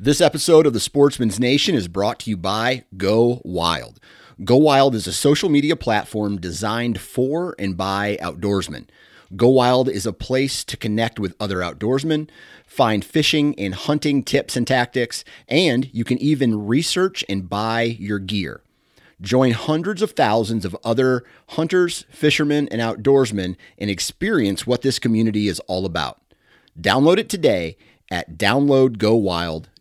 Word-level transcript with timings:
This 0.00 0.20
episode 0.20 0.64
of 0.64 0.74
the 0.74 0.78
Sportsman's 0.78 1.40
Nation 1.40 1.74
is 1.74 1.88
brought 1.88 2.20
to 2.20 2.30
you 2.30 2.36
by 2.36 2.84
Go 2.96 3.42
Wild. 3.44 3.98
Go 4.44 4.56
Wild 4.56 4.94
is 4.94 5.08
a 5.08 5.12
social 5.12 5.48
media 5.48 5.74
platform 5.74 6.40
designed 6.40 7.00
for 7.00 7.56
and 7.58 7.76
by 7.76 8.16
outdoorsmen. 8.22 8.86
Go 9.34 9.48
Wild 9.48 9.88
is 9.88 10.06
a 10.06 10.12
place 10.12 10.62
to 10.62 10.76
connect 10.76 11.18
with 11.18 11.34
other 11.40 11.56
outdoorsmen, 11.56 12.30
find 12.64 13.04
fishing 13.04 13.58
and 13.58 13.74
hunting 13.74 14.22
tips 14.22 14.56
and 14.56 14.68
tactics, 14.68 15.24
and 15.48 15.92
you 15.92 16.04
can 16.04 16.18
even 16.18 16.68
research 16.68 17.24
and 17.28 17.50
buy 17.50 17.82
your 17.82 18.20
gear. 18.20 18.60
Join 19.20 19.50
hundreds 19.50 20.00
of 20.00 20.12
thousands 20.12 20.64
of 20.64 20.76
other 20.84 21.24
hunters, 21.48 22.04
fishermen, 22.08 22.68
and 22.68 22.80
outdoorsmen 22.80 23.56
and 23.76 23.90
experience 23.90 24.64
what 24.64 24.82
this 24.82 25.00
community 25.00 25.48
is 25.48 25.58
all 25.66 25.84
about. 25.84 26.22
Download 26.80 27.18
it 27.18 27.28
today 27.28 27.76
at 28.12 28.38
downloadgowild.com. 28.38 29.72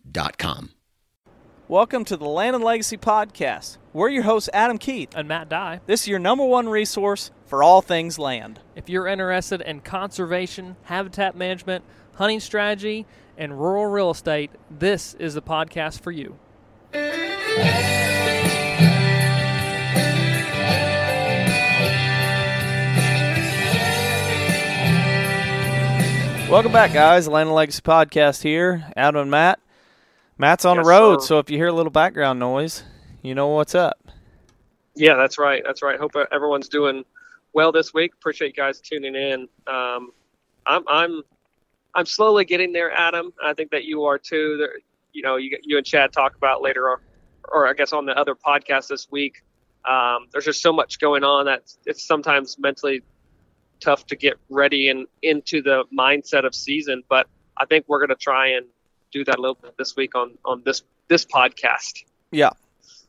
Welcome 1.67 2.03
to 2.05 2.17
the 2.17 2.25
Land 2.25 2.55
and 2.55 2.65
Legacy 2.65 2.97
Podcast. 2.97 3.77
We're 3.93 4.09
your 4.09 4.23
hosts, 4.23 4.49
Adam 4.51 4.79
Keith. 4.79 5.13
and 5.15 5.27
Matt 5.27 5.47
Dye. 5.47 5.79
This 5.85 6.01
is 6.01 6.07
your 6.07 6.17
number 6.17 6.43
one 6.43 6.67
resource 6.67 7.29
for 7.45 7.61
all 7.61 7.83
things 7.83 8.17
land. 8.17 8.59
If 8.75 8.89
you're 8.89 9.05
interested 9.05 9.61
in 9.61 9.81
conservation, 9.81 10.75
habitat 10.85 11.35
management, 11.35 11.85
hunting 12.15 12.39
strategy, 12.39 13.05
and 13.37 13.59
rural 13.61 13.85
real 13.85 14.09
estate, 14.09 14.49
this 14.71 15.13
is 15.19 15.35
the 15.35 15.41
podcast 15.43 15.99
for 16.01 16.09
you. 16.09 16.39
Welcome 26.49 26.71
back, 26.71 26.93
guys. 26.93 27.27
Land 27.27 27.49
and 27.49 27.55
Legacy 27.55 27.81
Podcast 27.81 28.41
here. 28.41 28.85
Adam 28.95 29.21
and 29.21 29.29
Matt. 29.29 29.59
Matt's 30.37 30.65
on 30.65 30.77
Yes, 30.77 30.85
the 30.85 30.89
road, 30.89 31.21
sir. 31.21 31.23
so 31.23 31.39
if 31.39 31.49
you 31.49 31.57
hear 31.57 31.67
a 31.67 31.73
little 31.73 31.91
background 31.91 32.39
noise, 32.39 32.83
you 33.21 33.33
know 33.35 33.47
what's 33.47 33.75
up. 33.75 33.97
Yeah, 34.95 35.15
that's 35.15 35.37
right. 35.37 35.63
That's 35.65 35.81
right. 35.83 35.99
Hope 35.99 36.11
everyone's 36.31 36.69
doing 36.69 37.03
well 37.53 37.71
this 37.71 37.93
week. 37.93 38.13
Appreciate 38.13 38.47
you 38.49 38.53
guys 38.53 38.79
tuning 38.81 39.15
in. 39.15 39.47
Um, 39.67 40.11
I'm 40.65 40.83
I'm 40.87 41.21
I'm 41.95 42.05
slowly 42.05 42.45
getting 42.45 42.71
there, 42.73 42.91
Adam. 42.91 43.33
I 43.43 43.53
think 43.53 43.71
that 43.71 43.85
you 43.85 44.05
are 44.05 44.17
too. 44.17 44.57
There, 44.59 44.73
you 45.13 45.21
know, 45.23 45.35
you 45.37 45.57
you 45.63 45.77
and 45.77 45.85
Chad 45.85 46.13
talk 46.13 46.35
about 46.35 46.61
later, 46.61 46.87
or, 46.89 47.01
or 47.47 47.67
I 47.67 47.73
guess 47.73 47.93
on 47.93 48.05
the 48.05 48.17
other 48.17 48.35
podcast 48.35 48.87
this 48.87 49.07
week. 49.11 49.43
Um, 49.85 50.27
there's 50.31 50.45
just 50.45 50.61
so 50.61 50.73
much 50.73 50.99
going 50.99 51.23
on 51.23 51.45
that 51.45 51.63
it's 51.85 52.05
sometimes 52.05 52.57
mentally 52.59 53.01
tough 53.79 54.05
to 54.07 54.15
get 54.15 54.35
ready 54.49 54.89
and 54.89 55.07
into 55.21 55.61
the 55.61 55.85
mindset 55.97 56.45
of 56.45 56.53
season. 56.53 57.03
But 57.07 57.27
I 57.55 57.65
think 57.65 57.85
we're 57.87 57.99
going 57.99 58.09
to 58.09 58.15
try 58.15 58.47
and 58.49 58.65
do 59.11 59.23
that 59.25 59.37
a 59.37 59.41
little 59.41 59.57
bit 59.61 59.75
this 59.77 59.95
week 59.95 60.15
on 60.15 60.37
on 60.45 60.61
this 60.65 60.83
this 61.07 61.25
podcast. 61.25 62.03
Yeah. 62.31 62.51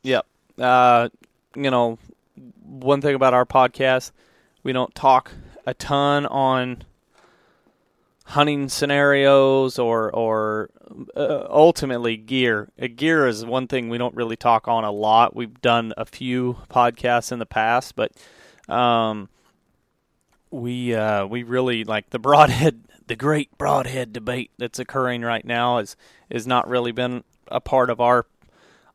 Yep. 0.02 0.26
Uh, 0.58 1.08
you 1.54 1.70
know, 1.70 1.98
one 2.62 3.00
thing 3.00 3.14
about 3.14 3.34
our 3.34 3.44
podcast, 3.44 4.12
we 4.62 4.72
don't 4.72 4.94
talk 4.94 5.32
a 5.66 5.74
ton 5.74 6.26
on 6.26 6.84
hunting 8.24 8.68
scenarios 8.68 9.78
or 9.78 10.10
or 10.14 10.70
uh, 11.16 11.46
ultimately 11.50 12.16
gear. 12.16 12.68
Uh, 12.80 12.88
gear 12.94 13.26
is 13.26 13.44
one 13.44 13.66
thing 13.66 13.88
we 13.88 13.98
don't 13.98 14.14
really 14.14 14.36
talk 14.36 14.68
on 14.68 14.84
a 14.84 14.90
lot. 14.90 15.34
We've 15.34 15.60
done 15.60 15.92
a 15.96 16.04
few 16.04 16.58
podcasts 16.70 17.32
in 17.32 17.38
the 17.38 17.46
past, 17.46 17.96
but 17.96 18.12
um, 18.68 19.28
we 20.50 20.94
uh, 20.94 21.26
we 21.26 21.42
really 21.42 21.84
like 21.84 22.10
the 22.10 22.18
broadhead, 22.18 22.82
the 23.08 23.16
great 23.16 23.56
broadhead 23.58 24.12
debate 24.12 24.50
that's 24.58 24.78
occurring 24.78 25.22
right 25.22 25.44
now 25.44 25.78
is 25.78 25.96
is 26.30 26.46
not 26.46 26.68
really 26.68 26.92
been 26.92 27.24
a 27.48 27.60
part 27.60 27.90
of 27.90 28.00
our 28.00 28.26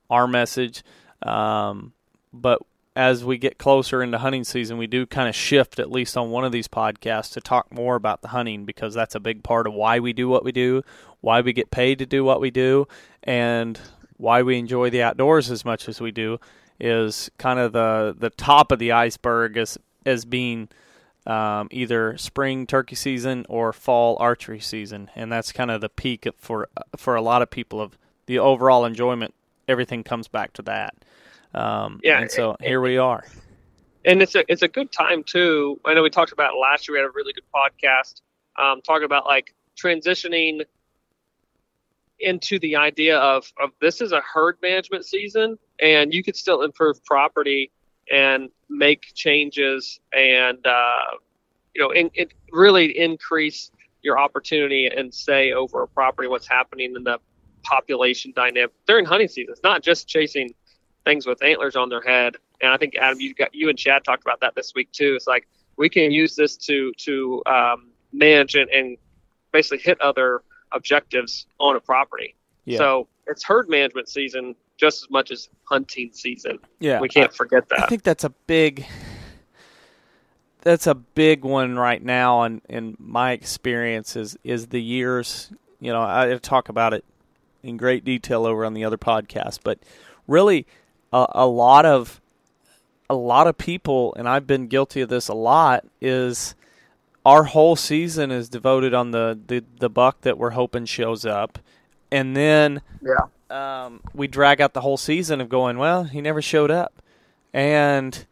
our 0.09 0.28
message. 0.28 0.83
Um, 1.23 1.94
but 2.31 2.61
as 2.95 3.25
we 3.25 3.38
get 3.38 3.58
closer 3.58 4.03
into 4.03 4.20
hunting 4.20 4.44
season, 4.44 4.78
we 4.78 4.86
do 4.86 5.05
kind 5.08 5.28
of 5.28 5.36
shift, 5.36 5.80
at 5.80 5.92
least 5.92 6.15
on 6.15 6.30
one 6.30 6.45
of 6.45 6.52
these 6.52 6.67
podcasts, 6.67 7.33
to 7.33 7.42
talk 7.42 7.73
more 7.73 7.95
about 7.95 8.21
the 8.21 8.27
hunting 8.30 8.65
because 8.65 8.93
that's 8.93 9.15
a 9.15 9.20
big 9.20 9.43
part 9.43 9.65
of 9.65 9.73
why 9.73 9.99
we 9.99 10.14
do 10.14 10.30
what 10.30 10.43
we 10.43 10.52
do, 10.52 10.83
why 11.21 11.42
we 11.42 11.54
get 11.54 11.71
paid 11.71 11.98
to 11.99 12.05
do 12.05 12.23
what 12.23 12.39
we 12.39 12.52
do, 12.52 12.88
and 13.23 13.80
why 14.17 14.43
we 14.43 14.59
enjoy 14.59 14.89
the 14.92 15.02
outdoors 15.02 15.49
as 15.49 15.65
much 15.65 15.89
as 15.89 15.99
we 15.99 16.11
do. 16.11 16.39
Is 16.80 17.32
kind 17.38 17.59
of 17.59 17.73
the 17.73 18.15
the 18.17 18.30
top 18.30 18.71
of 18.71 18.80
the 18.80 18.92
iceberg 18.92 19.58
as 19.58 19.77
as 20.05 20.26
being 20.26 20.70
um, 21.26 21.67
either 21.72 22.17
spring 22.17 22.67
turkey 22.67 22.95
season 22.95 23.45
or 23.50 23.72
fall 23.73 24.17
archery 24.20 24.60
season, 24.60 25.10
and 25.16 25.32
that's 25.32 25.52
kind 25.52 25.72
of 25.72 25.82
the 25.82 25.89
peak 25.89 26.28
for 26.38 26.67
for 26.98 27.16
a 27.16 27.22
lot 27.22 27.42
of 27.42 27.50
people 27.50 27.80
of 27.82 27.98
the 28.26 28.39
overall 28.39 28.86
enjoyment. 28.86 29.33
Everything 29.67 30.04
comes 30.04 30.28
back 30.28 30.54
to 30.54 30.62
that. 30.64 30.95
Um, 31.54 32.02
Yeah, 32.04 32.20
and 32.22 32.32
so 32.32 32.58
here 32.62 32.82
we 32.82 32.98
are. 32.98 33.23
and 34.06 34.22
it's 34.22 34.36
a 34.36 34.44
it's 34.52 34.64
a 34.64 34.67
good 34.67 34.92
time 34.92 35.23
too. 35.23 35.80
I 35.86 35.94
know 35.94 36.04
we 36.04 36.10
talked 36.10 36.33
about 36.33 36.58
last 36.58 36.88
year. 36.88 36.95
We 36.98 37.00
had 37.00 37.08
a 37.08 37.12
really 37.14 37.32
good 37.33 37.45
podcast 37.54 38.22
um, 38.58 38.82
talking 38.82 39.06
about 39.06 39.26
like 39.26 39.54
transitioning 39.82 40.62
into 42.20 42.60
the 42.60 42.76
idea 42.76 43.17
of 43.17 43.52
of 43.62 43.72
this 43.82 44.02
is 44.02 44.12
a 44.12 44.22
herd 44.22 44.58
management 44.62 45.06
season, 45.06 45.58
and 45.80 46.14
you 46.14 46.23
could 46.23 46.36
still 46.36 46.62
improve 46.64 47.04
property 47.06 47.72
and 48.12 48.50
make 48.73 49.14
changes 49.14 50.00
and 50.11 50.66
uh, 50.66 51.11
you 51.76 51.82
know 51.82 51.92
in, 51.92 52.10
it 52.14 52.34
really 52.52 52.98
increase 52.98 53.72
your 54.02 54.20
opportunity 54.20 54.88
and 54.88 55.14
say 55.14 55.54
over 55.54 55.84
a 55.84 55.88
property 55.88 56.28
what's 56.28 56.48
happening 56.48 56.95
in 56.95 57.04
the 57.04 57.20
population 57.64 58.33
dynamic 58.36 58.73
during 58.86 59.06
hunting 59.06 59.30
season. 59.30 59.54
It's 59.54 59.64
not 59.64 59.82
just 59.82 60.08
chasing 60.08 60.54
things 61.06 61.26
with 61.26 61.42
antlers 61.44 61.76
on 61.76 61.89
their 61.89 62.02
head. 62.02 62.36
And 62.62 62.72
I 62.72 62.78
think 62.78 62.95
Adam, 62.95 63.20
you 63.20 63.33
got 63.33 63.54
you 63.54 63.70
and 63.70 63.78
Chad 63.78 64.04
talked 64.04 64.23
about 64.23 64.42
that 64.42 64.56
this 64.56 64.73
week 64.76 64.92
too. 64.92 65.14
It's 65.16 65.28
like 65.28 65.48
we 65.78 65.89
can 65.89 66.12
use 66.12 66.36
this 66.36 66.58
to 66.58 66.92
to 66.98 67.44
um, 67.45 67.92
manage 68.12 68.56
and, 68.56 68.70
and 68.70 68.98
basically 69.52 69.80
hit 69.80 70.00
other 70.02 70.42
objectives 70.72 71.48
on 71.60 71.76
a 71.76 71.80
property. 71.80 72.36
Yeah. 72.66 72.78
So 72.78 73.08
it's 73.28 73.44
herd 73.44 73.70
management 73.70 74.10
season 74.10 74.56
just 74.78 75.04
as 75.04 75.10
much 75.10 75.32
as 75.32 75.50
hunting 75.66 76.11
season. 76.14 76.60
Yeah, 76.80 77.00
we 77.00 77.10
can't 77.10 77.34
forget 77.34 77.70
that. 77.70 77.84
I 77.84 77.88
think 77.88 78.04
that's 78.04 78.23
a 78.23 78.30
big 78.48 78.86
that's 80.64 80.88
a 80.88 80.95
big 80.95 81.44
one 81.44 81.78
right 81.78 82.02
now 82.02 82.44
and 82.44 82.61
in 82.70 82.95
my 82.98 83.33
experience 83.33 84.16
is 84.16 84.38
is 84.44 84.67
the 84.67 84.82
years 84.82 85.52
you 85.80 85.92
know 85.92 86.02
I 86.02 86.38
talk 86.42 86.70
about 86.70 86.94
it 86.94 87.04
in 87.62 87.78
great 87.78 88.04
detail 88.06 88.45
over 88.45 88.66
on 88.66 88.73
the 88.73 88.86
other 88.86 88.98
podcast 88.98 89.60
but 89.64 89.80
really 90.26 90.66
a, 91.12 91.28
a 91.32 91.48
lot 91.48 91.86
of 91.86 92.22
a 93.10 93.16
lot 93.16 93.45
of 93.48 93.58
people 93.58 94.16
and 94.17 94.28
I've 94.28 94.48
been 94.48 94.67
guilty 94.67 95.02
of 95.02 95.10
this 95.10 95.28
a 95.28 95.33
lot 95.33 95.86
is 96.00 96.56
our 97.26 97.44
whole 97.44 97.76
season 97.76 98.32
is 98.32 98.48
devoted 98.48 98.94
on 98.94 99.12
the 99.12 99.38
the, 99.48 99.64
the 99.80 99.89
buck 99.89 100.22
that 100.22 100.38
we're 100.38 100.52
hoping 100.52 100.86
shows 100.86 101.26
up 101.26 101.60
and 102.14 102.38
then 102.38 102.82
yeah. 103.02 103.86
um, 103.86 104.00
we 104.14 104.28
drag 104.28 104.62
out 104.62 104.74
the 104.74 104.82
whole 104.82 104.98
season 104.98 105.42
of 105.42 105.50
going, 105.50 105.80
well, 105.80 106.04
he 106.04 106.22
never 106.22 106.44
showed 106.44 106.70
up, 106.70 107.02
and 107.52 108.26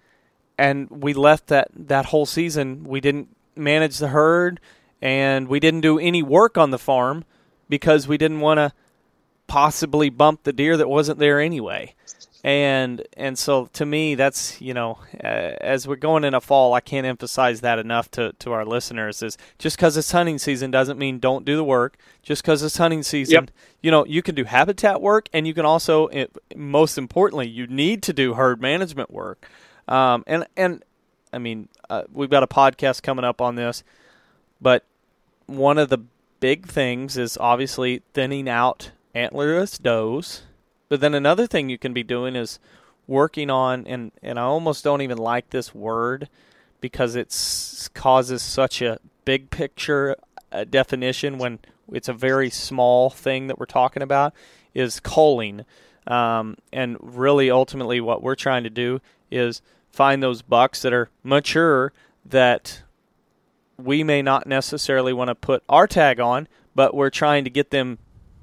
and 0.57 0.87
we 0.91 1.13
left 1.13 1.47
that 1.47 1.69
that 1.73 2.05
whole 2.05 2.27
season. 2.27 2.83
We 2.83 3.01
didn't 3.01 3.35
manage 3.55 3.97
the 3.97 4.09
herd, 4.09 4.59
and 5.01 5.47
we 5.47 5.59
didn't 5.59 5.81
do 5.81 5.97
any 5.97 6.21
work 6.21 6.59
on 6.59 6.69
the 6.69 6.77
farm 6.77 7.25
because 7.69 8.07
we 8.07 8.19
didn't 8.19 8.39
want 8.39 8.59
to 8.59 8.71
possibly 9.47 10.11
bump 10.11 10.43
the 10.43 10.53
deer 10.53 10.77
that 10.77 10.87
wasn't 10.87 11.17
there 11.17 11.41
anyway. 11.41 11.95
And 12.43 13.03
and 13.15 13.37
so 13.37 13.67
to 13.73 13.85
me, 13.85 14.15
that's 14.15 14.59
you 14.59 14.73
know, 14.73 14.97
uh, 15.23 15.27
as 15.61 15.87
we're 15.87 15.95
going 15.95 16.23
into 16.23 16.41
fall, 16.41 16.73
I 16.73 16.79
can't 16.79 17.05
emphasize 17.05 17.61
that 17.61 17.77
enough 17.77 18.09
to, 18.11 18.33
to 18.39 18.51
our 18.51 18.65
listeners. 18.65 19.21
Is 19.21 19.37
just 19.59 19.77
because 19.77 19.95
it's 19.95 20.11
hunting 20.11 20.39
season 20.39 20.71
doesn't 20.71 20.97
mean 20.97 21.19
don't 21.19 21.45
do 21.45 21.55
the 21.55 21.63
work. 21.63 21.97
Just 22.23 22.41
because 22.41 22.63
it's 22.63 22.77
hunting 22.77 23.03
season, 23.03 23.33
Yep. 23.33 23.51
you 23.81 23.91
know, 23.91 24.05
you 24.05 24.23
can 24.23 24.33
do 24.33 24.43
habitat 24.45 25.01
work, 25.01 25.29
and 25.33 25.45
you 25.45 25.53
can 25.53 25.65
also, 25.65 26.07
it, 26.07 26.35
most 26.55 26.97
importantly, 26.97 27.47
you 27.47 27.67
need 27.67 28.01
to 28.03 28.13
do 28.13 28.33
herd 28.33 28.59
management 28.59 29.11
work. 29.11 29.47
Um, 29.87 30.23
and 30.25 30.47
and 30.57 30.83
I 31.31 31.37
mean, 31.37 31.67
uh, 31.91 32.03
we've 32.11 32.29
got 32.29 32.41
a 32.41 32.47
podcast 32.47 33.03
coming 33.03 33.23
up 33.25 33.39
on 33.39 33.53
this, 33.55 33.83
but 34.59 34.83
one 35.45 35.77
of 35.77 35.89
the 35.89 35.99
big 36.39 36.65
things 36.67 37.17
is 37.17 37.37
obviously 37.39 38.01
thinning 38.15 38.49
out 38.49 38.91
antlerless 39.13 39.79
does. 39.79 40.41
But 40.91 40.99
then 40.99 41.13
another 41.13 41.47
thing 41.47 41.69
you 41.69 41.77
can 41.77 41.93
be 41.93 42.03
doing 42.03 42.35
is 42.35 42.59
working 43.07 43.49
on, 43.49 43.87
and, 43.87 44.11
and 44.21 44.37
I 44.37 44.41
almost 44.41 44.83
don't 44.83 45.01
even 45.01 45.17
like 45.17 45.49
this 45.51 45.73
word 45.73 46.27
because 46.81 47.15
it 47.15 47.33
causes 47.93 48.41
such 48.41 48.81
a 48.81 48.99
big 49.23 49.51
picture 49.51 50.17
uh, 50.51 50.65
definition 50.65 51.37
when 51.37 51.59
it's 51.93 52.09
a 52.09 52.13
very 52.13 52.49
small 52.49 53.09
thing 53.09 53.47
that 53.47 53.57
we're 53.57 53.67
talking 53.67 54.03
about 54.03 54.33
is 54.73 54.99
culling. 54.99 55.63
Um, 56.07 56.57
and 56.73 56.97
really, 56.99 57.49
ultimately, 57.49 58.01
what 58.01 58.21
we're 58.21 58.35
trying 58.35 58.65
to 58.65 58.69
do 58.69 58.99
is 59.31 59.61
find 59.93 60.21
those 60.21 60.41
bucks 60.41 60.81
that 60.81 60.91
are 60.91 61.09
mature 61.23 61.93
that 62.25 62.81
we 63.77 64.03
may 64.03 64.21
not 64.21 64.45
necessarily 64.45 65.13
want 65.13 65.29
to 65.29 65.35
put 65.35 65.63
our 65.69 65.87
tag 65.87 66.19
on, 66.19 66.49
but 66.75 66.93
we're 66.93 67.09
trying 67.09 67.45
to 67.45 67.49
get 67.49 67.71
them 67.71 67.97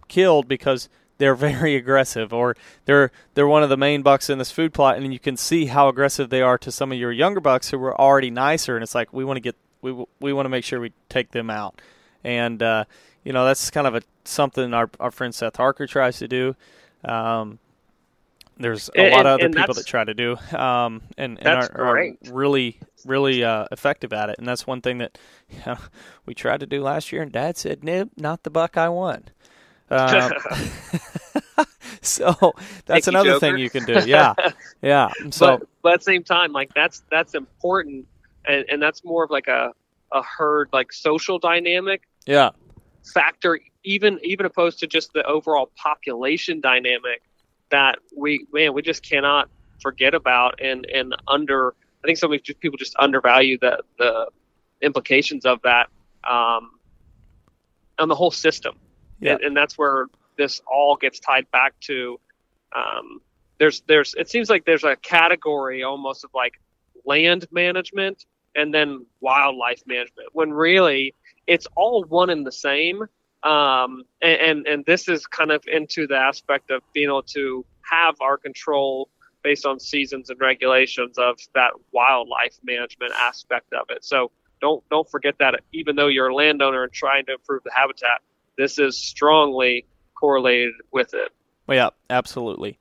killed 0.09 0.49
because 0.49 0.89
they're 1.19 1.35
very 1.35 1.75
aggressive, 1.83 2.33
or 2.33 2.57
they're 2.87 3.11
they're 3.35 3.47
one 3.47 3.63
of 3.63 3.69
the 3.69 3.77
main 3.77 4.03
bucks 4.03 4.31
in 4.31 4.39
this 4.39 4.51
food 4.51 4.73
plot, 4.73 4.97
and 4.97 5.13
you 5.13 5.19
can 5.19 5.37
see 5.37 5.67
how 5.67 5.89
aggressive 5.89 6.31
they 6.31 6.43
are 6.43 6.59
to 6.59 6.73
some 6.73 6.91
of 6.93 6.99
your 6.99 7.13
younger 7.13 7.41
bucks 7.41 7.71
who 7.71 7.79
were 7.79 7.99
already 8.01 8.31
nicer, 8.31 8.77
and 8.77 8.83
it's 8.83 8.95
like 8.95 9.13
we 9.13 9.25
want 9.25 9.37
to 9.37 9.41
get 9.41 9.57
we 9.83 10.05
we 10.21 10.33
want 10.33 10.47
to 10.47 10.51
make 10.51 10.65
sure 10.65 10.81
we 10.81 10.93
take 11.09 11.31
them 11.33 11.51
out, 11.51 11.81
and 12.25 12.63
uh, 12.63 12.85
you 13.25 13.33
know 13.33 13.45
that's 13.45 13.71
kind 13.71 13.87
of 13.87 13.95
a 13.95 14.03
something 14.25 14.73
our 14.75 14.91
our 14.99 15.11
friend 15.11 15.35
Seth 15.35 15.57
Harker 15.57 15.87
tries 15.87 16.19
to 16.19 16.29
do. 16.29 16.57
Um, 17.05 17.59
there's 18.61 18.89
a 18.97 19.01
And- 19.01 19.15
lot 19.15 19.27
of 19.27 19.41
other 19.41 19.51
people 19.51 19.75
that 19.75 19.87
try 19.87 20.03
to 20.03 20.15
do, 20.15 20.37
um, 20.57 21.03
and, 21.17 21.39
and 21.39 21.47
are, 21.47 21.71
are 21.81 22.13
really, 22.33 22.81
really 23.05 23.45
uh, 23.45 23.67
effective 23.71 24.13
at 24.13 24.31
it. 24.31 24.39
And 24.39 24.49
that's 24.49 24.67
one 24.67 24.81
thing 24.81 24.99
that 24.99 25.17
you 25.49 25.59
know, 25.67 25.79
we 26.27 26.35
tried 26.35 26.59
to 26.61 26.67
do 26.67 26.83
last 26.83 27.13
year, 27.13 27.23
and 27.23 27.31
Dad 27.31 27.57
said, 27.57 27.85
"Nope, 27.85 28.11
not 28.17 28.43
the 28.43 28.51
buck 28.51 28.77
I 28.77 28.89
want." 28.89 29.31
Um, 29.91 30.33
so 32.03 32.55
that's 32.87 33.07
you, 33.07 33.11
another 33.11 33.31
Joker. 33.31 33.41
thing 33.41 33.59
you 33.59 33.71
can 33.71 33.85
do. 33.85 34.01
Yeah, 34.07 34.35
yeah. 34.83 35.11
So 35.31 35.59
but, 35.59 35.69
but 35.83 35.93
at 35.95 36.01
the 36.01 36.05
same 36.05 36.25
time, 36.25 36.53
like 36.53 36.73
that's 36.75 37.03
that's 37.11 37.35
important, 37.35 38.07
and, 38.47 38.65
and 38.71 38.83
that's 38.83 39.05
more 39.05 39.25
of 39.25 39.31
like 39.31 39.49
a 39.49 39.73
a 40.13 40.23
herd 40.23 40.69
like 40.73 40.93
social 40.93 41.39
dynamic 41.39 42.03
yeah, 42.27 42.51
factor, 43.13 43.59
even 43.85 44.19
even 44.23 44.47
opposed 44.47 44.79
to 44.81 44.87
just 44.87 45.13
the 45.13 45.25
overall 45.25 45.71
population 45.77 46.61
dynamic 46.61 47.23
that 47.71 47.99
we 48.17 48.47
man 48.53 48.73
we 48.73 48.83
just 48.83 49.03
cannot 49.03 49.49
forget 49.81 50.15
about 50.15 50.61
and 50.61 50.87
and 50.87 51.15
under. 51.27 51.75
I 52.03 52.07
think 52.07 52.19
so 52.19 52.29
many 52.29 52.41
people 52.41 52.77
just 52.79 52.95
undervalue 52.97 53.59
the 53.61 53.83
the 53.99 54.29
implications 54.81 55.45
of 55.45 55.61
that 55.63 55.89
um, 56.29 56.71
on 57.99 58.09
the 58.09 58.15
whole 58.15 58.31
system, 58.31 58.77
Yeah. 59.21 59.33
and, 59.33 59.43
and 59.43 59.57
that's 59.57 59.77
where 59.77 60.07
this 60.37 60.61
all 60.67 60.97
gets 60.97 61.21
tied 61.21 61.51
back 61.51 61.79
to. 61.81 62.19
Um, 62.75 63.21
there's 63.59 63.83
there's 63.87 64.15
it 64.15 64.31
seems 64.31 64.49
like 64.49 64.65
there's 64.65 64.85
a 64.85 64.97
category 64.97 65.83
almost 65.83 66.25
of 66.25 66.31
like 66.35 66.61
land 67.05 67.47
management 67.51 68.25
and 68.55 68.73
then 68.73 69.05
wildlife 69.21 69.83
management 69.87 70.29
when 70.33 70.53
really 70.53 71.15
it's 71.47 71.67
all 71.77 72.05
one 72.05 72.31
and 72.31 72.47
the 72.47 72.53
same 72.53 73.03
um, 73.43 74.03
and, 74.21 74.41
and 74.41 74.67
and 74.67 74.85
this 74.85 75.09
is 75.09 75.27
kind 75.27 75.51
of 75.51 75.63
into 75.67 76.07
the 76.07 76.17
aspect 76.17 76.71
of 76.71 76.83
being 76.93 77.09
able 77.09 77.23
to 77.23 77.65
have 77.91 78.15
our 78.21 78.37
control 78.37 79.09
based 79.43 79.65
on 79.65 79.79
seasons 79.79 80.31
and 80.31 80.41
regulations 80.41 81.17
of 81.19 81.39
that 81.55 81.73
wildlife 81.93 82.59
management 82.65 83.13
aspect 83.13 83.73
of 83.73 83.87
it 83.91 84.05
so 84.05 84.31
don't 84.61 84.83
don't 84.91 85.09
forget 85.11 85.37
that 85.39 85.61
even 85.73 85.97
though 85.97 86.09
you're 86.09 86.29
a 86.29 86.35
landowner 86.35 86.85
and 86.85 86.93
trying 86.93 87.25
to 87.25 87.33
improve 87.33 87.63
the 87.65 87.73
habitat 87.75 88.21
this 88.59 88.79
is 88.79 88.99
strongly 88.99 89.87
correlated 90.15 90.75
with 90.93 91.15
it 91.15 91.33
yeah, 91.75 91.91
absolutely, 92.09 92.79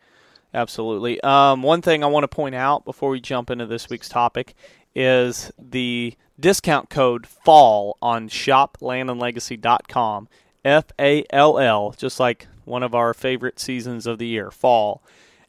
absolutely. 0.54 1.20
Um, 1.22 1.62
one 1.62 1.82
thing 1.82 2.02
I 2.04 2.08
want 2.08 2.24
to 2.24 2.30
point 2.30 2.56
out 2.56 2.86
before 2.86 3.10
we 3.10 3.20
jump 3.20 3.50
into 3.50 3.66
this 3.66 3.90
week's 3.90 4.08
topic 4.10 4.56
is 4.96 5.52
the 5.60 6.16
discount 6.40 6.90
code 6.90 7.28
FALL 7.28 7.98
on 8.02 8.30
shoplandandlegacy.com. 8.30 10.30
F 10.66 10.86
A 11.00 11.24
L 11.30 11.60
L, 11.60 11.94
just 11.98 12.20
like 12.20 12.48
one 12.66 12.84
of 12.84 12.96
our 12.96 13.14
favorite 13.14 13.60
seasons 13.60 14.08
of 14.08 14.20
the 14.20 14.28
year, 14.28 14.52
fall. 14.52 15.02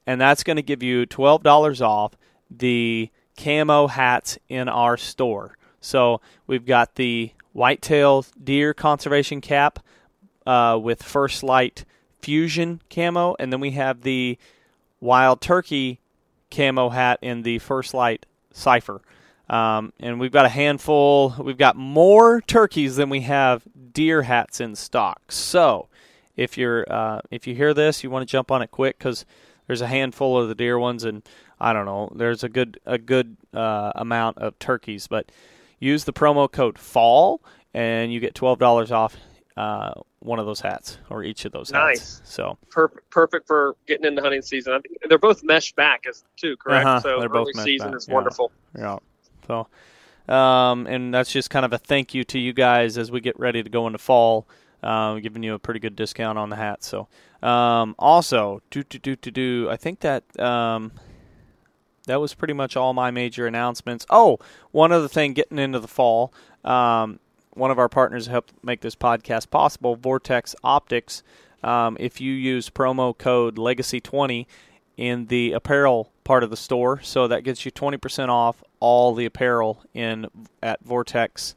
And 0.07 0.21
that's 0.21 0.45
going 0.45 0.57
to 0.57 0.63
give 0.63 0.83
you 0.83 1.07
$12 1.07 1.81
off 1.81 2.17
the 2.51 3.11
camo 3.37 3.89
hats 3.89 4.39
in 4.49 4.69
our 4.69 4.97
store. 4.97 5.57
So 5.81 6.21
we've 6.47 6.65
got 6.65 6.95
the 6.95 7.33
whitetail 7.53 8.25
deer 8.43 8.73
conservation 8.75 9.41
cap 9.41 9.81
uh, 10.49 10.79
with 10.79 11.03
First 11.03 11.43
Lite 11.43 11.85
Fusion 12.23 12.81
camo, 12.89 13.37
and 13.39 13.53
then 13.53 13.61
we 13.61 13.73
have 13.73 14.01
the 14.01 14.39
Wild 14.99 15.43
Turkey 15.43 16.01
camo 16.51 16.89
hat 16.89 17.19
in 17.21 17.43
the 17.43 17.59
First 17.59 17.93
Lite 17.93 18.25
Cipher. 18.51 19.03
Um, 19.51 19.93
and 20.01 20.19
we've 20.19 20.33
got 20.33 20.47
a 20.47 20.51
handful. 20.51 21.35
We've 21.39 21.59
got 21.59 21.77
more 21.77 22.41
turkeys 22.41 22.97
than 22.97 23.11
we 23.11 23.21
have 23.21 23.63
deer 23.93 24.23
hats 24.23 24.61
in 24.61 24.75
stock. 24.75 25.31
So, 25.31 25.89
if 26.37 26.57
you're 26.57 26.87
uh, 26.91 27.21
if 27.31 27.47
you 27.47 27.55
hear 27.55 27.75
this, 27.75 28.03
you 28.03 28.11
want 28.11 28.27
to 28.27 28.31
jump 28.31 28.51
on 28.51 28.63
it 28.63 28.71
quick 28.71 28.99
because 28.99 29.27
there's 29.67 29.83
a 29.83 29.87
handful 29.87 30.41
of 30.41 30.49
the 30.49 30.55
deer 30.55 30.79
ones, 30.79 31.05
and 31.05 31.23
I 31.61 31.73
don't 31.75 31.85
know. 31.85 32.11
There's 32.15 32.43
a 32.43 32.49
good 32.49 32.81
a 32.87 32.97
good 32.97 33.37
uh, 33.53 33.93
amount 33.95 34.39
of 34.39 34.59
turkeys, 34.59 35.07
but 35.07 35.31
use 35.79 36.05
the 36.05 36.13
promo 36.13 36.51
code 36.51 36.79
FALL 36.79 37.43
and 37.75 38.13
you 38.13 38.21
get 38.21 38.35
twelve 38.35 38.59
dollars 38.59 38.91
off 38.91 39.17
uh, 39.59 39.93
one 40.21 40.39
of 40.39 40.47
those 40.47 40.61
hats 40.61 40.99
or 41.11 41.23
each 41.23 41.45
of 41.45 41.53
those 41.53 41.71
hats. 41.71 42.01
Nice. 42.01 42.19
hats. 42.19 42.33
So 42.35 42.59
perfect 42.71 43.09
perfect 43.11 43.47
for 43.47 43.77
getting 43.87 44.05
into 44.07 44.21
hunting 44.23 44.43
season. 44.43 44.73
I 44.75 44.81
think 44.81 44.97
they're 45.09 45.19
both 45.19 45.43
mesh 45.45 45.73
back 45.75 46.05
as 46.09 46.25
too, 46.37 46.57
correct? 46.57 46.87
Uh-huh, 46.87 47.01
So 47.01 47.21
they're 47.21 47.29
both 47.29 47.49
early 47.55 47.65
season 47.65 47.91
back, 47.93 47.97
is 47.99 48.09
yeah. 48.09 48.15
wonderful. 48.15 48.51
yeah, 48.77 48.97
so 49.47 49.69
um, 50.33 50.87
and 50.87 51.15
that's 51.15 51.33
just 51.33 51.51
kind 51.51 51.65
of 51.65 51.73
a 51.73 51.79
thank 51.79 52.15
you 52.15 52.25
to 52.25 52.39
you 52.39 52.53
guys 52.53 52.99
as 52.99 53.11
we 53.11 53.21
get 53.21 53.39
ready 53.39 53.63
to 53.63 53.71
go 53.71 53.87
into 53.87 53.99
fall. 53.99 54.47
Um, 54.81 55.21
giving 55.21 55.43
you 55.43 55.55
a 55.55 55.59
pretty 55.59 55.81
good 55.81 55.97
discount 55.97 56.39
on 56.39 56.51
the 56.51 56.57
hats. 56.57 56.87
So 56.87 57.09
um, 57.43 57.97
also 57.99 58.63
do 58.71 58.85
do 58.85 58.99
do 58.99 59.17
do 59.17 59.31
do. 59.33 59.69
I 59.71 59.77
think 59.77 60.01
that 60.01 60.23
um, 60.39 60.93
that 62.07 62.21
was 62.21 62.33
pretty 62.35 62.55
much 62.55 62.77
all 62.77 62.93
my 62.95 63.11
major 63.11 63.47
announcements. 63.49 64.07
Oh, 64.09 64.39
one 64.71 64.93
other 64.93 65.09
thing, 65.09 65.33
getting 65.33 65.59
into 65.59 65.81
the 65.81 65.89
fall. 65.89 66.33
Um, 66.65 67.19
one 67.59 67.71
of 67.71 67.79
our 67.79 67.89
partners 67.89 68.27
helped 68.29 68.53
make 68.63 68.81
this 68.81 68.95
podcast 68.95 69.51
possible, 69.51 69.97
Vortex 69.97 70.55
Optics. 70.65 71.23
Um, 71.63 71.97
if 71.99 72.21
you 72.21 72.33
use 72.33 72.71
promo 72.71 73.17
code 73.17 73.57
Legacy20 73.57 74.47
in 74.97 75.27
the 75.27 75.53
apparel 75.53 76.11
part 76.25 76.43
of 76.45 76.51
the 76.51 76.57
store, 76.57 77.01
so 77.03 77.27
that 77.29 77.43
gets 77.43 77.65
you 77.65 77.73
20% 77.73 78.29
off 78.29 78.63
all 78.81 79.15
the 79.15 79.25
apparel 79.27 79.83
in 79.93 80.27
at 80.63 80.83
Vortex. 80.85 81.55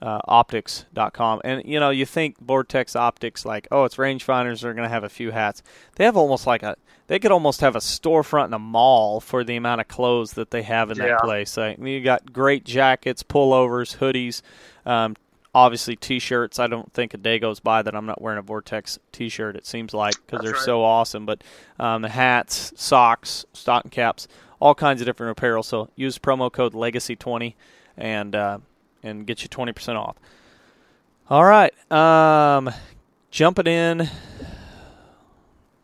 Uh, 0.00 0.18
optics.com 0.26 1.40
and 1.44 1.62
you 1.64 1.78
know 1.78 1.90
you 1.90 2.04
think 2.04 2.36
vortex 2.40 2.96
optics 2.96 3.44
like 3.44 3.68
oh 3.70 3.84
it's 3.84 3.94
rangefinders 3.98 4.60
they're 4.60 4.74
going 4.74 4.82
to 4.82 4.88
have 4.92 5.04
a 5.04 5.08
few 5.08 5.30
hats 5.30 5.62
they 5.94 6.04
have 6.04 6.16
almost 6.16 6.44
like 6.44 6.64
a 6.64 6.74
they 7.06 7.20
could 7.20 7.30
almost 7.30 7.60
have 7.60 7.76
a 7.76 7.78
storefront 7.78 8.46
in 8.46 8.52
a 8.52 8.58
mall 8.58 9.20
for 9.20 9.44
the 9.44 9.54
amount 9.54 9.80
of 9.80 9.86
clothes 9.86 10.32
that 10.32 10.50
they 10.50 10.62
have 10.62 10.90
in 10.90 10.96
Yeah. 10.96 11.06
that 11.06 11.20
place 11.20 11.56
like, 11.56 11.78
you 11.78 12.00
got 12.00 12.32
great 12.32 12.64
jackets 12.64 13.22
pullovers 13.22 13.98
hoodies 13.98 14.42
um, 14.84 15.14
obviously 15.54 15.94
t-shirts 15.94 16.58
i 16.58 16.66
don't 16.66 16.92
think 16.94 17.12
a 17.12 17.18
day 17.18 17.38
goes 17.38 17.60
by 17.60 17.82
that 17.82 17.94
i'm 17.94 18.06
not 18.06 18.22
wearing 18.22 18.38
a 18.38 18.42
vortex 18.42 18.98
t-shirt 19.12 19.54
it 19.54 19.66
seems 19.66 19.92
like 19.92 20.14
because 20.26 20.42
they're 20.42 20.54
right. 20.54 20.62
so 20.62 20.82
awesome. 20.82 21.26
But 21.26 21.42
um, 21.78 22.02
the 22.02 22.08
hats 22.08 22.72
socks 22.76 23.44
stocking 23.52 23.90
caps 23.90 24.28
all 24.60 24.76
kinds 24.76 25.00
of 25.00 25.06
different 25.06 25.32
apparel. 25.32 25.64
So 25.64 25.90
use 25.96 26.18
promo 26.18 26.50
code 26.50 26.72
legacy20 26.72 27.54
and 27.96 28.34
uh, 28.34 28.58
and 29.02 29.26
get 29.26 29.42
you 29.42 29.48
20% 29.48 29.96
off. 29.96 30.16
All 31.28 31.44
right 31.44 31.72
um, 31.90 32.70
jumping 33.30 33.66
in. 33.66 34.08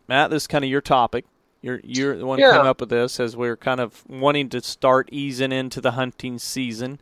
Matt 0.06 0.30
this 0.30 0.44
is 0.44 0.46
kind 0.46 0.64
of 0.64 0.70
your 0.70 0.80
topic. 0.80 1.24
You're 1.60 1.80
you're 1.82 2.16
the 2.16 2.24
one 2.24 2.38
who 2.38 2.50
came 2.50 2.60
up 2.60 2.80
with 2.80 2.90
this 2.90 3.18
as 3.18 3.36
we're 3.36 3.56
kind 3.56 3.80
of 3.80 4.04
wanting 4.08 4.48
to 4.50 4.62
start 4.62 5.08
easing 5.10 5.50
into 5.50 5.80
the 5.80 5.92
hunting 5.92 6.38
season 6.38 7.00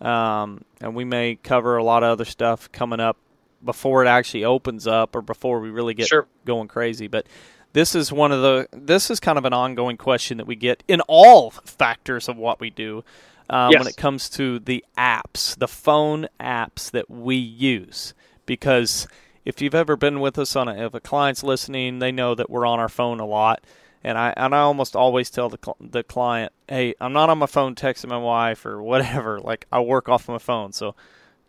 um, 0.00 0.62
and 0.80 0.94
we 0.94 1.04
may 1.04 1.36
cover 1.36 1.76
a 1.76 1.84
lot 1.84 2.02
of 2.02 2.10
other 2.10 2.24
stuff 2.24 2.70
coming 2.72 3.00
up 3.00 3.16
before 3.64 4.04
it 4.04 4.08
actually 4.08 4.44
opens 4.44 4.86
up 4.86 5.16
or 5.16 5.22
before 5.22 5.60
we 5.60 5.70
really 5.70 5.94
get 5.94 6.06
Sure. 6.06 6.26
going 6.44 6.68
crazy. 6.68 7.08
But 7.08 7.26
this 7.72 7.94
is 7.94 8.12
one 8.12 8.32
of 8.32 8.40
the 8.40 8.68
this 8.72 9.10
is 9.10 9.20
kind 9.20 9.36
of 9.38 9.44
an 9.44 9.52
ongoing 9.52 9.96
question 9.96 10.38
that 10.38 10.46
we 10.46 10.56
get 10.56 10.82
in 10.88 11.00
all 11.02 11.50
factors 11.50 12.28
of 12.28 12.36
what 12.36 12.60
we 12.60 12.70
do 12.70 13.04
um, 13.50 13.72
when 13.72 13.86
it 13.86 13.96
comes 13.96 14.28
to 14.30 14.58
the 14.60 14.84
apps, 14.96 15.56
the 15.58 15.68
phone 15.68 16.28
apps 16.40 16.90
that 16.92 17.10
we 17.10 17.36
use. 17.36 18.14
Because 18.46 19.06
if 19.44 19.60
you've 19.60 19.74
ever 19.74 19.96
been 19.96 20.20
with 20.20 20.38
us 20.38 20.54
on 20.56 20.68
a, 20.68 20.86
if 20.86 20.94
a 20.94 21.00
client's 21.00 21.42
listening, 21.42 21.98
they 21.98 22.12
know 22.12 22.34
that 22.34 22.48
we're 22.50 22.66
on 22.66 22.78
our 22.78 22.88
phone 22.88 23.20
a 23.20 23.26
lot. 23.26 23.64
And 24.04 24.16
I 24.16 24.32
and 24.36 24.54
I 24.54 24.60
almost 24.60 24.94
always 24.94 25.30
tell 25.30 25.48
the 25.48 25.58
cl- 25.62 25.76
the 25.80 26.02
client, 26.02 26.52
"Hey, 26.68 26.94
I'm 27.00 27.12
not 27.12 27.30
on 27.30 27.38
my 27.38 27.46
phone 27.46 27.74
texting 27.74 28.08
my 28.08 28.18
wife 28.18 28.64
or 28.64 28.82
whatever. 28.92 29.40
Like 29.40 29.66
I 29.72 29.80
work 29.80 30.08
off 30.08 30.28
my 30.28 30.38
phone, 30.38 30.72
so 30.72 30.94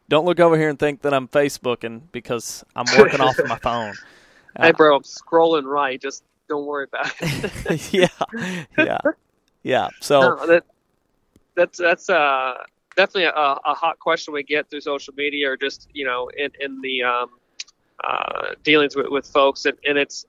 don't 0.07 0.25
look 0.25 0.39
over 0.39 0.57
here 0.57 0.69
and 0.69 0.79
think 0.79 1.01
that 1.01 1.13
I'm 1.13 1.27
Facebooking 1.27 2.01
because 2.11 2.63
I'm 2.75 2.85
working 2.97 3.21
off 3.21 3.37
of 3.39 3.47
my 3.47 3.57
phone." 3.59 3.93
Hey, 4.59 4.69
Uh, 4.69 4.73
bro, 4.73 4.95
I'm 4.95 5.03
scrolling 5.03 5.65
right. 5.65 6.01
Just 6.01 6.23
don't 6.47 6.65
worry 6.65 6.85
about 6.85 7.13
it. 7.21 7.93
yeah, 7.93 8.07
yeah, 8.77 8.97
yeah. 9.61 9.89
So 10.01 10.21
no, 10.21 10.47
that, 10.47 10.63
that's 11.55 11.77
that's 11.77 12.09
uh, 12.09 12.55
definitely 12.95 13.25
a, 13.25 13.31
a 13.31 13.73
hot 13.75 13.99
question 13.99 14.33
we 14.33 14.43
get 14.43 14.69
through 14.69 14.81
social 14.81 15.13
media 15.15 15.51
or 15.51 15.57
just 15.57 15.87
you 15.93 16.05
know 16.05 16.29
in 16.35 16.49
in 16.59 16.81
the 16.81 17.03
um, 17.03 17.29
uh, 18.03 18.55
dealings 18.63 18.95
with, 18.95 19.07
with 19.09 19.27
folks, 19.27 19.65
and, 19.65 19.77
and 19.85 19.97
it's 19.97 20.25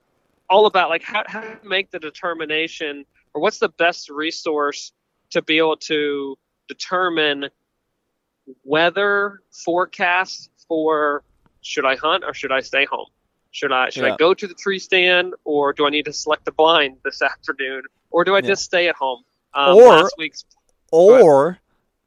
all 0.51 0.65
about 0.65 0.89
like 0.89 1.01
how 1.01 1.23
how 1.27 1.39
to 1.41 1.57
make 1.63 1.89
the 1.91 1.99
determination 1.99 3.05
or 3.33 3.41
what's 3.41 3.57
the 3.59 3.69
best 3.69 4.09
resource 4.09 4.91
to 5.31 5.41
be 5.41 5.57
able 5.57 5.77
to 5.77 6.37
determine 6.67 7.49
weather 8.63 9.41
forecasts 9.51 10.49
for 10.67 11.23
should 11.61 11.85
I 11.85 11.95
hunt 11.95 12.23
or 12.25 12.33
should 12.33 12.51
I 12.51 12.59
stay 12.59 12.85
home. 12.85 13.07
Should 13.51 13.71
I 13.71 13.89
should 13.89 14.03
Yeah. 14.05 14.13
I 14.13 14.17
go 14.17 14.33
to 14.33 14.47
the 14.47 14.53
tree 14.53 14.79
stand 14.79 15.33
or 15.45 15.73
do 15.73 15.85
I 15.85 15.89
need 15.89 16.05
to 16.05 16.13
select 16.13 16.45
the 16.45 16.51
blind 16.51 16.97
this 17.03 17.21
afternoon 17.31 17.83
or 18.09 18.23
do 18.23 18.35
I 18.35 18.39
Yeah. 18.39 18.47
just 18.47 18.63
stay 18.63 18.89
at 18.89 18.95
home? 18.95 19.23
Um, 19.53 19.75
Or- 19.77 19.83
last 19.99 20.15
week's. 20.17 20.45
Or 20.91 21.59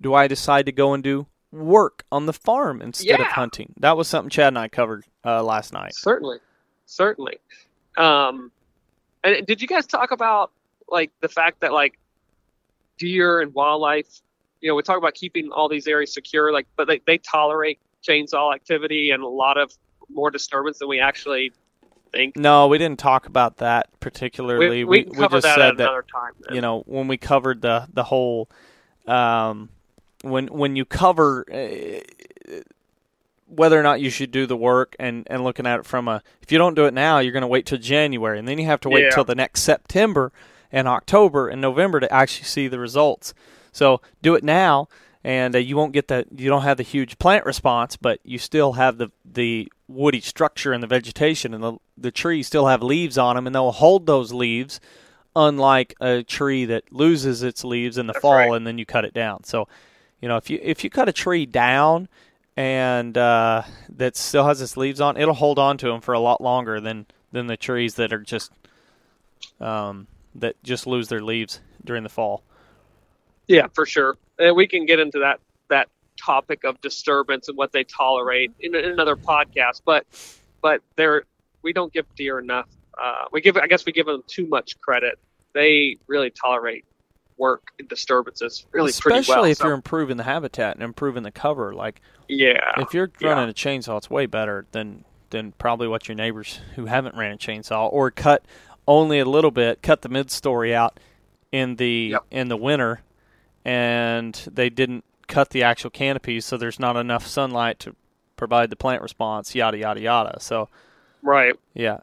do 0.03 0.13
I 0.13 0.27
decide 0.29 0.67
to 0.67 0.73
go 0.73 0.93
and 0.93 1.03
do 1.03 1.27
work 1.51 2.05
on 2.13 2.27
the 2.27 2.33
farm 2.35 2.83
instead 2.83 3.19
of 3.21 3.27
hunting? 3.29 3.73
That 3.79 3.97
was 3.97 4.09
something 4.09 4.29
Chad 4.29 4.49
and 4.49 4.59
I 4.59 4.69
covered 4.69 5.05
uh, 5.25 5.43
last 5.43 5.73
night. 5.73 5.95
Certainly, 5.95 6.39
certainly. 6.85 7.39
Um, 7.97 8.51
and 9.23 9.47
did 9.47 9.63
you 9.63 9.69
guys 9.69 9.87
talk 9.87 10.11
about 10.11 10.51
like 10.89 11.11
the 11.21 11.29
fact 11.29 11.61
that 11.61 11.73
like 11.73 11.99
deer 12.99 13.41
and 13.41 13.55
wildlife? 13.55 14.21
You 14.61 14.71
know, 14.71 14.75
we 14.75 14.83
talk 14.83 14.99
about 14.99 15.15
keeping 15.15 15.51
all 15.53 15.69
these 15.69 15.87
areas 15.87 16.15
secure, 16.15 16.53
like, 16.53 16.67
but 16.77 16.87
they, 16.87 17.01
they 17.07 17.19
tolerate 17.19 17.79
chainsaw 18.07 18.55
activity 18.55 19.11
and 19.11 19.23
a 19.23 19.29
lot 19.29 19.59
of 19.59 19.73
more 20.09 20.31
disturbance 20.31 20.79
than 20.79 20.89
we 20.89 21.01
actually 21.01 21.53
think. 22.13 22.37
No, 22.37 22.69
we 22.69 22.79
didn't 22.79 22.99
talk 22.99 23.27
about 23.27 23.59
that 23.59 23.89
particularly. 24.01 24.85
We, 24.85 24.85
we, 24.85 25.05
can 25.05 25.15
cover 25.15 25.37
just 25.37 25.45
that 25.45 25.57
said 25.57 25.77
that 25.79 26.05
time. 26.13 26.33
you 26.55 26.61
know 26.61 26.83
when 26.87 27.09
we 27.09 27.17
covered 27.17 27.63
the 27.63 27.87
the 27.93 28.05
whole 28.05 28.49
um, 29.07 29.69
when 30.23 30.47
when 30.49 30.77
you 30.77 30.85
cover 30.85 31.45
uh, 31.53 32.61
whether 33.57 33.79
or 33.79 33.83
not 33.83 34.01
you 34.01 34.11
should 34.11 34.31
do 34.31 34.47
the 34.47 34.57
work 34.57 34.95
and 34.99 35.27
and 35.31 35.45
looking 35.45 35.67
at 35.67 35.81
it 35.81 35.87
from 35.87 36.09
a 36.09 36.23
if 36.43 36.51
you 36.53 36.59
don't 36.59 36.75
do 36.75 36.85
it 36.87 36.95
now 36.95 37.19
you're 37.19 37.33
going 37.33 37.41
to 37.43 37.47
wait 37.47 37.67
till 37.67 37.79
January 37.79 38.39
and 38.39 38.47
then 38.49 38.59
you 38.59 38.67
have 38.67 38.81
to 38.81 38.89
wait 38.89 39.05
Yeah. 39.05 39.11
till 39.11 39.25
the 39.25 39.35
next 39.35 39.63
September 39.63 40.33
and 40.73 40.89
October 40.89 41.49
and 41.49 41.61
November 41.61 42.01
to 42.01 42.13
actually 42.13 42.45
see 42.47 42.67
the 42.69 42.79
results. 42.79 43.33
So 43.73 44.01
do 44.23 44.35
it 44.35 44.45
now 44.45 44.89
and 45.23 45.55
uh, 45.55 45.59
you 45.59 45.77
won't 45.77 45.93
get 45.93 46.09
that 46.09 46.27
you 46.37 46.49
don't 46.49 46.63
have 46.63 46.77
the 46.77 46.83
huge 46.83 47.19
plant 47.19 47.45
response 47.47 47.97
but 47.97 48.21
you 48.25 48.39
still 48.39 48.75
have 48.75 48.99
the 48.99 49.11
the 49.25 49.71
woody 49.89 50.21
structure 50.21 50.73
and 50.73 50.83
the 50.83 50.87
vegetation 50.87 51.55
and 51.55 51.63
the 51.63 51.75
the 51.97 52.11
trees 52.11 52.47
still 52.47 52.67
have 52.67 52.83
leaves 52.83 53.17
on 53.19 53.37
them 53.37 53.47
and 53.47 53.55
they'll 53.55 53.71
hold 53.73 54.07
those 54.07 54.33
leaves 54.33 54.81
unlike 55.37 55.95
a 56.01 56.23
tree 56.23 56.65
that 56.65 56.85
loses 56.93 57.43
its 57.43 57.65
leaves 57.65 57.99
in 57.99 58.07
the 58.07 58.13
That's 58.13 58.23
fall 58.23 58.35
right. 58.35 58.53
and 58.53 58.67
then 58.67 58.79
you 58.79 58.87
cut 58.87 59.05
it 59.05 59.13
down. 59.13 59.45
So, 59.45 59.67
you 60.21 60.29
know, 60.29 60.37
if 60.37 60.49
you 60.49 60.59
if 60.63 60.85
you 60.85 60.91
cut 60.91 61.09
a 61.09 61.13
tree 61.13 61.45
down 61.47 62.09
and 62.57 63.17
uh, 63.19 63.63
that 63.97 64.17
still 64.17 64.47
has 64.47 64.61
its 64.61 64.77
leaves 64.77 65.01
on, 65.01 65.17
it'll 65.17 65.35
hold 65.35 65.59
on 65.59 65.77
to 65.79 65.89
them 65.89 66.01
for 66.01 66.15
a 66.15 66.21
lot 66.21 66.41
longer 66.41 66.81
than 66.81 67.07
than 67.33 67.47
the 67.49 67.57
trees 67.57 67.95
that 67.95 68.13
are 68.13 68.21
just 68.21 68.53
um, 69.61 70.07
that 70.35 70.63
just 70.63 70.87
lose 70.87 71.09
their 71.09 71.23
leaves 71.23 71.61
during 71.85 72.03
the 72.03 72.09
fall. 72.09 72.43
Yeah, 73.47 73.67
for 73.75 73.87
sure. 73.87 74.17
And 74.39 74.57
we 74.57 74.67
can 74.67 74.87
get 74.87 75.01
into 75.01 75.19
that 75.21 75.41
that 75.69 75.89
topic 76.17 76.65
of 76.65 76.81
disturbance 76.81 77.49
and 77.49 77.59
what 77.59 77.73
they 77.73 77.85
tolerate 77.85 78.53
in, 78.61 78.75
in 78.75 78.85
another 78.85 79.17
podcast. 79.17 79.83
But 79.85 80.07
but 80.63 80.81
they're 80.97 81.25
we 81.63 81.73
don't 81.73 81.93
give 81.93 82.07
deer 82.15 82.39
enough. 82.39 82.69
Uh, 82.97 83.25
we 83.33 83.41
give 83.41 83.57
I 83.57 83.67
guess 83.67 83.85
we 83.85 83.93
give 83.93 84.07
them 84.07 84.23
too 84.27 84.47
much 84.47 84.81
credit. 84.81 85.19
They 85.55 85.99
really 86.07 86.31
tolerate 86.31 86.85
work 87.37 87.69
disturbances 87.89 88.67
really 88.73 88.91
Especially 88.91 89.23
pretty 89.25 89.31
well. 89.31 89.45
if 89.45 89.57
So, 89.59 89.65
you're 89.67 89.75
improving 89.75 90.17
the 90.17 90.25
habitat 90.25 90.77
and 90.77 90.85
improving 90.85 91.23
the 91.25 91.31
cover. 91.31 91.75
Like 91.75 92.01
yeah, 92.29 92.73
if 92.79 92.95
you're 92.95 93.11
yeah. 93.21 93.31
running 93.31 93.51
a 93.51 93.55
chainsaw, 93.55 93.99
it's 93.99 94.09
way 94.11 94.27
better 94.27 94.67
than 94.73 95.05
than 95.31 95.53
probably 95.53 95.89
what 95.89 96.07
your 96.09 96.15
neighbors 96.15 96.61
who 96.77 96.87
haven't 96.87 97.17
ran 97.17 97.33
a 97.33 97.37
chainsaw 97.37 97.93
or 97.93 98.11
cut 98.11 98.45
only 98.87 99.19
a 99.19 99.25
little 99.25 99.51
bit, 99.51 99.83
cut 99.83 100.03
the 100.03 100.09
mid 100.09 100.31
story 100.31 100.75
out 100.75 101.01
in 101.51 101.77
the 101.77 102.11
Yep. 102.13 102.25
in 102.31 102.49
the 102.49 102.57
winter, 102.57 103.01
and 103.65 104.35
they 104.51 104.71
didn't 104.71 105.05
cut 105.27 105.51
the 105.51 105.63
actual 105.63 105.91
canopies, 105.91 106.45
so 106.45 106.57
there's 106.57 106.79
not 106.79 106.97
enough 106.97 107.27
sunlight 107.27 107.79
to 107.81 107.97
provide 108.37 108.71
the 108.71 108.77
plant 108.77 109.03
response. 109.03 109.55
Yada 109.55 109.79
yada 109.79 110.01
yada. 110.01 110.39
So 110.41 110.69
right. 111.23 111.55
yeah. 111.73 111.99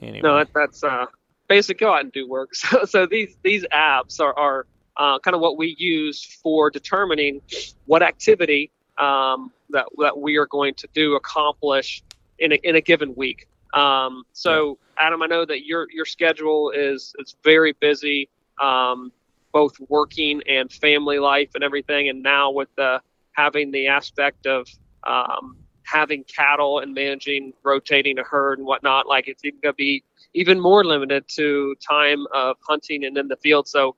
Anyway, 0.00 0.20
No, 0.22 0.36
that, 0.38 0.48
that's 0.54 0.82
uh, 0.82 1.06
basic. 1.50 1.78
Go 1.78 1.92
out 1.92 2.00
and 2.00 2.12
do 2.12 2.26
work. 2.26 2.52
So, 2.60 2.84
so 2.84 3.06
these 3.06 3.36
these 3.42 3.64
apps 3.72 4.20
are, 4.20 4.36
are 4.38 4.66
uh, 4.96 5.18
kind 5.18 5.34
of 5.34 5.40
what 5.40 5.58
we 5.58 5.76
use 5.78 6.24
for 6.42 6.70
determining 6.70 7.42
what 7.86 8.02
activity 8.02 8.70
um, 8.96 9.52
that 9.70 9.86
that 9.98 10.18
we 10.18 10.36
are 10.36 10.46
going 10.46 10.74
to 10.74 10.88
do 10.94 11.16
accomplish 11.16 12.02
in 12.38 12.52
a, 12.52 12.58
in 12.62 12.76
a 12.76 12.80
given 12.80 13.14
week. 13.14 13.48
Um, 13.74 14.24
so, 14.32 14.78
Adam, 14.96 15.22
I 15.22 15.26
know 15.26 15.44
that 15.44 15.66
your 15.66 15.86
your 15.92 16.06
schedule 16.06 16.70
is 16.70 17.14
is 17.18 17.36
very 17.44 17.72
busy, 17.72 18.28
um, 18.60 19.12
both 19.52 19.74
working 19.88 20.42
and 20.48 20.72
family 20.72 21.18
life 21.18 21.50
and 21.54 21.64
everything. 21.64 22.08
And 22.08 22.22
now 22.22 22.50
with 22.50 22.68
the 22.76 23.00
having 23.32 23.70
the 23.70 23.88
aspect 23.88 24.46
of 24.46 24.68
um, 25.04 25.56
having 25.90 26.24
cattle 26.24 26.78
and 26.78 26.94
managing 26.94 27.52
rotating 27.64 28.18
a 28.18 28.22
herd 28.22 28.58
and 28.58 28.66
whatnot, 28.66 29.06
like 29.06 29.28
it's 29.28 29.44
even 29.44 29.58
going 29.62 29.72
to 29.72 29.76
be 29.76 30.04
even 30.34 30.60
more 30.60 30.84
limited 30.84 31.24
to 31.36 31.74
time 31.88 32.26
of 32.34 32.56
hunting 32.66 33.04
and 33.04 33.16
in 33.16 33.28
the 33.28 33.36
field. 33.36 33.68
So 33.68 33.96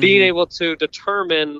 being 0.00 0.20
Mhm. 0.20 0.22
able 0.22 0.46
to 0.58 0.76
determine 0.76 1.58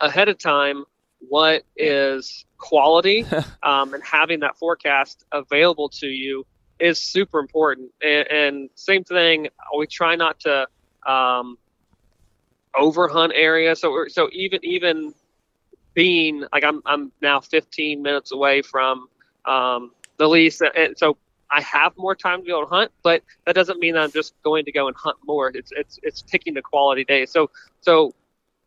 ahead 0.00 0.28
of 0.28 0.38
time 0.38 0.84
what 1.20 1.62
is 1.76 2.44
quality 2.58 3.26
um, 3.62 3.94
and 3.94 4.02
having 4.04 4.40
that 4.40 4.56
forecast 4.58 5.24
available 5.32 5.88
to 5.88 6.06
you 6.06 6.44
is 6.78 7.00
super 7.02 7.38
important. 7.40 7.90
And, 8.02 8.26
and 8.30 8.70
same 8.74 9.04
thing, 9.04 9.48
we 9.76 9.86
try 9.86 10.16
not 10.16 10.40
to 10.40 10.66
um, 11.10 11.58
overhunt 12.76 13.32
areas. 13.34 13.80
So 13.80 14.04
so 14.08 14.28
even 14.32 14.60
even 14.64 15.14
being 15.94 16.44
like 16.52 16.64
I'm 16.64 16.82
I'm 16.84 17.12
now 17.22 17.40
15 17.40 18.02
minutes 18.02 18.32
away 18.32 18.62
from 18.62 19.08
um, 19.46 19.92
the 20.18 20.28
lease, 20.28 20.60
and 20.60 20.96
so 20.98 21.16
I 21.50 21.60
have 21.62 21.96
more 21.96 22.14
time 22.14 22.44
to 22.44 22.50
able 22.50 22.62
to 22.62 22.66
hunt. 22.66 22.92
But 23.02 23.22
that 23.46 23.54
doesn't 23.54 23.78
mean 23.78 23.94
that 23.94 24.02
I'm 24.02 24.12
just 24.12 24.34
going 24.42 24.64
to 24.64 24.72
go 24.72 24.88
and 24.88 24.96
hunt 24.96 25.16
more. 25.26 25.50
It's 25.54 25.72
it's 25.76 25.98
it's 26.02 26.22
picking 26.22 26.54
the 26.54 26.62
quality 26.62 27.04
days. 27.04 27.30
So 27.30 27.50
so 27.80 28.14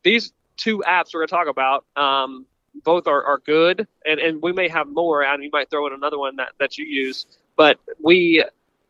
these 0.04 0.32
two 0.56 0.80
apps 0.88 1.14
we're 1.14 1.26
to 1.26 1.28
talk 1.28 1.48
about. 1.48 1.86
Um, 1.96 2.46
both 2.84 3.08
are, 3.08 3.24
are 3.24 3.40
good, 3.40 3.88
and, 4.06 4.20
and 4.20 4.42
we 4.42 4.54
may 4.54 4.68
have 4.68 4.88
more. 4.88 5.24
And 5.24 5.44
you 5.44 5.50
might 5.52 5.70
throw 5.70 5.88
in 5.88 5.94
another 5.94 6.20
one 6.20 6.36
that, 6.36 6.50
that 6.60 6.78
you 6.78 6.86
use, 6.86 7.26
but 7.56 7.80
we 8.00 8.44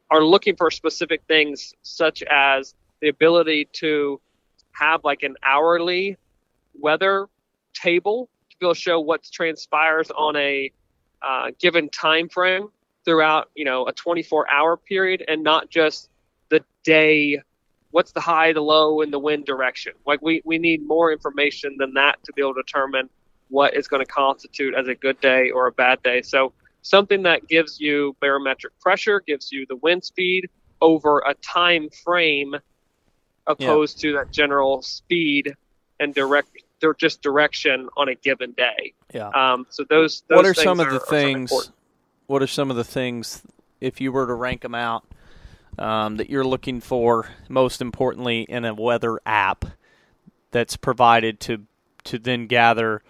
are 0.10 0.22
looking 0.22 0.56
for 0.56 0.72
specific 0.72 1.22
things 1.28 1.74
such 1.84 2.24
as 2.24 2.76
the 3.02 3.10
ability 3.10 3.70
to 3.74 4.20
have 4.72 5.04
like 5.04 5.24
an 5.24 5.36
hourly 5.44 6.18
weather 6.80 7.28
table 7.82 8.30
to 8.50 8.58
be 8.60 8.66
able 8.66 8.76
to 8.76 8.80
show 8.80 9.00
what 9.00 9.24
transpires 9.24 10.12
on 10.12 10.36
a 10.36 10.72
uh, 11.22 11.52
given 11.60 11.90
time 11.90 12.30
frame 12.30 12.70
throughout 13.06 13.50
you 13.56 13.66
know 13.66 13.88
a 13.88 13.94
24 13.94 14.50
hour 14.50 14.78
period 14.78 15.24
and 15.28 15.44
not 15.44 15.70
just 15.70 16.10
the 16.50 16.64
day 16.84 17.42
what's 17.92 18.12
the 18.12 18.22
high 18.22 18.54
the 18.54 18.62
low 18.62 19.02
and 19.02 19.12
the 19.12 19.20
wind 19.20 19.46
direction. 19.46 19.94
Like 20.06 20.22
we, 20.22 20.42
we 20.46 20.58
need 20.58 20.86
more 20.86 21.12
information 21.12 21.78
than 21.80 21.94
that 21.96 22.24
to 22.26 22.34
be 22.34 22.42
able 22.42 22.54
to 22.56 22.62
determine 22.62 23.10
what 23.50 23.76
is 23.76 23.88
going 23.88 24.06
to 24.06 24.12
constitute 24.12 24.76
as 24.76 24.88
a 24.88 24.96
good 24.96 25.20
day 25.22 25.50
or 25.52 25.68
a 25.68 25.72
bad 25.72 26.04
day. 26.04 26.22
So 26.22 26.54
something 26.82 27.24
that 27.24 27.48
gives 27.48 27.80
you 27.80 28.16
barometric 28.22 28.80
pressure 28.82 29.22
gives 29.26 29.52
you 29.52 29.66
the 29.68 29.78
wind 29.78 30.04
speed 30.04 30.50
over 30.82 31.24
a 31.26 31.34
time 31.36 31.90
frame 32.04 32.56
opposed 33.48 34.02
to 34.02 34.14
that 34.14 34.32
general 34.32 34.82
speed 34.82 35.56
and 36.00 36.14
direct 36.14 36.50
or 36.84 36.94
just 36.94 37.22
direction 37.22 37.90
on 37.98 38.10
a 38.10 38.16
given 38.16 38.52
day. 38.52 38.94
Yeah. 39.14 39.30
um, 39.30 39.66
so 39.70 39.84
those, 39.90 40.24
those 40.28 40.38
what 40.38 40.46
are 40.46 40.54
some 40.54 40.80
of 40.80 40.88
are- 40.88 40.92
the 40.92 41.02
are 41.02 41.06
things 41.06 41.52
important. 41.52 41.76
what 42.28 42.42
are 42.42 42.48
some 42.48 42.70
of 42.70 42.78
the 42.78 42.84
things 42.84 43.42
if 43.82 44.02
you 44.02 44.12
were 44.12 44.28
to 44.28 44.34
rank 44.34 44.62
them 44.62 44.76
out 44.76 45.06
um, 45.80 46.18
that 46.18 46.30
you're 46.30 46.44
looking 46.46 46.82
for 46.82 47.30
most 47.50 47.82
importantly 47.82 48.42
in 48.42 48.66
a 48.66 48.74
weather 48.74 49.20
app 49.26 49.66
that's 50.52 50.76
provided 50.78 51.40
to 51.42 51.64
to 52.06 52.18
then 52.18 52.48
gather 52.48 53.02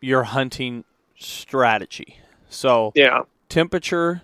your 0.00 0.24
hunting 0.24 0.84
strategy? 1.18 2.18
So 2.48 2.92
yeah. 2.94 3.22
temperature 3.48 4.22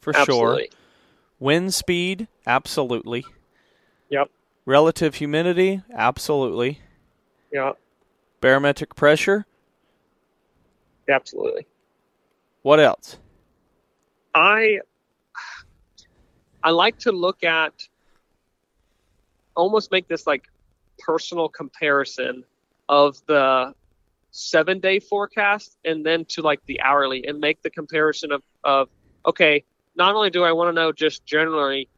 for 0.00 0.12
sure. 0.12 0.20
Absolutely. 0.22 0.70
Wind 1.38 1.74
speed 1.74 2.28
absolutely. 2.46 3.24
Yep. 4.10 4.30
relative 4.64 5.16
humidity 5.16 5.82
absolutely 5.92 6.80
yeah. 7.56 7.72
Barometric 8.42 8.94
pressure? 8.94 9.46
Absolutely. 11.08 11.66
What 12.60 12.80
else? 12.80 13.16
I 14.34 14.80
I 16.62 16.70
like 16.70 16.98
to 16.98 17.12
look 17.12 17.44
at 17.44 17.72
almost 19.54 19.90
make 19.90 20.06
this 20.06 20.26
like 20.26 20.44
personal 20.98 21.48
comparison 21.48 22.44
of 22.90 23.24
the 23.26 23.72
seven 24.32 24.78
day 24.78 25.00
forecast 25.00 25.78
and 25.86 26.04
then 26.04 26.26
to 26.26 26.42
like 26.42 26.60
the 26.66 26.78
hourly 26.82 27.26
and 27.26 27.40
make 27.40 27.62
the 27.62 27.70
comparison 27.70 28.32
of, 28.32 28.42
of 28.64 28.90
okay, 29.24 29.64
not 29.94 30.14
only 30.14 30.28
do 30.28 30.44
I 30.44 30.52
want 30.52 30.68
to 30.68 30.72
know 30.74 30.92
just 30.92 31.24
generally, 31.24 31.88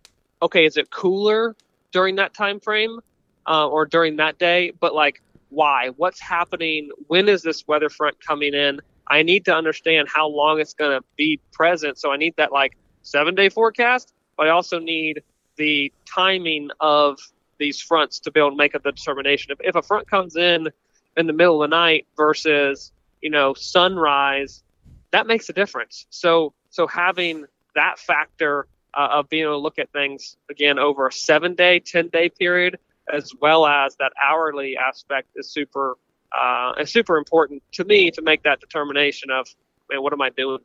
okay, 0.41 0.67
is 0.67 0.77
it 0.77 0.91
cooler 0.91 1.57
during 1.91 2.15
that 2.17 2.33
time 2.33 2.61
frame 2.61 3.00
uh, 3.49 3.67
or 3.67 3.87
during 3.87 4.17
that 4.17 4.38
day, 4.38 4.71
but 4.79 4.95
like 4.95 5.21
why? 5.50 5.90
What's 5.97 6.21
happening? 6.21 6.90
When 7.07 7.28
is 7.28 7.43
this 7.43 7.67
weather 7.67 7.88
front 7.88 8.25
coming 8.25 8.55
in? 8.55 8.81
I 9.11 9.23
need 9.23 9.45
to 9.47 9.55
understand 9.55 10.09
how 10.09 10.28
long 10.28 10.61
it's 10.61 10.75
going 10.75 10.99
to 10.99 11.05
be 11.17 11.40
present. 11.52 11.99
So 11.99 12.12
I 12.12 12.17
need 12.17 12.35
that 12.37 12.52
like 12.52 12.76
seven 13.02 13.35
day 13.35 13.49
forecast, 13.49 14.12
but 14.37 14.47
I 14.47 14.50
also 14.50 14.78
need 14.78 15.23
the 15.57 15.93
timing 16.05 16.69
of 16.81 17.19
these 17.59 17.81
fronts 17.81 18.21
to 18.21 18.31
be 18.31 18.40
able 18.40 18.50
to 18.50 18.57
make 18.57 18.75
a 18.75 18.78
determination. 18.78 19.52
If, 19.52 19.59
if 19.61 19.75
a 19.75 19.83
front 19.83 20.09
comes 20.09 20.37
in 20.37 20.69
in 21.17 21.26
the 21.26 21.33
middle 21.33 21.62
of 21.62 21.71
the 21.71 21.76
night 21.76 22.07
versus 22.17 22.93
you 23.21 23.31
know 23.31 23.55
sunrise, 23.55 24.62
that 25.11 25.26
makes 25.26 25.49
a 25.49 25.52
difference. 25.52 26.07
So 26.11 26.52
so 26.71 26.87
having 26.87 27.47
that 27.75 27.99
factor 27.99 28.67
uh, 28.95 29.09
of 29.12 29.28
being 29.28 29.45
able 29.45 29.55
to 29.55 29.59
look 29.59 29.78
at 29.78 29.90
things 29.93 30.37
again 30.50 30.78
over 30.78 31.07
a 31.07 31.12
seven 31.12 31.55
day, 31.55 31.81
ten 31.81 32.09
day 32.09 32.28
period, 32.28 32.78
as 33.12 33.33
well 33.41 33.67
as 33.67 33.97
that 33.97 34.12
hourly 34.23 34.77
aspect 34.77 35.29
is 35.37 35.50
super 35.50 35.97
uh, 36.38 36.73
is 36.79 36.93
super 36.93 37.17
important 37.17 37.62
to 37.73 37.85
me 37.85 38.11
to 38.11 38.21
make 38.21 38.43
that 38.43 38.61
determination 38.61 39.31
of 39.31 39.49
man, 39.91 40.03
what 40.03 40.12
am 40.12 40.21
I 40.21 40.31
doing? 40.31 40.59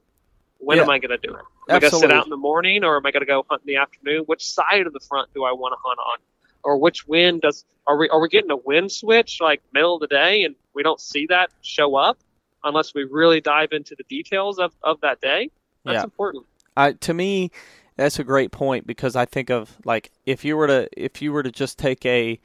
When 0.57 0.77
Yeah. 0.77 0.83
am 0.83 0.89
I 0.89 0.99
going 0.99 1.17
to 1.17 1.17
do 1.17 1.33
it? 1.33 1.41
Am 1.69 1.75
I 1.77 1.79
going 1.79 1.91
to 1.91 1.97
sit 1.97 2.11
out 2.11 2.25
in 2.25 2.29
the 2.29 2.37
morning, 2.37 2.83
or 2.83 2.97
am 2.97 3.05
I 3.05 3.11
going 3.11 3.21
to 3.21 3.25
go 3.27 3.45
hunt 3.49 3.61
in 3.61 3.67
the 3.67 3.77
afternoon? 3.77 4.23
Which 4.25 4.45
side 4.45 4.85
of 4.85 4.93
the 4.93 4.99
front 4.99 5.29
do 5.33 5.43
I 5.43 5.51
want 5.51 5.73
to 5.73 5.77
hunt 5.83 5.99
on? 5.99 6.19
Or 6.63 6.77
which 6.77 7.07
wind 7.07 7.41
does 7.41 7.65
are 7.87 7.97
we 7.97 8.09
are 8.09 8.21
we 8.21 8.29
getting 8.29 8.51
a 8.51 8.57
wind 8.57 8.91
switch 8.91 9.39
like 9.41 9.61
middle 9.73 9.95
of 9.95 10.01
the 10.01 10.07
day 10.07 10.43
and 10.43 10.55
we 10.73 10.83
don't 10.83 10.99
see 10.99 11.25
that 11.27 11.49
show 11.61 11.95
up 11.95 12.17
unless 12.63 12.93
we 12.93 13.03
really 13.03 13.41
dive 13.41 13.69
into 13.71 13.95
the 13.97 14.03
details 14.05 14.59
of, 14.59 14.73
of 14.83 14.99
that 15.01 15.19
day? 15.21 15.49
That's 15.83 15.95
Yeah. 15.95 16.03
important. 16.03 16.45
I 16.77 16.93
to 16.93 17.13
me, 17.13 17.51
that's 17.95 18.19
a 18.19 18.23
great 18.23 18.51
point 18.51 18.87
because 18.87 19.15
I 19.15 19.25
think 19.25 19.49
of 19.49 19.77
like 19.85 20.11
if 20.25 20.43
you 20.43 20.57
were 20.57 20.67
to 20.67 20.89
if 20.95 21.21
you 21.21 21.31
were 21.31 21.43
to 21.43 21.51
just 21.51 21.77
take 21.77 22.05
a 22.05 22.39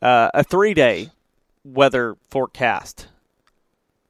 uh, 0.00 0.30
a 0.34 0.42
three 0.44 0.74
day 0.74 1.10
weather 1.64 2.16
forecast, 2.28 3.08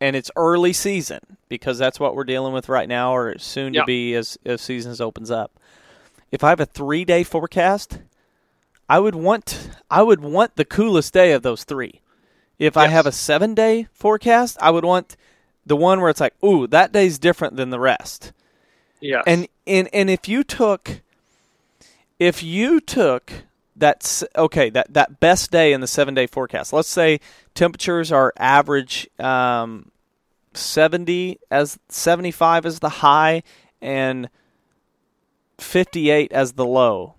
and 0.00 0.16
it's 0.16 0.30
early 0.36 0.72
season 0.72 1.20
because 1.48 1.78
that's 1.78 2.00
what 2.00 2.16
we're 2.16 2.24
dealing 2.24 2.52
with 2.52 2.68
right 2.68 2.88
now, 2.88 3.14
or 3.14 3.36
soon 3.38 3.74
to 3.74 3.84
be 3.84 4.14
as 4.14 4.38
as 4.44 4.60
seasons 4.62 5.00
opens 5.00 5.30
up. 5.30 5.52
If 6.30 6.42
I 6.42 6.48
have 6.48 6.60
a 6.60 6.66
three 6.66 7.04
day 7.04 7.22
forecast, 7.24 7.98
I 8.88 8.98
would 8.98 9.14
want 9.14 9.70
I 9.90 10.02
would 10.02 10.20
want 10.20 10.56
the 10.56 10.64
coolest 10.64 11.12
day 11.12 11.32
of 11.32 11.42
those 11.42 11.64
three. 11.64 12.00
If 12.58 12.76
I 12.76 12.86
have 12.86 13.06
a 13.06 13.12
seven 13.12 13.54
day 13.54 13.88
forecast, 13.92 14.56
I 14.60 14.70
would 14.70 14.84
want 14.84 15.16
the 15.66 15.76
one 15.76 16.00
where 16.00 16.10
it's 16.10 16.20
like, 16.20 16.34
ooh, 16.44 16.66
that 16.68 16.92
day's 16.92 17.18
different 17.18 17.56
than 17.56 17.70
the 17.70 17.80
rest. 17.80 18.32
Yes. 19.02 19.24
And 19.26 19.48
and 19.66 19.88
and 19.92 20.08
if 20.08 20.28
you 20.28 20.44
took 20.44 21.00
if 22.18 22.42
you 22.42 22.80
took 22.80 23.32
that 23.76 24.22
okay 24.36 24.70
that 24.70 24.92
that 24.94 25.18
best 25.18 25.50
day 25.50 25.72
in 25.72 25.80
the 25.80 25.86
seven 25.86 26.14
day 26.14 26.26
forecast, 26.26 26.72
let's 26.72 26.88
say 26.88 27.20
temperatures 27.54 28.12
are 28.12 28.32
average 28.38 29.08
um, 29.18 29.90
seventy 30.54 31.40
as 31.50 31.78
seventy 31.88 32.30
five 32.30 32.64
as 32.64 32.78
the 32.78 32.88
high 32.88 33.42
and 33.80 34.28
fifty 35.58 36.10
eight 36.10 36.32
as 36.32 36.52
the 36.52 36.66
low 36.66 37.14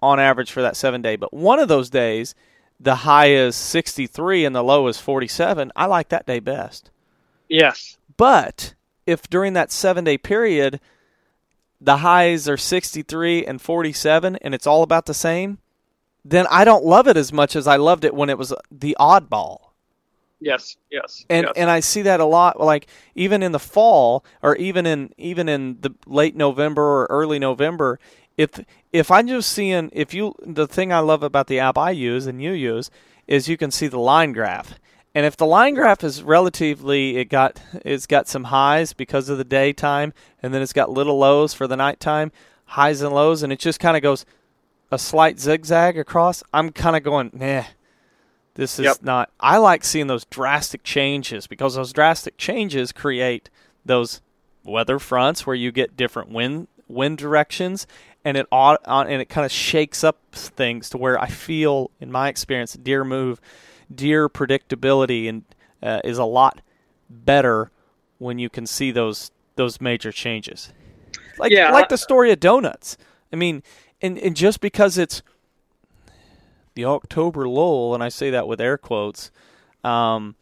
on 0.00 0.20
average 0.20 0.52
for 0.52 0.62
that 0.62 0.76
seven 0.76 1.02
day. 1.02 1.16
But 1.16 1.34
one 1.34 1.58
of 1.58 1.68
those 1.68 1.90
days, 1.90 2.34
the 2.78 2.96
high 2.96 3.30
is 3.30 3.56
sixty 3.56 4.06
three 4.06 4.44
and 4.44 4.54
the 4.54 4.62
low 4.62 4.86
is 4.86 5.00
forty 5.00 5.28
seven. 5.28 5.72
I 5.74 5.86
like 5.86 6.08
that 6.10 6.26
day 6.26 6.38
best. 6.38 6.90
yes. 7.48 7.98
But 8.16 8.74
if 9.06 9.28
during 9.28 9.52
that 9.54 9.70
seven 9.72 10.04
day 10.04 10.16
period 10.18 10.80
the 11.80 11.98
highs 11.98 12.48
are 12.48 12.56
63 12.56 13.44
and 13.44 13.60
47 13.60 14.36
and 14.36 14.54
it's 14.54 14.66
all 14.66 14.82
about 14.82 15.06
the 15.06 15.14
same, 15.14 15.58
then 16.24 16.46
I 16.50 16.64
don't 16.64 16.84
love 16.84 17.06
it 17.06 17.16
as 17.16 17.32
much 17.32 17.54
as 17.54 17.66
I 17.66 17.76
loved 17.76 18.04
it 18.04 18.14
when 18.14 18.30
it 18.30 18.38
was 18.38 18.54
the 18.70 18.96
oddball. 18.98 19.58
Yes. 20.40 20.76
Yes. 20.90 21.24
And 21.30 21.46
yes. 21.46 21.52
and 21.56 21.70
I 21.70 21.80
see 21.80 22.02
that 22.02 22.20
a 22.20 22.24
lot 22.24 22.60
like 22.60 22.86
even 23.14 23.42
in 23.42 23.52
the 23.52 23.58
fall 23.58 24.24
or 24.42 24.54
even 24.56 24.84
in 24.86 25.12
even 25.16 25.48
in 25.48 25.78
the 25.80 25.94
late 26.06 26.36
November 26.36 26.82
or 26.82 27.06
early 27.08 27.38
November 27.38 27.98
if 28.36 28.60
if 28.92 29.10
I'm 29.10 29.28
just 29.28 29.50
seeing 29.50 29.90
if 29.92 30.12
you 30.12 30.34
the 30.44 30.66
thing 30.66 30.92
I 30.92 30.98
love 30.98 31.22
about 31.22 31.46
the 31.46 31.58
app 31.60 31.78
I 31.78 31.90
use 31.90 32.26
and 32.26 32.42
you 32.42 32.52
use 32.52 32.90
is 33.26 33.48
you 33.48 33.56
can 33.56 33.70
see 33.70 33.86
the 33.86 33.98
line 33.98 34.32
graph. 34.32 34.78
And 35.16 35.24
if 35.24 35.34
the 35.34 35.46
line 35.46 35.72
graph 35.72 36.04
is 36.04 36.22
relatively 36.22 37.16
it 37.16 37.30
got 37.30 37.58
it's 37.86 38.06
got 38.06 38.28
some 38.28 38.44
highs 38.44 38.92
because 38.92 39.30
of 39.30 39.38
the 39.38 39.44
daytime 39.44 40.12
and 40.42 40.52
then 40.52 40.60
it's 40.60 40.74
got 40.74 40.90
little 40.90 41.16
lows 41.16 41.54
for 41.54 41.66
the 41.66 41.74
nighttime, 41.74 42.32
highs 42.66 43.00
and 43.00 43.14
lows 43.14 43.42
and 43.42 43.50
it 43.50 43.58
just 43.58 43.80
kind 43.80 43.96
of 43.96 44.02
goes 44.02 44.26
a 44.92 44.98
slight 44.98 45.40
zigzag 45.40 45.96
across, 45.96 46.42
I'm 46.52 46.70
kind 46.70 46.96
of 46.96 47.02
going, 47.02 47.30
"Nah. 47.32 47.64
This 48.56 48.78
is 48.78 48.84
Yep. 48.84 48.96
not 49.04 49.30
I 49.40 49.56
like 49.56 49.84
seeing 49.84 50.06
those 50.06 50.26
drastic 50.26 50.82
changes 50.82 51.46
because 51.46 51.76
those 51.76 51.94
drastic 51.94 52.36
changes 52.36 52.92
create 52.92 53.48
those 53.86 54.20
weather 54.64 54.98
fronts 54.98 55.46
where 55.46 55.56
you 55.56 55.72
get 55.72 55.96
different 55.96 56.28
wind 56.28 56.68
wind 56.88 57.16
directions 57.16 57.86
and 58.22 58.36
it 58.36 58.46
and 58.52 59.22
it 59.22 59.30
kind 59.30 59.46
of 59.46 59.50
shakes 59.50 60.04
up 60.04 60.18
things 60.32 60.90
to 60.90 60.98
where 60.98 61.18
I 61.18 61.28
feel 61.28 61.90
in 62.02 62.12
my 62.12 62.28
experience 62.28 62.74
deer 62.74 63.02
move 63.02 63.40
deer 63.94 64.28
predictability 64.28 65.28
and 65.28 65.44
uh, 65.82 66.00
is 66.04 66.18
a 66.18 66.24
lot 66.24 66.60
better 67.08 67.70
when 68.18 68.38
you 68.38 68.48
can 68.48 68.66
see 68.66 68.90
those 68.90 69.30
those 69.56 69.80
major 69.80 70.12
changes. 70.12 70.72
Like 71.38 71.52
Yeah, 71.52 71.70
like 71.70 71.88
the 71.88 71.98
story 71.98 72.30
of 72.32 72.40
donuts. 72.40 72.96
I 73.32 73.36
mean, 73.36 73.62
and 74.00 74.18
and 74.18 74.36
just 74.36 74.60
because 74.60 74.98
it's 74.98 75.22
the 76.74 76.84
October 76.84 77.48
lull, 77.48 77.94
and 77.94 78.02
I 78.02 78.08
say 78.08 78.30
that 78.30 78.46
with 78.46 78.60
air 78.60 78.78
quotes, 78.78 79.30
um, 79.82 80.36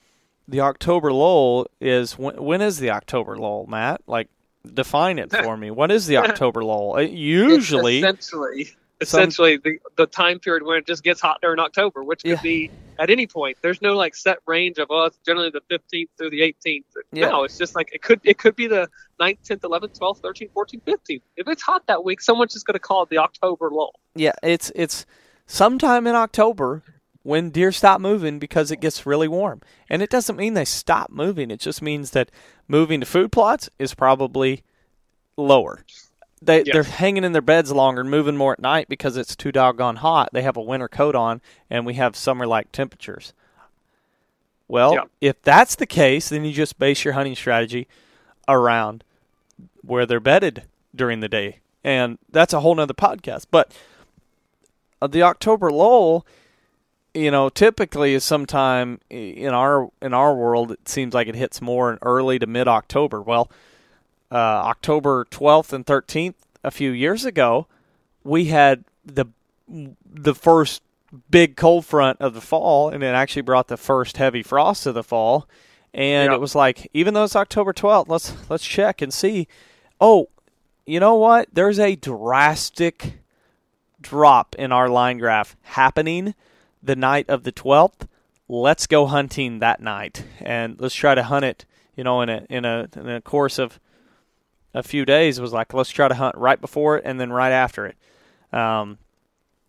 the 0.48 0.60
October 0.60 1.12
lull 1.12 1.66
is 1.80 2.18
when, 2.18 2.42
when 2.42 2.60
is 2.60 2.78
the 2.78 2.90
October 2.90 3.36
lull, 3.36 3.66
Matt? 3.66 4.02
Like, 4.06 4.28
define 4.72 5.18
it 5.18 5.30
for 5.44 5.56
me. 5.56 5.70
What 5.70 5.90
is 5.90 6.06
the 6.06 6.16
October 6.18 6.64
lull? 6.64 6.96
It 6.96 7.10
usually, 7.10 7.98
essentially 7.98 8.74
some- 9.02 9.20
essentially 9.20 9.56
the, 9.58 9.78
the 9.96 10.06
time 10.06 10.38
period 10.38 10.62
when 10.64 10.78
it 10.78 10.86
just 10.86 11.02
gets 11.02 11.20
hot 11.20 11.40
during 11.42 11.58
October, 11.58 12.02
which 12.04 12.22
could 12.22 12.30
Yeah. 12.32 12.42
be 12.42 12.70
at 12.98 13.10
any 13.10 13.26
point. 13.26 13.58
There's 13.60 13.82
no 13.82 13.94
like 13.94 14.14
set 14.14 14.38
range 14.46 14.78
of 14.78 14.88
oh, 14.90 15.10
generally 15.26 15.50
the 15.50 15.60
15th 15.70 16.08
through 16.16 16.30
the 16.30 16.40
18th. 16.40 16.84
Yeah. 17.12 17.28
No, 17.30 17.44
it's 17.44 17.58
just 17.58 17.74
like 17.74 17.90
it 17.92 18.02
could 18.02 18.20
it 18.24 18.38
could 18.38 18.54
be 18.56 18.66
the 18.66 18.88
9th, 19.20 19.38
10th, 19.46 19.60
11th, 19.60 19.98
12th, 19.98 20.20
13th, 20.20 20.50
14th, 20.52 20.82
15th. 20.82 21.22
If 21.36 21.48
it's 21.48 21.62
hot 21.62 21.86
that 21.88 22.04
week, 22.04 22.20
someone's 22.20 22.52
just 22.52 22.66
going 22.66 22.74
to 22.74 22.78
call 22.80 23.02
it 23.02 23.08
the 23.10 23.18
October 23.18 23.70
lull. 23.70 23.94
yeah, 24.14 24.32
it's 24.42 24.70
it's 24.74 25.06
sometime 25.46 26.06
in 26.06 26.14
October 26.14 26.82
when 27.22 27.50
deer 27.50 27.72
stop 27.72 28.00
moving 28.00 28.38
because 28.38 28.70
it 28.70 28.80
gets 28.80 29.06
really 29.06 29.28
warm, 29.28 29.60
and 29.88 30.02
it 30.02 30.10
doesn't 30.10 30.36
mean 30.36 30.54
they 30.54 30.64
stop 30.64 31.10
moving. 31.10 31.50
It 31.50 31.58
just 31.60 31.80
means 31.82 32.10
that 32.10 32.30
moving 32.68 33.00
to 33.00 33.06
food 33.06 33.32
plots 33.32 33.68
is 33.78 33.94
probably 33.94 34.62
lower. 35.36 35.84
They 36.44 36.62
they're 36.62 36.82
hanging 36.82 37.24
in 37.24 37.32
their 37.32 37.42
beds 37.42 37.72
longer 37.72 38.00
and 38.02 38.10
moving 38.10 38.36
more 38.36 38.52
at 38.52 38.60
night 38.60 38.88
because 38.88 39.16
it's 39.16 39.34
too 39.36 39.52
doggone 39.52 39.96
hot. 39.96 40.30
They 40.32 40.42
have 40.42 40.56
a 40.56 40.62
winter 40.62 40.88
coat 40.88 41.14
on, 41.14 41.40
and 41.70 41.86
we 41.86 41.94
have 41.94 42.16
summer 42.16 42.46
like 42.46 42.72
temperatures. 42.72 43.32
Well, 44.68 44.94
if 45.20 45.40
that's 45.42 45.74
the 45.74 45.86
case, 45.86 46.30
then 46.30 46.44
you 46.44 46.52
just 46.52 46.78
base 46.78 47.04
your 47.04 47.14
hunting 47.14 47.36
strategy 47.36 47.86
around 48.48 49.04
where 49.82 50.06
they're 50.06 50.20
bedded 50.20 50.64
during 50.94 51.20
the 51.20 51.28
day, 51.28 51.58
and 51.82 52.18
that's 52.30 52.52
a 52.52 52.60
whole 52.60 52.74
nother 52.74 52.94
podcast. 52.94 53.46
But 53.50 53.72
uh, 55.02 55.06
the 55.06 55.22
October 55.22 55.70
lull, 55.70 56.26
you 57.12 57.30
know, 57.30 57.48
typically 57.50 58.14
is 58.14 58.24
sometime 58.24 59.00
in 59.10 59.52
our 59.52 59.90
in 60.00 60.14
our 60.14 60.34
world. 60.34 60.72
It 60.72 60.88
seems 60.88 61.14
like 61.14 61.28
it 61.28 61.34
hits 61.34 61.60
more 61.60 61.92
in 61.92 61.98
early 62.02 62.38
to 62.38 62.46
mid 62.46 62.66
October. 62.66 63.20
Well, 63.20 63.50
uh, 64.34 64.36
October 64.36 65.26
12th 65.30 65.72
and 65.72 65.86
13th 65.86 66.34
a 66.64 66.70
few 66.70 66.90
years 66.90 67.24
ago, 67.24 67.66
we 68.24 68.46
had 68.46 68.84
the 69.04 69.26
the 70.04 70.34
first 70.34 70.82
big 71.30 71.56
cold 71.56 71.86
front 71.86 72.20
of 72.20 72.34
the 72.34 72.40
fall, 72.40 72.88
and 72.90 73.02
it 73.02 73.06
actually 73.14 73.42
brought 73.42 73.68
the 73.68 73.76
first 73.76 74.16
heavy 74.16 74.42
frost 74.42 74.84
of 74.86 74.94
the 74.94 75.02
fall. 75.04 75.48
And 75.94 76.30
Yeah. 76.30 76.34
it 76.34 76.40
was 76.40 76.54
like, 76.54 76.90
even 76.92 77.14
though 77.14 77.24
it's 77.24 77.36
October 77.36 77.72
12th, 77.72 78.08
let's 78.08 78.34
let's 78.50 78.66
check 78.66 79.00
and 79.00 79.14
see. 79.14 79.46
Oh, 80.00 80.28
you 80.86 80.98
know 81.00 81.14
what? 81.14 81.48
There's 81.52 81.78
a 81.78 81.94
drastic 81.96 83.20
drop 84.00 84.54
in 84.58 84.72
our 84.72 84.88
line 84.88 85.18
graph 85.18 85.56
happening 85.62 86.34
the 86.82 86.96
night 86.96 87.28
of 87.30 87.44
the 87.44 87.52
12th. 87.52 88.06
Let's 88.48 88.86
go 88.86 89.06
hunting 89.06 89.60
that 89.60 89.80
night, 89.80 90.24
and 90.40 90.78
let's 90.80 90.94
try 90.94 91.14
to 91.14 91.22
hunt 91.22 91.44
it. 91.44 91.64
You 91.96 92.04
know, 92.04 92.20
in 92.22 92.28
a 92.28 92.44
in 92.50 92.64
a 92.64 92.88
in 92.96 93.08
a 93.08 93.20
course 93.20 93.58
of 93.58 93.78
a 94.74 94.82
few 94.82 95.04
days 95.04 95.40
was 95.40 95.52
like 95.52 95.72
let's 95.72 95.90
try 95.90 96.08
to 96.08 96.14
hunt 96.14 96.36
right 96.36 96.60
before 96.60 96.98
it 96.98 97.04
and 97.06 97.20
then 97.20 97.32
right 97.32 97.52
after 97.52 97.86
it. 97.86 97.96
Um, 98.52 98.98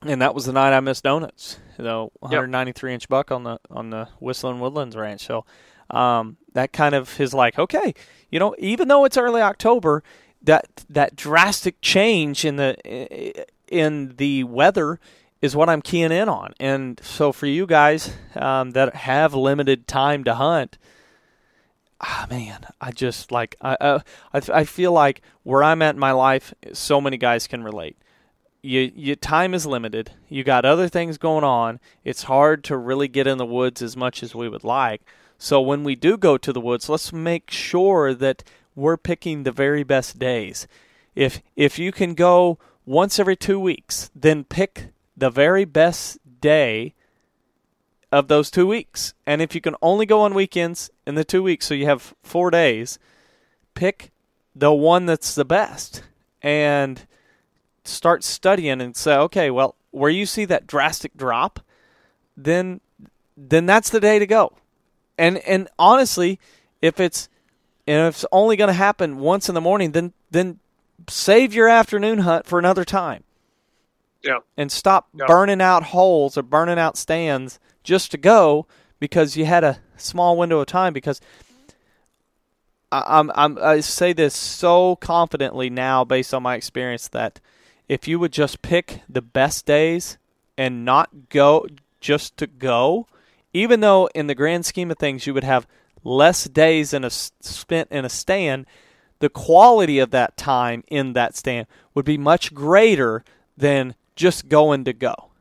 and 0.02 0.22
that 0.22 0.36
was 0.36 0.46
the 0.46 0.54
night 0.54 0.76
I 0.76 0.80
missed 0.80 1.04
donuts. 1.04 1.60
You 1.78 1.84
know, 1.84 2.12
193 2.20 2.94
inch 2.94 3.08
buck 3.08 3.32
on 3.32 3.44
the 3.44 3.60
on 3.70 3.90
the 3.92 4.10
Whistling 4.20 4.60
Woodlands 4.60 4.96
Ranch. 4.96 5.26
So 5.26 5.46
um, 5.90 6.38
that 6.54 6.74
kind 6.74 6.96
of 6.96 7.20
is 7.20 7.34
like 7.34 7.58
okay, 7.58 7.94
you 8.30 8.40
know, 8.40 8.56
even 8.60 8.88
though 8.88 9.06
it's 9.06 9.18
early 9.18 9.42
October, 9.42 10.04
that 10.42 10.86
that 10.90 11.16
drastic 11.16 11.82
change 11.82 12.46
in 12.46 12.56
the 12.56 13.46
in 13.68 14.16
the 14.18 14.44
weather 14.44 15.00
is 15.42 15.56
what 15.56 15.70
I'm 15.70 15.82
keying 15.82 16.12
in 16.12 16.30
on. 16.30 16.54
And 16.60 17.00
so 17.04 17.32
for 17.32 17.46
you 17.46 17.66
guys 17.68 18.14
um, 18.36 18.72
that 18.72 18.96
have 18.96 19.34
limited 19.34 19.88
time 19.88 20.24
to 20.24 20.36
hunt, 20.36 20.78
ah 22.02 22.28
man, 22.30 22.66
I 22.82 22.92
just 22.92 23.32
like 23.32 23.56
I, 23.62 23.76
uh, 23.76 24.00
I 24.34 24.42
I 24.54 24.64
feel 24.64 24.92
like 24.92 25.22
where 25.44 25.64
I'm 25.64 25.82
at 25.82 25.96
in 25.96 26.00
my 26.00 26.12
life, 26.12 26.54
so 26.74 27.00
many 27.00 27.18
guys 27.18 27.48
can 27.48 27.64
relate. 27.64 27.98
You, 28.62 28.92
your 28.96 29.16
time 29.16 29.54
is 29.54 29.68
limited. 29.68 30.12
You 30.28 30.44
got 30.44 30.66
other 30.66 30.90
things 30.90 31.20
going 31.20 31.44
on. 31.44 31.80
It's 32.04 32.24
hard 32.24 32.64
to 32.64 32.78
really 32.78 33.08
get 33.08 33.28
in 33.28 33.38
the 33.38 33.46
woods 33.46 33.82
as 33.84 33.96
much 33.96 34.24
as 34.24 34.34
we 34.34 34.50
would 34.50 34.64
like. 34.64 35.04
So 35.38 35.62
when 35.62 35.84
we 35.84 35.96
do 35.96 36.18
go 36.18 36.38
to 36.38 36.52
the 36.52 36.62
woods, 36.62 36.90
let's 36.90 37.14
make 37.14 37.52
sure 37.52 38.16
that 38.16 38.44
we're 38.74 38.98
picking 38.98 39.44
the 39.44 39.52
very 39.52 39.84
best 39.84 40.18
days. 40.18 40.68
If 41.16 41.42
if 41.56 41.78
you 41.78 41.92
can 41.92 42.14
go 42.16 42.58
once 42.86 43.20
every 43.20 43.36
2 43.36 43.60
weeks, 43.60 44.10
then 44.16 44.44
pick 44.44 44.90
the 45.16 45.30
very 45.30 45.66
best 45.66 46.18
day 46.42 46.94
of 48.16 48.28
those 48.30 48.50
2 48.50 48.66
weeks. 48.66 49.14
And 49.26 49.42
if 49.42 49.54
you 49.54 49.62
can 49.62 49.76
only 49.82 50.06
go 50.06 50.22
on 50.22 50.34
weekends 50.34 50.90
in 51.06 51.16
the 51.16 51.26
2 51.26 51.44
weeks 51.44 51.68
so 51.68 51.74
you 51.74 51.86
have 51.86 52.14
4 52.24 52.50
days, 52.50 52.98
pick 53.74 54.12
the 54.56 54.72
one 54.72 55.06
that's 55.06 55.36
the 55.36 55.44
best 55.46 56.02
and 56.42 57.06
start 57.84 58.24
studying 58.24 58.80
and 58.80 58.96
say, 58.96 59.16
okay, 59.16 59.52
well, 59.52 59.76
where 59.92 60.10
you 60.10 60.26
see 60.26 60.46
that 60.46 60.66
drastic 60.68 61.16
drop, 61.18 61.60
then 62.38 62.80
then 63.38 63.66
that's 63.66 63.90
the 63.90 64.00
day 64.00 64.18
to 64.18 64.26
go. 64.26 64.54
And 65.18 65.38
and 65.40 65.68
honestly, 65.78 66.40
if 66.82 67.00
it's 67.00 67.28
and 67.86 68.08
if 68.08 68.16
it's 68.16 68.26
only 68.32 68.56
going 68.56 68.70
to 68.70 68.74
happen 68.74 69.18
once 69.20 69.50
in 69.50 69.56
the 69.56 69.62
morning, 69.62 69.92
then 69.92 70.14
then 70.32 70.60
save 71.10 71.54
your 71.54 71.68
afternoon 71.68 72.20
hunt 72.20 72.46
for 72.46 72.60
another 72.60 72.86
time. 72.86 73.24
Yeah. 74.24 74.40
And 74.58 74.72
stop 74.72 75.10
Yeah. 75.14 75.26
burning 75.28 75.62
out 75.62 75.84
holes 75.84 76.38
or 76.38 76.44
burning 76.44 76.80
out 76.80 76.98
stands 76.98 77.60
just 77.86 78.12
to 78.12 78.18
go 78.18 78.68
because 79.00 79.38
you 79.38 79.46
had 79.46 79.64
a 79.64 79.80
small 79.96 80.36
window 80.36 80.60
of 80.60 80.68
time 80.68 80.92
because 80.92 81.22
I, 82.92 83.04
I'm, 83.08 83.32
I'm 83.36 83.58
I 83.62 83.80
say 83.80 84.12
this 84.12 84.36
so 84.36 84.98
confidently 84.98 85.70
now 85.70 86.04
based 86.04 86.34
on 86.34 86.44
my 86.44 86.56
experience 86.56 87.08
that 87.10 87.40
if 87.88 88.08
you 88.08 88.20
would 88.20 88.34
just 88.34 88.62
pick 88.62 89.02
the 89.08 89.22
best 89.22 89.66
days 89.66 90.18
and 90.58 90.84
not 90.84 91.30
go 91.30 91.68
just 92.02 92.36
to 92.38 92.48
go, 92.48 93.08
even 93.54 93.80
though 93.80 94.08
in 94.16 94.28
the 94.28 94.36
grand 94.36 94.66
scheme 94.66 94.92
of 94.92 94.98
things 94.98 95.28
you 95.28 95.34
would 95.34 95.44
have 95.44 95.68
less 96.04 96.46
days 96.46 96.94
in 96.94 97.04
a 97.04 97.10
spent 97.10 97.90
in 97.92 98.06
a 98.06 98.10
stand, 98.10 98.66
the 99.20 99.30
quality 99.30 100.00
of 100.00 100.12
that 100.12 100.38
time 100.38 100.84
in 100.88 101.14
that 101.14 101.36
stand 101.36 101.68
would 101.94 102.06
be 102.06 102.18
much 102.18 102.54
greater 102.54 103.24
than 103.58 103.96
just 104.16 104.50
going 104.50 104.84
to 104.84 104.94
go. 104.94 105.32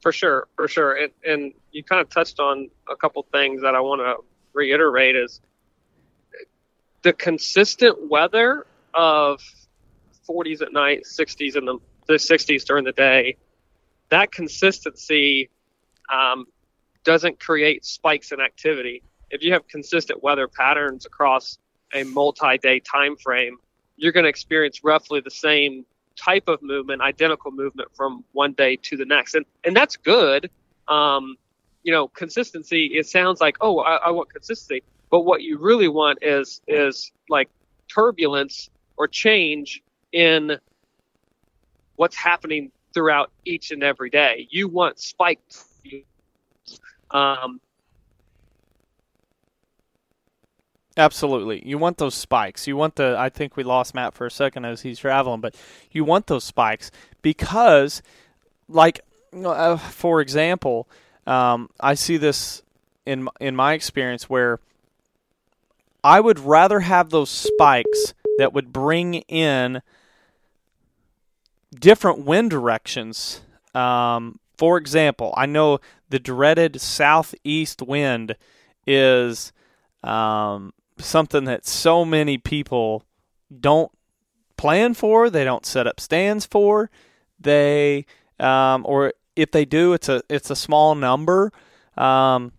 For 0.00 0.12
sure, 0.12 0.48
for 0.56 0.66
sure. 0.66 0.94
And, 0.94 1.12
and 1.26 1.52
you 1.72 1.84
kind 1.84 2.00
of 2.00 2.08
touched 2.08 2.40
on 2.40 2.70
a 2.90 2.96
couple 2.96 3.26
things 3.32 3.62
that 3.62 3.74
I 3.74 3.80
want 3.80 4.00
to 4.00 4.24
reiterate 4.54 5.16
is 5.16 5.40
the 7.02 7.12
consistent 7.12 8.10
weather 8.10 8.66
of 8.94 9.40
40s 10.28 10.62
at 10.62 10.72
night, 10.72 11.04
60s 11.04 11.56
in 11.56 11.64
the, 11.64 11.78
the 12.06 12.14
60s 12.14 12.64
during 12.64 12.84
the 12.84 12.92
day. 12.92 13.36
That 14.08 14.32
consistency 14.32 15.50
um, 16.12 16.46
doesn't 17.04 17.38
create 17.40 17.84
spikes 17.84 18.32
in 18.32 18.40
activity. 18.40 19.02
If 19.30 19.42
you 19.42 19.52
have 19.52 19.68
consistent 19.68 20.22
weather 20.22 20.48
patterns 20.48 21.06
across 21.06 21.58
a 21.92 22.04
multi-day 22.04 22.80
time 22.80 23.16
frame, 23.16 23.58
you're 23.96 24.12
going 24.12 24.24
to 24.24 24.30
experience 24.30 24.82
roughly 24.82 25.20
the 25.20 25.30
same 25.30 25.84
type 26.20 26.48
of 26.48 26.62
movement, 26.62 27.00
identical 27.00 27.50
movement 27.50 27.88
from 27.94 28.24
one 28.32 28.52
day 28.52 28.76
to 28.76 28.96
the 28.96 29.04
next, 29.04 29.34
and 29.34 29.46
and 29.64 29.74
that's 29.74 29.96
good. 29.96 30.50
Um, 30.88 31.36
you 31.82 31.92
know, 31.92 32.08
consistency. 32.08 32.86
It 32.86 33.06
sounds 33.06 33.40
like 33.40 33.56
oh, 33.60 33.80
I, 33.80 33.96
I 33.96 34.10
want 34.10 34.30
consistency, 34.30 34.82
but 35.10 35.20
what 35.20 35.42
you 35.42 35.58
really 35.58 35.88
want 35.88 36.18
is 36.22 36.60
is 36.68 37.12
like 37.28 37.48
turbulence 37.88 38.70
or 38.96 39.08
change 39.08 39.82
in 40.12 40.58
what's 41.96 42.16
happening 42.16 42.70
throughout 42.92 43.30
each 43.44 43.70
and 43.70 43.82
every 43.82 44.10
day. 44.10 44.46
You 44.50 44.68
want 44.68 44.98
spikes. 44.98 45.66
Um, 47.10 47.60
Absolutely. 50.96 51.66
You 51.66 51.78
want 51.78 51.98
those 51.98 52.14
spikes. 52.14 52.66
You 52.66 52.76
want 52.76 52.96
the 52.96 53.14
I 53.18 53.28
think 53.28 53.56
we 53.56 53.62
lost 53.62 53.94
Matt 53.94 54.14
for 54.14 54.26
a 54.26 54.30
second 54.30 54.64
as 54.64 54.82
he's 54.82 54.98
traveling, 54.98 55.40
but 55.40 55.54
you 55.92 56.04
want 56.04 56.26
those 56.26 56.44
spikes 56.44 56.90
because 57.22 58.02
like 58.68 59.00
uh, 59.32 59.76
for 59.76 60.20
example, 60.20 60.88
um, 61.26 61.70
I 61.80 61.94
see 61.94 62.16
this 62.16 62.62
in 63.06 63.28
in 63.40 63.54
my 63.54 63.74
experience 63.74 64.28
where 64.28 64.58
I 66.02 66.20
would 66.20 66.38
rather 66.40 66.80
have 66.80 67.10
those 67.10 67.30
spikes 67.30 68.14
that 68.38 68.52
would 68.52 68.72
bring 68.72 69.14
in 69.28 69.82
different 71.78 72.24
wind 72.24 72.50
directions. 72.50 73.42
Um, 73.74 74.40
for 74.56 74.76
example, 74.76 75.32
I 75.36 75.46
know 75.46 75.78
the 76.08 76.18
dreaded 76.18 76.80
southeast 76.80 77.80
wind 77.80 78.34
is 78.86 79.52
um, 80.02 80.72
something 81.00 81.44
that 81.44 81.66
so 81.66 82.04
many 82.04 82.38
people 82.38 83.04
don't 83.58 83.90
plan 84.56 84.94
for. 84.94 85.30
They 85.30 85.44
don't 85.44 85.66
set 85.66 85.86
up 85.86 86.00
stands 86.00 86.46
for. 86.46 86.90
They 87.38 88.06
um, 88.38 88.84
or 88.86 89.12
if 89.36 89.50
they 89.50 89.64
do, 89.64 89.92
it's 89.92 90.08
a 90.08 90.22
it's 90.28 90.50
a 90.50 90.56
small 90.56 90.94
number. 90.94 91.52
Um, 91.96 92.52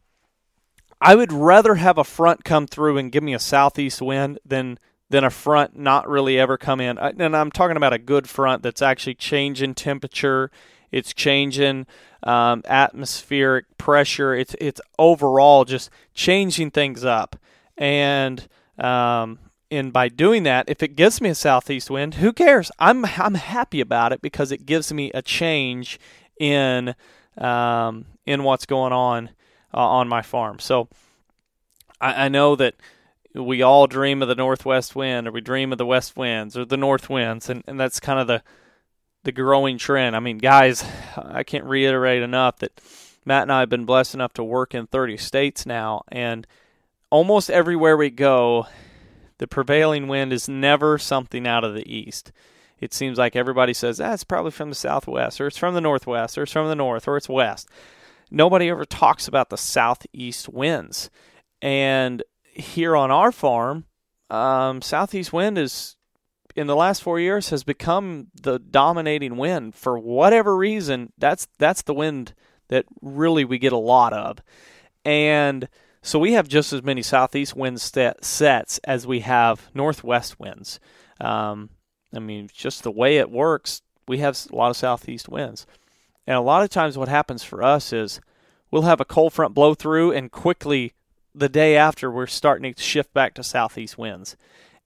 I 1.00 1.16
would 1.16 1.34
rather 1.34 1.76
have 1.76 1.98
a 1.98 2.04
front 2.04 2.44
come 2.44 2.68
through 2.68 2.98
and 2.98 3.12
give 3.12 3.24
me 3.24 3.34
a 3.34 3.40
southeast 3.40 4.02
wind 4.02 4.40
than 4.46 4.78
than 5.10 5.24
a 5.24 5.30
front 5.30 5.78
not 5.78 6.08
really 6.08 6.40
ever 6.40 6.58
come 6.58 6.80
in. 6.80 6.98
And 6.98 7.36
I'm 7.36 7.52
talking 7.52 7.78
about 7.78 7.94
a 7.94 7.98
good 7.98 8.30
front 8.30 8.64
that's 8.64 8.82
actually 8.82 9.16
changing 9.16 9.76
temperature. 9.76 10.52
It's 10.92 11.14
changing 11.14 11.86
um, 12.24 12.62
atmospheric 12.66 13.78
pressure. 13.78 14.34
It's 14.34 14.56
it's 14.62 14.82
overall 15.00 15.66
just 15.66 15.90
changing 16.14 16.72
things 16.72 17.04
up. 17.04 17.36
And 17.82 18.48
um, 18.78 19.40
and 19.72 19.92
by 19.92 20.08
doing 20.08 20.44
that, 20.44 20.70
if 20.70 20.84
it 20.84 20.96
gives 20.96 21.20
me 21.20 21.30
a 21.30 21.36
southeast 21.36 21.90
wind, 21.90 22.16
who 22.16 22.32
cares? 22.32 22.72
I'm 22.78 23.04
I'm 23.06 23.34
happy 23.34 23.82
about 23.82 24.14
it 24.14 24.22
because 24.22 24.52
it 24.52 24.68
gives 24.68 24.94
me 24.94 25.10
a 25.16 25.24
change 25.24 26.00
in 26.40 26.94
um, 27.38 28.06
in 28.26 28.44
what's 28.44 28.68
going 28.68 28.94
on 28.94 29.32
uh, 29.74 29.80
on 29.80 30.08
my 30.08 30.22
farm. 30.22 30.60
So 30.60 30.90
I, 32.00 32.26
I 32.26 32.30
know 32.30 32.56
that 32.56 32.76
we 33.34 33.64
all 33.64 33.88
dream 33.88 34.22
of 34.22 34.28
the 34.28 34.36
northwest 34.36 34.96
wind, 34.96 35.28
or 35.28 35.32
we 35.32 35.42
dream 35.42 35.72
of 35.72 35.80
the 35.80 35.86
west 35.86 36.16
winds, 36.16 36.56
or 36.56 36.66
the 36.66 36.78
north 36.78 37.10
winds, 37.10 37.50
and, 37.50 37.64
and 37.66 37.80
that's 37.80 38.00
kind 38.00 38.20
of 38.20 38.28
the 38.28 38.44
the 39.24 39.32
growing 39.32 39.80
trend. 39.80 40.16
I 40.16 40.20
mean, 40.20 40.38
guys, 40.38 40.84
I 41.18 41.42
can't 41.42 41.66
reiterate 41.66 42.22
enough 42.22 42.60
that 42.60 42.80
Matt 43.26 43.44
and 43.44 43.52
I 43.52 43.62
have 43.62 43.70
been 43.70 43.86
blessed 43.86 44.14
enough 44.14 44.34
to 44.34 44.44
work 44.44 44.76
in 44.76 44.86
30 44.86 45.18
states 45.18 45.66
now, 45.66 46.04
and 46.10 46.46
almost 47.12 47.52
everywhere 47.52 47.96
we 47.96 48.10
go, 48.10 48.66
the 49.38 49.48
prevailing 49.48 50.08
wind 50.08 50.34
is 50.34 50.50
never 50.50 50.98
something 50.98 51.46
out 51.46 51.64
of 51.64 51.76
the 51.76 51.88
east. 51.92 52.32
It 52.80 52.94
seems 52.94 53.20
like 53.20 53.36
everybody 53.36 53.74
says, 53.74 54.02
ah, 54.02 54.14
it's 54.14 54.24
probably 54.24 54.52
from 54.52 54.70
the 54.70 54.76
southwest, 54.76 55.40
or 55.40 55.46
it's 55.46 55.58
from 55.58 55.76
the 55.76 55.82
northwest, 55.82 56.38
or 56.38 56.44
it's 56.44 56.52
from 56.52 56.68
the 56.68 56.76
north, 56.76 57.08
or 57.08 57.18
it's 57.18 57.30
west. 57.30 57.70
Nobody 58.32 58.70
ever 58.70 58.86
talks 58.86 59.28
about 59.28 59.50
the 59.50 59.58
southeast 59.58 60.50
winds. 60.50 61.12
And 61.62 62.24
here 62.44 62.96
on 62.96 63.12
our 63.12 63.32
farm, 63.32 63.86
um, 64.32 64.82
southeast 64.82 65.32
wind 65.32 65.58
is 65.58 65.96
in 66.56 66.68
the 66.68 66.76
last 66.76 67.04
four 67.04 67.20
years 67.20 67.50
has 67.50 67.64
become 67.64 68.28
the 68.42 68.60
dominating 68.60 69.38
wind 69.38 69.76
for 69.76 70.00
whatever 70.00 70.56
reason. 70.56 71.14
That's 71.18 71.48
that's 71.60 71.84
the 71.84 71.94
wind 71.94 72.34
that 72.70 72.86
really 73.02 73.46
we 73.46 73.58
get 73.58 73.74
a 73.74 73.78
lot 73.78 74.14
of, 74.14 74.40
and 75.06 75.68
so 76.02 76.20
we 76.20 76.34
have 76.34 76.48
just 76.48 76.74
as 76.74 76.84
many 76.84 77.02
southeast 77.02 77.56
wind 77.56 77.80
set, 77.80 78.24
sets 78.24 78.80
as 78.80 79.06
we 79.06 79.22
have 79.22 79.70
northwest 79.74 80.40
winds. 80.40 80.80
Um, 81.20 81.70
I 82.14 82.20
mean, 82.20 82.50
just 82.54 82.84
the 82.84 82.92
way 82.92 83.18
it 83.18 83.30
works, 83.30 83.82
we 84.08 84.18
have 84.20 84.38
a 84.52 84.56
lot 84.56 84.72
of 84.72 84.78
southeast 84.78 85.30
winds, 85.30 85.66
and 86.26 86.36
a 86.36 86.42
lot 86.42 86.64
of 86.64 86.70
times 86.70 86.98
what 86.98 87.08
happens 87.08 87.44
for 87.44 87.64
us 87.64 87.94
is 87.94 88.20
we'll 88.70 88.82
have 88.84 89.02
a 89.02 89.06
cold 89.06 89.34
front 89.34 89.54
blow 89.54 89.74
through, 89.74 90.12
and 90.12 90.32
quickly 90.32 90.94
the 91.34 91.50
day 91.50 91.78
after 91.78 92.12
we're 92.12 92.28
starting 92.28 92.74
to 92.74 92.82
shift 92.82 93.14
back 93.14 93.34
to 93.36 93.44
southeast 93.44 93.98
winds. 93.98 94.36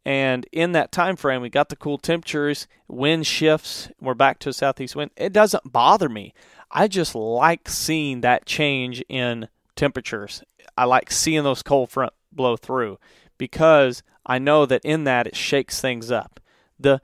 And 0.06 0.46
in 0.52 0.74
that 0.74 0.92
time 0.92 1.16
frame, 1.16 1.42
we 1.42 1.50
got 1.50 1.70
the 1.70 1.76
cool 1.76 1.98
temperatures, 1.98 2.68
wind 2.88 3.26
shifts, 3.26 3.90
we're 4.00 4.14
back 4.14 4.38
to 4.40 4.50
a 4.50 4.54
southeast 4.54 4.96
wind. 4.96 5.10
It 5.18 5.34
doesn't 5.34 5.72
bother 5.72 6.08
me. 6.08 6.34
I 6.70 6.88
just 6.88 7.16
like 7.16 7.68
seeing 7.68 8.22
that 8.22 8.46
change 8.46 9.04
in 9.10 9.48
temperatures. 9.76 10.44
I 10.78 10.86
like 10.86 11.12
seeing 11.12 11.44
those 11.44 11.64
cold 11.64 11.90
front 11.90 12.14
blow 12.32 12.58
through 12.58 13.00
because 13.38 14.04
I 14.26 14.40
know 14.40 14.66
that 14.66 14.84
in 14.84 15.04
that 15.06 15.28
it 15.28 15.36
shakes 15.36 15.80
things 15.80 16.12
up. 16.12 16.40
The 16.80 17.02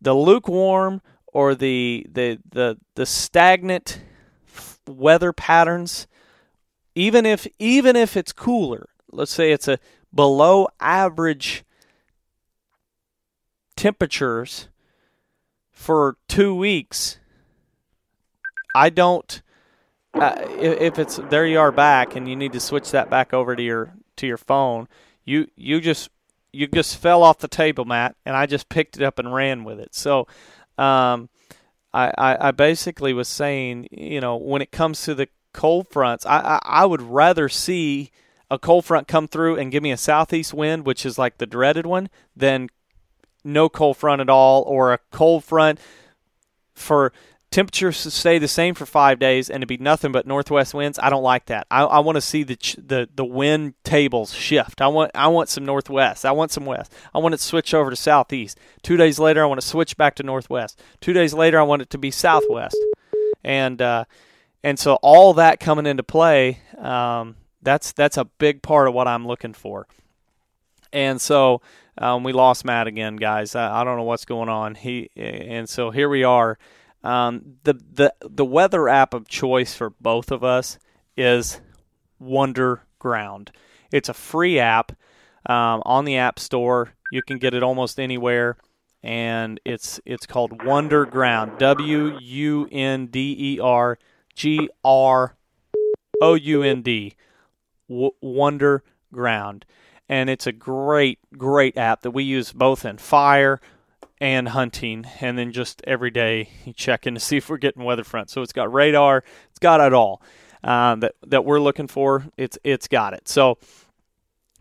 the 0.00 0.14
lukewarm 0.14 1.00
or 1.26 1.54
the 1.54 2.06
the 2.10 2.38
the, 2.48 2.78
the 2.94 3.06
stagnant 3.06 4.00
weather 4.86 5.32
patterns 5.32 6.06
even 6.94 7.26
if 7.26 7.46
even 7.58 7.96
if 7.96 8.16
it's 8.16 8.32
cooler 8.32 8.88
let's 9.12 9.32
say 9.32 9.52
it's 9.52 9.68
a 9.68 9.78
below 10.14 10.68
average 10.80 11.64
temperatures 13.76 14.68
for 15.70 16.16
two 16.26 16.54
weeks, 16.54 17.18
I 18.74 18.90
don't. 18.90 19.40
Uh, 20.14 20.34
if 20.58 20.98
it's 20.98 21.16
there, 21.28 21.46
you 21.46 21.58
are 21.58 21.72
back, 21.72 22.16
and 22.16 22.28
you 22.28 22.34
need 22.34 22.52
to 22.52 22.60
switch 22.60 22.90
that 22.90 23.10
back 23.10 23.32
over 23.34 23.54
to 23.54 23.62
your 23.62 23.94
to 24.16 24.26
your 24.26 24.38
phone. 24.38 24.88
You 25.24 25.48
you 25.56 25.80
just 25.80 26.10
you 26.52 26.66
just 26.66 26.96
fell 26.96 27.22
off 27.22 27.38
the 27.38 27.48
table, 27.48 27.84
Matt, 27.84 28.16
and 28.24 28.36
I 28.36 28.46
just 28.46 28.68
picked 28.68 28.96
it 28.96 29.02
up 29.02 29.18
and 29.18 29.34
ran 29.34 29.64
with 29.64 29.78
it. 29.78 29.94
So, 29.94 30.26
um, 30.78 31.28
I, 31.92 32.12
I, 32.16 32.48
I 32.48 32.50
basically 32.52 33.12
was 33.12 33.28
saying, 33.28 33.88
you 33.90 34.20
know, 34.20 34.36
when 34.36 34.62
it 34.62 34.72
comes 34.72 35.02
to 35.02 35.14
the 35.14 35.28
cold 35.52 35.88
fronts, 35.88 36.24
I, 36.26 36.38
I, 36.38 36.58
I 36.62 36.86
would 36.86 37.02
rather 37.02 37.48
see 37.48 38.10
a 38.50 38.58
cold 38.58 38.84
front 38.86 39.08
come 39.08 39.28
through 39.28 39.56
and 39.56 39.70
give 39.70 39.82
me 39.82 39.90
a 39.90 39.96
southeast 39.96 40.54
wind, 40.54 40.86
which 40.86 41.04
is 41.04 41.18
like 41.18 41.38
the 41.38 41.46
dreaded 41.46 41.86
one, 41.86 42.08
than 42.34 42.68
no 43.44 43.68
cold 43.68 43.96
front 43.96 44.20
at 44.20 44.30
all, 44.30 44.62
or 44.62 44.92
a 44.92 45.00
cold 45.10 45.44
front 45.44 45.78
for 46.74 47.12
temperatures 47.50 47.96
stay 48.12 48.38
the 48.38 48.48
same 48.48 48.74
for 48.74 48.84
five 48.84 49.18
days 49.18 49.48
and 49.48 49.62
to 49.62 49.66
be 49.66 49.78
nothing 49.78 50.12
but 50.12 50.26
northwest 50.26 50.74
winds. 50.74 50.98
I 50.98 51.10
don't 51.10 51.22
like 51.22 51.46
that. 51.46 51.66
I, 51.70 51.84
I 51.84 51.98
want 52.00 52.16
to 52.16 52.20
see 52.20 52.42
the 52.42 52.56
the 52.76 53.08
the 53.14 53.24
wind 53.24 53.74
tables 53.84 54.34
shift. 54.34 54.80
I 54.80 54.88
want 54.88 55.10
I 55.14 55.28
want 55.28 55.48
some 55.48 55.64
northwest. 55.64 56.26
I 56.26 56.32
want 56.32 56.50
some 56.50 56.66
west. 56.66 56.92
I 57.14 57.18
want 57.18 57.34
it 57.34 57.38
to 57.38 57.42
switch 57.42 57.72
over 57.72 57.90
to 57.90 57.96
southeast. 57.96 58.58
Two 58.82 58.96
days 58.96 59.18
later, 59.18 59.42
I 59.42 59.46
want 59.46 59.60
to 59.60 59.66
switch 59.66 59.96
back 59.96 60.14
to 60.16 60.22
northwest. 60.22 60.80
Two 61.00 61.12
days 61.12 61.32
later, 61.32 61.58
I 61.58 61.62
want 61.62 61.82
it 61.82 61.90
to 61.90 61.98
be 61.98 62.10
southwest. 62.10 62.76
And 63.42 63.80
uh, 63.80 64.04
and 64.62 64.78
so 64.78 64.94
all 64.96 65.34
that 65.34 65.60
coming 65.60 65.86
into 65.86 66.02
play, 66.02 66.60
um, 66.76 67.36
that's 67.62 67.92
that's 67.92 68.16
a 68.16 68.24
big 68.24 68.62
part 68.62 68.88
of 68.88 68.94
what 68.94 69.08
I'm 69.08 69.26
looking 69.26 69.54
for. 69.54 69.86
And 70.92 71.20
so 71.20 71.60
um, 71.98 72.24
we 72.24 72.32
lost 72.32 72.64
Matt 72.64 72.86
again, 72.86 73.16
guys. 73.16 73.54
I, 73.54 73.80
I, 73.80 73.84
don't 73.84 73.96
know 73.96 74.04
what's 74.04 74.24
going 74.24 74.48
on. 74.48 74.74
He 74.74 75.10
and 75.16 75.68
so 75.68 75.90
here 75.90 76.08
we 76.08 76.24
are. 76.24 76.58
Um, 77.04 77.56
the 77.62 77.74
the 77.74 78.14
the 78.20 78.44
weather 78.44 78.88
app 78.88 79.14
of 79.14 79.28
choice 79.28 79.74
for 79.74 79.90
both 80.00 80.30
of 80.30 80.42
us 80.42 80.78
is 81.16 81.60
Wonder 82.18 82.82
Ground. 82.98 83.52
It's 83.92 84.08
a 84.08 84.14
free 84.14 84.58
app 84.58 84.92
um, 85.46 85.82
on 85.84 86.04
the 86.04 86.16
App 86.16 86.38
Store. 86.38 86.92
You 87.10 87.22
can 87.22 87.38
get 87.38 87.54
it 87.54 87.62
almost 87.62 88.00
anywhere, 88.00 88.56
and 89.02 89.60
it's 89.64 90.00
it's 90.04 90.26
called 90.26 90.58
Wunderground. 90.58 91.58
W 91.58 92.18
U 92.20 92.68
N 92.70 93.06
D 93.06 93.36
E 93.38 93.60
R 93.60 93.98
G 94.34 94.68
R 94.84 95.36
O 96.20 96.34
U 96.34 96.62
N 96.62 96.82
D. 96.82 97.14
Wonder 97.88 98.82
Ground. 99.12 99.64
And 100.10 100.30
it's 100.30 100.46
a 100.46 100.52
great, 100.52 101.18
great 101.36 101.76
app 101.76 102.00
that 102.02 102.12
we 102.12 102.24
use 102.24 102.52
both 102.52 102.84
in 102.84 102.96
fire 102.96 103.60
and 104.20 104.48
hunting, 104.48 105.06
and 105.20 105.38
then 105.38 105.52
just 105.52 105.82
every 105.84 106.10
day 106.10 106.50
you 106.64 106.72
check 106.72 107.06
in 107.06 107.14
to 107.14 107.20
see 107.28 107.36
if 107.36 107.48
we're 107.48 107.56
getting 107.56 107.84
weather 107.84 108.04
front. 108.04 108.30
So 108.30 108.42
it's 108.42 108.52
got 108.52 108.72
radar, 108.72 109.24
it's 109.50 109.58
got 109.58 109.80
it 109.80 109.92
all 109.92 110.22
uh, 110.64 110.94
that 110.96 111.14
that 111.26 111.44
we're 111.44 111.60
looking 111.60 111.88
for. 111.88 112.24
It's 112.36 112.58
it's 112.64 112.88
got 112.88 113.14
it. 113.14 113.28
So 113.28 113.58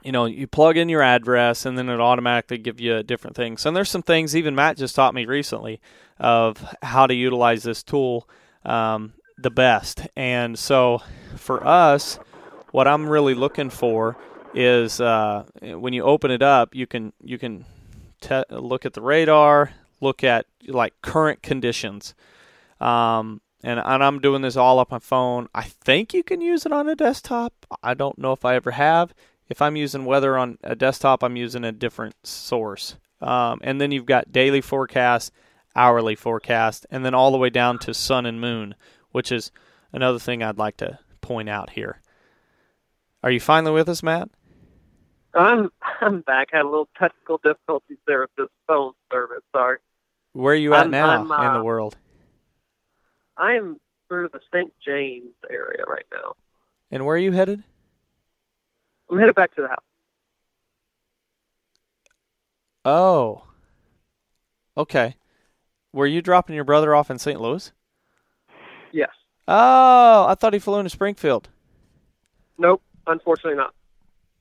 you 0.04 0.12
know 0.12 0.26
you 0.26 0.48
plug 0.48 0.78
in 0.78 0.90
your 0.90 1.02
address, 1.02 1.66
and 1.66 1.78
then 1.78 1.90
it 1.90 2.00
automatically 2.00 2.58
give 2.58 2.80
you 2.80 3.04
different 3.04 3.36
things. 3.36 3.66
And 3.66 3.76
there's 3.76 3.90
some 3.90 4.04
things 4.04 4.36
even 4.36 4.56
Matt 4.56 4.78
just 4.78 4.96
taught 4.96 5.14
me 5.14 5.26
recently 5.26 5.82
of 6.20 6.64
how 6.82 7.08
to 7.08 7.14
utilize 7.14 7.64
this 7.64 7.84
tool 7.84 8.28
um, 8.66 9.14
the 9.38 9.52
best. 9.52 10.08
And 10.16 10.58
so 10.58 11.02
for 11.36 11.66
us, 11.66 12.20
what 12.72 12.88
I'm 12.88 13.08
really 13.08 13.34
looking 13.34 13.70
for 13.70 14.18
is 14.54 15.00
uh, 15.00 15.44
when 15.62 15.94
you 15.94 16.04
open 16.04 16.32
it 16.32 16.42
up, 16.42 16.76
you 16.76 16.88
can 16.88 17.14
you 17.24 17.38
can 17.38 17.66
te- 18.22 18.44
look 18.50 18.86
at 18.86 18.94
the 18.94 19.02
radar, 19.02 19.72
look 20.02 20.24
at 20.24 20.46
like 20.68 20.94
current 21.02 21.42
conditions. 21.42 22.14
Um, 22.80 23.42
and, 23.64 23.80
and 23.84 24.04
I'm 24.04 24.20
doing 24.20 24.42
this 24.42 24.56
all 24.56 24.80
up 24.80 24.92
my 24.92 25.00
phone. 25.00 25.48
I 25.54 25.64
think 25.64 26.14
you 26.14 26.24
can 26.24 26.42
use 26.42 26.66
it 26.66 26.72
on 26.72 26.88
a 26.88 26.96
desktop. 26.96 27.54
I 27.82 27.94
don't 27.94 28.18
know 28.20 28.32
if 28.32 28.46
I 28.46 28.56
ever 28.56 28.72
have. 28.72 29.14
If 29.50 29.62
I'm 29.62 29.76
using 29.76 30.06
weather 30.06 30.38
on 30.38 30.58
a 30.64 30.76
desktop, 30.76 31.24
I'm 31.24 31.36
using 31.36 31.64
a 31.64 31.72
different 31.72 32.16
source. 32.24 32.98
Um, 33.22 33.60
and 33.64 33.82
then 33.82 33.92
you've 33.92 34.06
got 34.06 34.32
daily 34.32 34.62
forecast, 34.62 35.32
hourly 35.76 36.16
forecast, 36.16 36.86
and 36.92 37.04
then 37.04 37.14
all 37.14 37.32
the 37.32 37.38
way 37.38 37.50
down 37.50 37.80
to 37.80 37.94
sun 37.94 38.26
and 38.26 38.40
moon, 38.40 38.76
which 39.12 39.32
is 39.32 39.52
another 39.92 40.20
thing 40.20 40.44
I'd 40.44 40.58
like 40.58 40.78
to 40.78 41.00
point 41.22 41.50
out 41.50 41.72
here. 41.72 42.02
Are 43.24 43.32
you 43.32 43.40
finally 43.40 43.74
with 43.74 43.90
us, 43.90 44.04
Matt? 44.04 44.30
I'm 45.34 45.70
I'm 46.02 46.22
back. 46.22 46.50
Had 46.52 46.62
a 46.62 46.70
little 46.70 46.90
technical 47.00 47.40
difficulties 47.44 47.98
there 48.08 48.22
with 48.22 48.36
this 48.38 48.48
phone 48.68 48.94
service. 49.12 49.44
Sorry. 49.56 49.78
Where 50.34 50.54
are 50.54 50.58
you 50.58 50.74
at 50.74 50.86
I'm, 50.86 50.92
now 50.92 51.10
I'm, 51.10 51.32
uh, 51.32 51.48
in 51.48 51.54
the 51.54 51.60
uh, 51.60 51.64
world? 51.64 51.98
I'm 53.38 53.80
through 54.08 54.30
the 54.32 54.40
St. 54.54 54.72
James 54.84 55.34
area 55.50 55.84
right 55.88 56.06
now. 56.12 56.34
And 56.92 57.06
where 57.06 57.16
are 57.16 57.20
you 57.20 57.32
headed? 57.32 57.64
I'm 59.10 59.20
headed 59.20 59.36
back 59.36 59.56
to 59.56 59.62
the 59.62 59.68
house. 59.68 59.84
Oh. 62.86 63.44
Okay. 64.78 65.16
Were 65.92 66.08
you 66.08 66.22
dropping 66.22 66.56
your 66.56 66.64
brother 66.64 66.96
off 66.96 67.10
in 67.10 67.20
St. 67.20 67.42
Louis? 67.42 67.72
Yes. 68.92 69.10
Oh, 69.48 70.26
I 70.28 70.36
thought 70.36 70.54
he 70.54 70.60
flew 70.60 70.80
into 70.80 70.90
Springfield. 70.90 71.50
Nope, 72.58 72.82
unfortunately 73.06 73.58
not. 73.58 73.74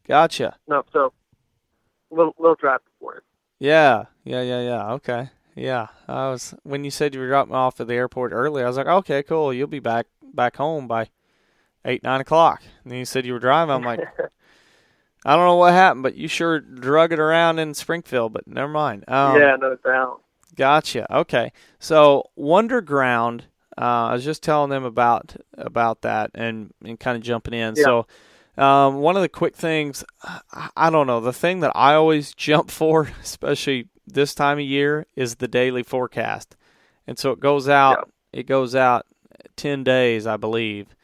Gotcha. 0.07 0.57
No, 0.69 0.85
so 0.93 1.13
we'll 2.11 2.33
we'll 2.39 2.55
drive 2.55 2.81
before 2.85 3.17
it. 3.17 3.25
Yeah, 3.59 4.05
yeah, 4.25 4.43
yeah, 4.43 4.61
yeah. 4.61 4.93
Okay, 4.95 5.31
yeah. 5.55 5.89
I 6.09 6.31
was 6.31 6.55
when 6.63 6.85
you 6.85 6.91
said 6.91 7.15
you 7.15 7.21
were 7.21 7.29
dropping 7.29 7.55
off 7.55 7.81
at 7.81 7.89
the 7.89 7.95
airport 7.95 8.33
early. 8.33 8.63
I 8.63 8.69
was 8.69 8.77
like, 8.77 8.87
okay, 8.87 9.23
cool. 9.23 9.53
You'll 9.53 9.67
be 9.67 9.81
back 9.81 10.07
back 10.23 10.57
home 10.57 10.87
by 10.87 11.09
eight 11.85 12.03
nine 12.03 12.21
o'clock. 12.21 12.63
And 12.85 12.93
then 12.93 12.99
you 12.99 13.05
said 13.05 13.27
you 13.27 13.33
were 13.33 13.39
driving. 13.39 13.75
I'm 13.75 13.83
like, 13.83 14.01
I 15.25 15.35
don't 15.35 15.45
know 15.45 15.57
what 15.57 15.73
happened, 15.73 16.03
but 16.03 16.15
you 16.15 16.29
sure 16.29 16.61
drug 16.61 17.13
it 17.13 17.19
around 17.19 17.59
in 17.59 17.75
Springfield. 17.75 18.33
But 18.33 18.47
never 18.47 18.71
mind. 18.71 19.05
Um, 19.09 19.41
yeah, 19.41 19.57
no 19.57 19.77
doubt. 19.77 20.23
Gotcha. 20.55 21.13
Okay, 21.15 21.53
so 21.79 22.31
Wunderground. 22.39 23.43
Uh, 23.79 24.09
I 24.09 24.15
was 24.15 24.25
just 24.25 24.43
telling 24.43 24.71
them 24.71 24.85
about 24.85 25.37
about 25.59 26.03
that 26.03 26.31
and 26.35 26.73
and 26.85 26.99
kind 26.99 27.17
of 27.17 27.23
jumping 27.23 27.55
in. 27.55 27.75
Yeah. 27.77 27.85
So 27.85 28.07
um, 28.57 28.97
one 28.97 29.17
of 29.17 29.23
the 29.23 29.29
quick 29.29 29.55
things, 29.55 30.05
I 30.77 30.91
don't 30.91 31.07
know, 31.07 31.21
the 31.21 31.33
thing 31.33 31.61
that 31.61 31.73
I 31.75 31.95
always 31.95 32.35
jump 32.37 32.71
for, 32.71 33.11
especially 33.23 33.89
this 34.07 34.35
time 34.35 34.59
of 34.59 34.65
year, 34.65 35.07
is 35.15 35.37
the 35.37 35.49
daily 35.49 35.83
forecast. 35.83 36.57
And 37.07 37.19
so 37.19 37.31
it 37.33 37.41
goes 37.41 37.69
out, 37.69 38.11
yeah. 38.33 38.41
it 38.41 38.47
goes 38.47 38.75
out 38.75 39.07
10 39.57 39.85
days, 39.85 40.27
I 40.27 40.37
believe, 40.37 40.95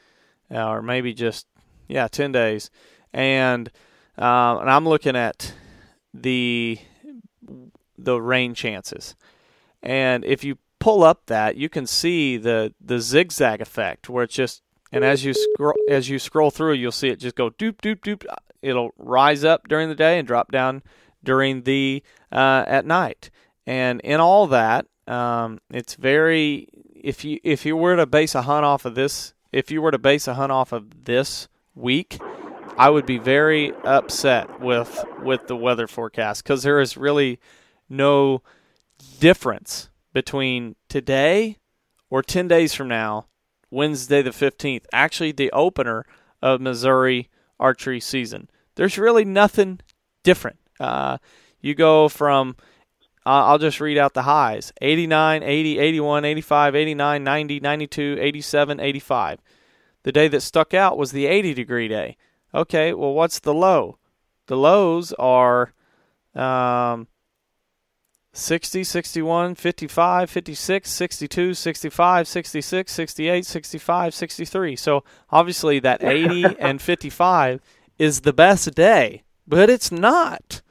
uh, 0.51 0.69
or 0.69 0.83
maybe 0.83 1.13
just, 1.13 1.47
yeah, 1.89 2.09
10 2.09 2.33
days. 2.33 2.71
And, 3.13 3.71
uh, 4.19 4.59
and 4.61 4.71
I'm 4.71 4.89
looking 4.89 5.17
at 5.17 5.55
the, 6.15 6.79
the 7.99 8.21
rain 8.21 8.55
chances. 8.55 9.15
And 9.83 10.25
if 10.25 10.43
you 10.43 10.59
pull 10.79 11.05
up 11.05 11.27
that, 11.27 11.57
you 11.57 11.69
can 11.69 11.87
see 11.87 12.39
the, 12.39 12.73
the 12.81 12.99
zigzag 12.99 13.61
effect 13.61 14.09
where 14.09 14.25
it's 14.25 14.35
just 14.35 14.63
and 14.93 15.05
as 15.05 15.25
you 15.25 15.33
scroll 15.33 15.75
as 15.89 16.09
you 16.09 16.19
scroll 16.19 16.51
through, 16.51 16.75
you'll 16.75 16.93
see 16.93 17.09
it 17.09 17.19
just 17.19 17.35
go 17.35 17.51
doop 17.51 17.81
doop 17.81 18.01
doop. 18.01 18.25
It'll 18.61 18.91
rise 18.99 19.43
up 19.43 19.67
during 19.67 19.89
the 19.89 19.95
day 19.95 20.19
and 20.19 20.29
drop 20.29 20.53
down 20.53 20.83
during 21.25 21.63
the 21.63 22.03
uh, 22.31 22.65
at 22.67 22.85
night. 22.85 23.31
And 23.67 24.01
in 24.03 24.21
all 24.21 24.47
that, 24.49 24.87
um, 25.07 25.61
it's 25.71 25.95
very 25.95 26.69
if 26.95 27.25
you 27.25 27.41
if 27.43 27.65
you 27.65 27.77
were 27.77 27.97
to 27.97 28.07
base 28.07 28.35
a 28.35 28.43
hunt 28.43 28.65
off 28.65 28.85
of 28.85 28.95
this, 28.95 29.33
if 29.51 29.71
you 29.71 29.81
were 29.81 29.91
to 29.91 29.99
base 29.99 30.29
a 30.29 30.35
hunt 30.35 30.53
off 30.53 30.73
of 30.73 31.05
this 31.05 31.49
week, 31.75 32.19
I 32.77 32.91
would 32.91 33.07
be 33.07 33.19
very 33.19 33.73
upset 33.85 34.61
with 34.61 35.05
with 35.23 35.47
the 35.47 35.57
weather 35.57 35.87
forecast 35.87 36.45
because 36.45 36.63
there 36.63 36.81
is 36.81 36.99
really 36.99 37.41
no 37.89 38.43
difference 39.21 39.89
between 40.13 40.77
today 40.89 41.57
or 42.11 42.23
10 42.23 42.47
days 42.47 42.75
from 42.75 42.89
now 42.89 43.27
Wednesday 43.73 44.21
the 44.21 44.31
15th, 44.31 44.85
actually 44.93 45.33
the 45.33 45.51
opener 45.51 46.05
of 46.43 46.61
Missouri 46.61 47.31
archery 47.59 48.01
season. 48.01 48.51
There's 48.75 48.99
really 48.99 49.25
nothing 49.25 49.81
different. 50.23 50.59
Uh, 50.79 51.19
you 51.61 51.75
go 51.75 52.09
from, 52.09 52.57
uh, 53.25 53.47
I'll 53.47 53.59
just 53.59 53.81
read 53.81 53.97
out 53.97 54.15
the 54.15 54.23
highs 54.23 54.73
89, 54.83 55.43
80, 55.43 55.79
81, 55.79 56.25
85, 56.25 56.77
89, 56.77 57.25
90, 57.25 57.61
92, 57.61 58.17
87, 58.21 58.81
85. 58.81 59.39
The 60.03 60.13
day 60.13 60.29
that 60.29 60.41
stuck 60.43 60.75
out 60.75 60.99
was 60.99 61.13
the 61.13 61.27
80 61.27 61.55
degree 61.55 61.89
day. 61.89 62.17
Okay, 62.55 62.93
well, 62.93 63.15
what's 63.15 63.41
the 63.41 63.55
low? 63.55 63.99
The 64.49 64.57
lows 64.57 65.13
are 65.15 65.73
um, 66.35 67.07
60, 68.33 68.85
61, 68.85 69.55
55, 69.55 70.31
56, 70.31 70.91
62, 70.91 71.55
65, 71.55 72.29
66, 72.29 72.93
68, 72.93 73.47
65, 73.47 74.15
63. 74.15 74.77
So 74.77 75.05
obviously 75.31 75.79
that 75.81 76.03
80 76.05 76.57
and 76.59 76.81
55 76.81 77.61
is 77.99 78.23
the 78.23 78.33
best 78.33 78.75
day 78.75 79.23
but 79.47 79.69
it's 79.69 79.93
not. 79.93 80.63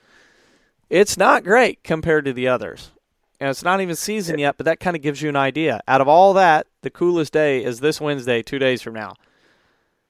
It's 0.89 1.17
not 1.17 1.43
great 1.43 1.83
compared 1.83 2.25
to 2.25 2.33
the 2.33 2.47
others. 2.47 2.91
And 3.39 3.49
it's 3.49 3.63
not 3.63 3.81
even 3.81 3.95
season 3.95 4.39
yet, 4.39 4.57
but 4.57 4.65
that 4.65 4.79
kind 4.79 4.95
of 4.95 5.01
gives 5.01 5.21
you 5.21 5.29
an 5.29 5.35
idea. 5.35 5.81
Out 5.87 6.01
of 6.01 6.07
all 6.07 6.33
that, 6.33 6.67
the 6.81 6.89
coolest 6.89 7.33
day 7.33 7.63
is 7.63 7.79
this 7.79 7.99
Wednesday, 7.99 8.41
two 8.41 8.59
days 8.59 8.81
from 8.81 8.93
now. 8.93 9.15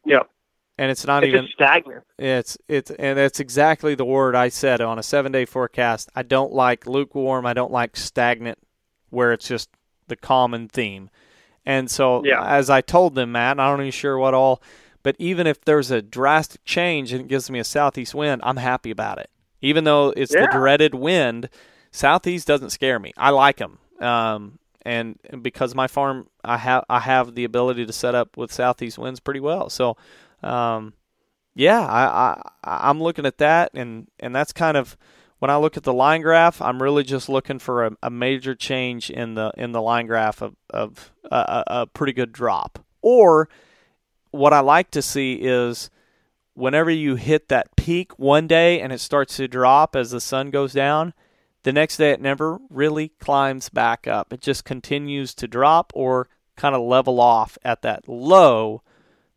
Yep. 0.06 0.30
And 0.78 0.90
it's 0.90 1.06
not 1.06 1.24
It's 1.24 1.30
even 1.30 1.48
stagnant. 1.54 2.04
it's 2.18 2.58
it's 2.68 2.90
and 2.92 3.18
that's 3.18 3.40
exactly 3.40 3.94
the 3.94 4.06
word 4.06 4.36
I 4.36 4.50
said 4.50 4.82
on 4.82 4.98
a 4.98 5.04
seven 5.04 5.32
day 5.32 5.46
forecast. 5.46 6.10
I 6.16 6.24
don't 6.24 6.54
like 6.54 6.88
lukewarm. 6.88 7.46
I 7.46 7.54
don't 7.54 7.72
like 7.72 7.96
stagnant, 7.96 8.58
where 9.10 9.32
it's 9.34 9.48
just 9.48 9.70
the 10.08 10.16
common 10.16 10.68
theme. 10.68 11.10
And 11.66 11.92
so, 11.92 12.24
Yeah. 12.26 12.44
as 12.44 12.70
I 12.70 12.82
told 12.82 13.14
them, 13.16 13.34
Matt, 13.34 13.60
I 13.60 13.70
don't 13.70 13.82
even 13.82 13.92
sure 13.92 14.18
what 14.18 14.34
all, 14.34 14.62
but 15.04 15.16
even 15.20 15.46
if 15.46 15.62
there's 15.62 15.92
a 15.92 16.02
drastic 16.02 16.66
change 16.66 17.12
and 17.14 17.22
it 17.22 17.28
gives 17.28 17.52
me 17.52 17.60
a 17.60 17.64
southeast 17.64 18.16
wind, 18.16 18.42
I'm 18.44 18.58
happy 18.58 18.90
about 18.90 19.20
it. 19.20 19.30
Even 19.62 19.84
though 19.84 20.12
it's 20.18 20.32
the 20.32 20.48
dreaded 20.52 20.96
wind, 20.96 21.50
southeast 21.92 22.48
doesn't 22.48 22.72
scare 22.72 22.98
me. 22.98 23.14
I 23.16 23.30
like 23.30 23.58
them. 23.58 23.78
Um, 24.00 24.58
and 24.84 25.20
and 25.30 25.44
because 25.44 25.76
my 25.76 25.86
farm, 25.86 26.28
I 26.44 26.58
have 26.58 26.84
I 26.90 27.02
have 27.02 27.36
the 27.36 27.44
ability 27.44 27.86
to 27.86 27.94
set 27.94 28.16
up 28.16 28.36
with 28.36 28.52
southeast 28.52 28.98
winds 28.98 29.20
pretty 29.20 29.40
well. 29.40 29.70
So, 29.70 29.96
um, 30.44 30.94
yeah, 31.56 31.82
I, 31.82 32.42
I 32.64 32.90
I'm 32.90 33.02
looking 33.02 33.26
at 33.26 33.40
that, 33.40 33.72
and 33.74 34.08
and 34.20 34.36
that's 34.36 34.54
kind 34.54 34.78
of 34.78 34.98
when 35.40 35.50
I 35.50 35.58
look 35.58 35.76
at 35.76 35.84
the 35.84 35.92
line 35.94 36.22
graph, 36.22 36.62
I'm 36.62 36.82
really 36.82 37.04
just 37.04 37.28
looking 37.28 37.58
for 37.58 37.86
a, 37.88 37.92
a 38.04 38.10
major 38.12 38.54
change 38.54 39.10
in 39.10 39.34
the 39.34 39.52
in 39.58 39.72
the 39.72 39.82
line 39.82 40.06
graph 40.06 40.42
of 40.42 40.56
of 40.70 41.12
a, 41.32 41.64
a, 41.68 41.88
pretty 41.88 42.14
good 42.14 42.32
drop. 42.32 42.86
Or 43.02 43.50
what 44.30 44.54
I 44.54 44.60
like 44.60 44.92
to 44.92 45.02
see 45.02 45.34
is 45.34 45.90
whenever 46.54 46.92
you 46.92 47.16
hit 47.16 47.50
that 47.50 47.76
peak 47.76 48.18
one 48.20 48.46
day 48.46 48.82
and 48.82 48.94
it 48.94 49.00
starts 49.00 49.38
to 49.38 49.48
drop 49.48 49.96
as 49.96 50.12
the 50.12 50.22
sun 50.22 50.52
goes 50.52 50.74
down, 50.74 51.14
the 51.64 51.74
next 51.74 51.98
day 51.98 52.12
it 52.12 52.22
never 52.22 52.60
really 52.70 53.10
climbs 53.20 53.70
back 53.70 54.06
up. 54.06 54.32
It 54.32 54.42
just 54.42 54.64
continues 54.64 55.34
to 55.36 55.48
drop 55.48 55.92
or 55.96 56.30
kind 56.56 56.76
of 56.76 56.82
level 56.82 57.20
off 57.20 57.58
at 57.64 57.82
that 57.82 58.08
low. 58.08 58.84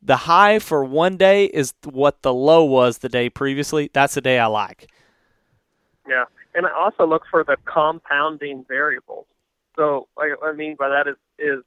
The 0.05 0.17
high 0.17 0.59
for 0.59 0.85
one 0.85 1.17
day 1.17 1.47
is 1.47 1.73
what 1.85 2.23
the 2.23 2.33
low 2.33 2.64
was 2.64 2.99
the 2.99 3.09
day 3.09 3.31
previously. 3.31 3.90
That's 3.93 4.14
the 4.14 4.21
day 4.21 4.38
I 4.38 4.47
like. 4.47 4.90
Yeah, 6.07 6.25
and 6.55 6.67
I 6.67 6.73
also 6.73 7.07
look 7.07 7.23
for 7.31 7.43
the 7.43 7.57
compounding 7.64 8.64
variables. 8.69 9.27
So, 9.77 10.09
what 10.14 10.38
I 10.43 10.53
mean 10.53 10.77
by 10.79 10.90
that 10.90 11.09
is 11.09 11.17
is 11.38 11.64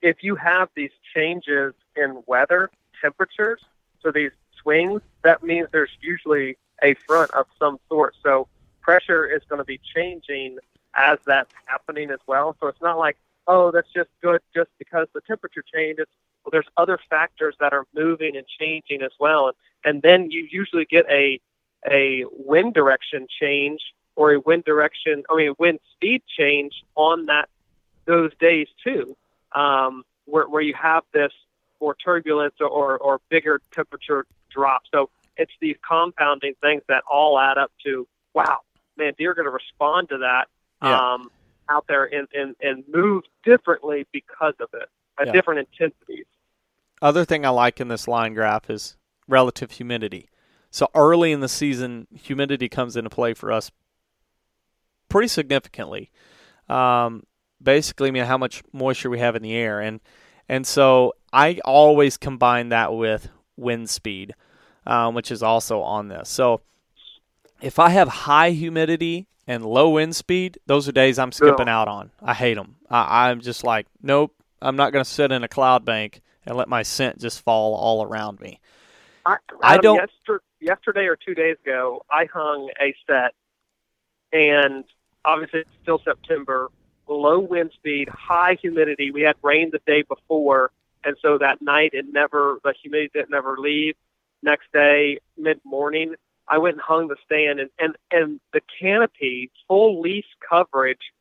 if 0.00 0.22
you 0.22 0.34
have 0.36 0.68
these 0.74 0.90
changes 1.14 1.74
in 1.96 2.22
weather, 2.26 2.70
temperatures, 3.00 3.60
so 4.02 4.10
these 4.10 4.32
swings, 4.60 5.00
that 5.22 5.42
means 5.42 5.68
there's 5.72 5.96
usually 6.00 6.56
a 6.82 6.94
front 7.06 7.30
of 7.32 7.46
some 7.58 7.78
sort. 7.88 8.14
So 8.22 8.48
pressure 8.80 9.24
is 9.24 9.42
going 9.48 9.58
to 9.58 9.64
be 9.64 9.80
changing 9.94 10.58
as 10.94 11.18
that's 11.26 11.52
happening 11.66 12.10
as 12.10 12.20
well. 12.26 12.56
So 12.60 12.68
it's 12.68 12.80
not 12.80 12.98
like, 12.98 13.16
oh, 13.46 13.70
that's 13.70 13.88
just 13.94 14.10
good 14.22 14.40
just 14.54 14.70
because 14.78 15.06
the 15.14 15.20
temperature 15.22 15.62
changed. 15.74 16.00
It's 16.00 16.10
well, 16.44 16.50
there's 16.52 16.68
other 16.76 16.98
factors 17.08 17.54
that 17.60 17.72
are 17.72 17.86
moving 17.94 18.36
and 18.36 18.46
changing 18.60 19.02
as 19.02 19.12
well, 19.18 19.48
and 19.48 19.56
and 19.84 20.02
then 20.02 20.30
you 20.30 20.46
usually 20.50 20.84
get 20.84 21.06
a 21.10 21.40
a 21.90 22.24
wind 22.30 22.74
direction 22.74 23.26
change 23.40 23.80
or 24.16 24.32
a 24.32 24.40
wind 24.40 24.64
direction, 24.64 25.24
I 25.28 25.36
mean, 25.36 25.54
wind 25.58 25.80
speed 25.92 26.22
change 26.38 26.72
on 26.94 27.26
that 27.26 27.48
those 28.06 28.30
days 28.38 28.68
too, 28.82 29.16
um, 29.52 30.04
where 30.26 30.48
where 30.48 30.62
you 30.62 30.74
have 30.74 31.02
this 31.12 31.32
more 31.80 31.94
turbulence 31.94 32.54
or 32.60 32.96
or 32.98 33.20
bigger 33.28 33.60
temperature 33.72 34.26
drop. 34.50 34.82
So 34.92 35.10
it's 35.36 35.52
these 35.60 35.76
compounding 35.86 36.54
things 36.60 36.82
that 36.88 37.02
all 37.10 37.38
add 37.38 37.58
up 37.58 37.72
to 37.84 38.06
wow, 38.34 38.60
man, 38.96 39.14
deer 39.18 39.30
are 39.32 39.34
going 39.34 39.46
to 39.46 39.50
respond 39.50 40.08
to 40.10 40.18
that 40.18 40.48
Yeah. 40.82 41.14
um, 41.14 41.30
out 41.68 41.86
there 41.88 42.04
and, 42.04 42.28
and 42.34 42.54
and 42.60 42.84
move 42.92 43.24
differently 43.44 44.06
because 44.12 44.54
of 44.60 44.68
it 44.74 44.88
at 45.20 45.26
Yeah. 45.26 45.32
different 45.32 45.60
intensities. 45.60 46.26
Other 47.02 47.24
thing 47.24 47.44
I 47.44 47.50
like 47.50 47.80
in 47.80 47.88
this 47.88 48.08
line 48.08 48.34
graph 48.34 48.70
is 48.70 48.96
relative 49.28 49.72
humidity. 49.72 50.28
So 50.70 50.88
early 50.94 51.32
in 51.32 51.40
the 51.40 51.48
season, 51.48 52.08
humidity 52.12 52.68
comes 52.68 52.96
into 52.96 53.10
play 53.10 53.34
for 53.34 53.52
us 53.52 53.70
pretty 55.08 55.28
significantly. 55.28 56.10
Um, 56.68 57.24
basically, 57.62 58.08
I 58.08 58.12
mean 58.12 58.24
how 58.24 58.38
much 58.38 58.62
moisture 58.72 59.10
we 59.10 59.18
have 59.20 59.36
in 59.36 59.42
the 59.42 59.54
air, 59.54 59.80
and 59.80 60.00
and 60.48 60.66
so 60.66 61.12
I 61.32 61.60
always 61.64 62.16
combine 62.16 62.70
that 62.70 62.94
with 62.94 63.28
wind 63.56 63.88
speed, 63.88 64.34
um, 64.86 65.14
which 65.14 65.30
is 65.30 65.42
also 65.42 65.80
on 65.80 66.08
this. 66.08 66.28
So 66.28 66.62
if 67.60 67.78
I 67.78 67.90
have 67.90 68.08
high 68.08 68.50
humidity 68.50 69.26
and 69.46 69.64
low 69.64 69.90
wind 69.90 70.16
speed, 70.16 70.58
those 70.66 70.88
are 70.88 70.92
days 70.92 71.18
I'm 71.18 71.32
skipping 71.32 71.68
out 71.68 71.88
on. 71.88 72.10
I 72.22 72.34
hate 72.34 72.54
them. 72.54 72.76
I, 72.90 73.28
I'm 73.28 73.40
just 73.40 73.64
like, 73.64 73.86
nope, 74.02 74.34
I'm 74.60 74.76
not 74.76 74.92
going 74.92 75.04
to 75.04 75.10
sit 75.10 75.32
in 75.32 75.44
a 75.44 75.48
cloud 75.48 75.84
bank 75.84 76.22
and 76.46 76.56
let 76.56 76.68
my 76.68 76.82
scent 76.82 77.18
just 77.18 77.42
fall 77.42 77.74
all 77.74 78.02
around 78.02 78.40
me. 78.40 78.60
I, 79.26 79.36
I 79.62 79.76
um, 79.76 79.80
don't- 79.80 79.96
Yester, 79.96 80.42
yesterday 80.60 81.06
or 81.06 81.16
two 81.16 81.34
days 81.34 81.56
ago, 81.62 82.04
I 82.10 82.26
hung 82.32 82.70
a 82.80 82.94
set, 83.06 83.32
and 84.32 84.84
obviously 85.24 85.60
it's 85.60 85.70
still 85.82 86.00
September. 86.04 86.68
Low 87.06 87.38
wind 87.38 87.70
speed, 87.74 88.08
high 88.08 88.56
humidity. 88.60 89.10
We 89.10 89.22
had 89.22 89.36
rain 89.42 89.70
the 89.70 89.80
day 89.86 90.02
before, 90.08 90.70
and 91.04 91.16
so 91.20 91.36
that 91.38 91.60
night 91.60 91.90
it 91.92 92.06
never 92.10 92.58
the 92.64 92.74
humidity 92.80 93.10
didn't 93.14 93.30
never 93.30 93.56
leave. 93.58 93.94
Next 94.42 94.72
day, 94.72 95.20
mid 95.36 95.60
morning, 95.64 96.14
I 96.48 96.58
went 96.58 96.74
and 96.74 96.82
hung 96.82 97.08
the 97.08 97.16
stand, 97.24 97.60
and 97.60 97.70
and 97.78 97.96
and 98.10 98.40
the 98.52 98.60
canopy, 98.80 99.50
full 99.68 100.00
leaf 100.00 100.26
coverage, 100.48 101.12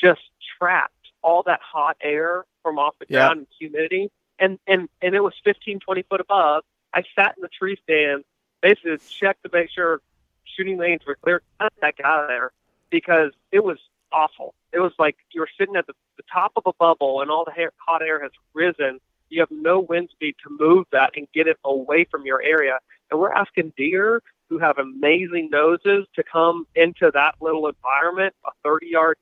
just 0.00 0.22
trapped 0.58 0.92
all 1.22 1.42
that 1.44 1.60
hot 1.62 1.96
air 2.02 2.44
from 2.62 2.78
off 2.78 2.94
the 2.98 3.06
Yeah. 3.08 3.20
ground 3.26 3.38
and 3.38 3.46
humidity, 3.58 4.10
and 4.38 4.58
and 4.66 4.88
and 5.02 5.14
it 5.14 5.20
was 5.20 5.34
15, 5.44 5.80
20 5.80 6.02
foot 6.02 6.20
above. 6.20 6.64
I 6.92 7.02
sat 7.14 7.34
in 7.36 7.42
the 7.42 7.48
tree 7.48 7.76
stand, 7.82 8.24
basically 8.62 8.96
to 8.96 9.04
check 9.08 9.40
to 9.42 9.50
make 9.52 9.70
sure 9.70 10.00
shooting 10.44 10.78
lanes 10.78 11.04
were 11.06 11.16
clear. 11.16 11.42
Got 11.60 11.72
the 11.80 11.86
heck 11.86 12.00
out 12.00 12.22
of 12.22 12.28
there 12.28 12.52
because 12.90 13.32
it 13.52 13.64
was 13.64 13.78
awful. 14.12 14.54
It 14.72 14.78
was 14.80 14.92
like 14.98 15.16
you 15.32 15.40
were 15.40 15.48
sitting 15.58 15.76
at 15.76 15.86
the, 15.86 15.94
the 16.16 16.22
top 16.32 16.52
of 16.56 16.62
a 16.66 16.72
bubble 16.74 17.20
and 17.20 17.30
all 17.30 17.44
the 17.44 17.50
hair, 17.52 17.72
hot 17.78 18.02
air 18.02 18.22
has 18.22 18.30
risen. 18.54 19.00
You 19.30 19.40
have 19.40 19.50
no 19.50 19.80
wind 19.80 20.10
speed 20.12 20.36
to 20.44 20.56
move 20.58 20.86
that 20.92 21.12
and 21.16 21.26
get 21.34 21.48
it 21.48 21.58
away 21.64 22.04
from 22.04 22.24
your 22.24 22.40
area. 22.42 22.78
And 23.10 23.18
we're 23.18 23.32
asking 23.32 23.72
deer 23.76 24.22
who 24.48 24.58
have 24.58 24.78
amazing 24.78 25.48
noses 25.50 26.06
to 26.14 26.22
come 26.22 26.66
into 26.74 27.10
that 27.12 27.34
little 27.40 27.66
environment, 27.66 28.34
a 28.46 28.50
30 28.64 28.86
yard 28.88 29.16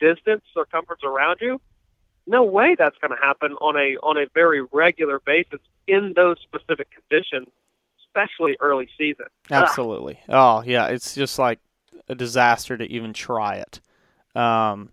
distance 0.00 0.42
circumference 0.54 1.02
around 1.04 1.38
you. 1.40 1.60
No 2.26 2.44
way 2.44 2.76
that's 2.78 2.96
going 2.98 3.10
to 3.10 3.16
happen 3.26 3.52
on 3.54 3.76
a 3.76 3.96
on 4.02 4.16
a 4.18 4.26
very 4.34 4.62
regular 4.72 5.20
basis 5.24 5.60
in 5.86 6.12
those 6.14 6.36
specific 6.42 6.88
conditions, 6.90 7.48
especially 8.06 8.56
early 8.60 8.88
season. 8.98 9.26
Ugh. 9.50 9.62
Absolutely. 9.62 10.20
Oh 10.28 10.62
yeah, 10.66 10.86
it's 10.88 11.14
just 11.14 11.38
like 11.38 11.58
a 12.08 12.14
disaster 12.14 12.76
to 12.76 12.84
even 12.84 13.12
try 13.14 13.56
it. 13.56 13.80
Um, 14.38 14.90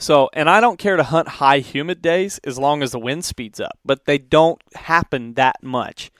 so, 0.00 0.30
and 0.32 0.48
I 0.48 0.60
don't 0.60 0.78
care 0.78 0.96
to 0.96 1.02
hunt 1.02 1.28
high 1.28 1.58
humid 1.58 2.00
days 2.00 2.38
as 2.44 2.58
long 2.58 2.82
as 2.82 2.92
the 2.92 2.98
wind 3.00 3.24
speeds 3.24 3.60
up, 3.60 3.78
but 3.84 4.04
they 4.06 4.16
don't 4.18 4.62
happen 4.74 5.34
that 5.34 5.62
much. 5.62 6.10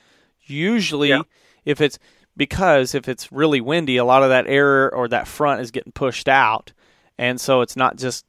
Usually, 0.45 1.09
Yeah. 1.09 1.21
if 1.65 1.79
it's 1.81 1.97
because 2.39 2.95
if 2.95 3.09
it's 3.09 3.33
really 3.33 3.59
windy, 3.59 3.97
a 3.97 4.05
lot 4.05 4.23
of 4.23 4.29
that 4.29 4.47
air 4.47 4.89
or 4.95 5.09
that 5.09 5.27
front 5.27 5.59
is 5.59 5.71
getting 5.71 5.91
pushed 5.91 6.29
out, 6.29 6.71
and 7.17 7.39
so 7.39 7.59
it's 7.59 7.75
not 7.75 7.97
just 7.97 8.25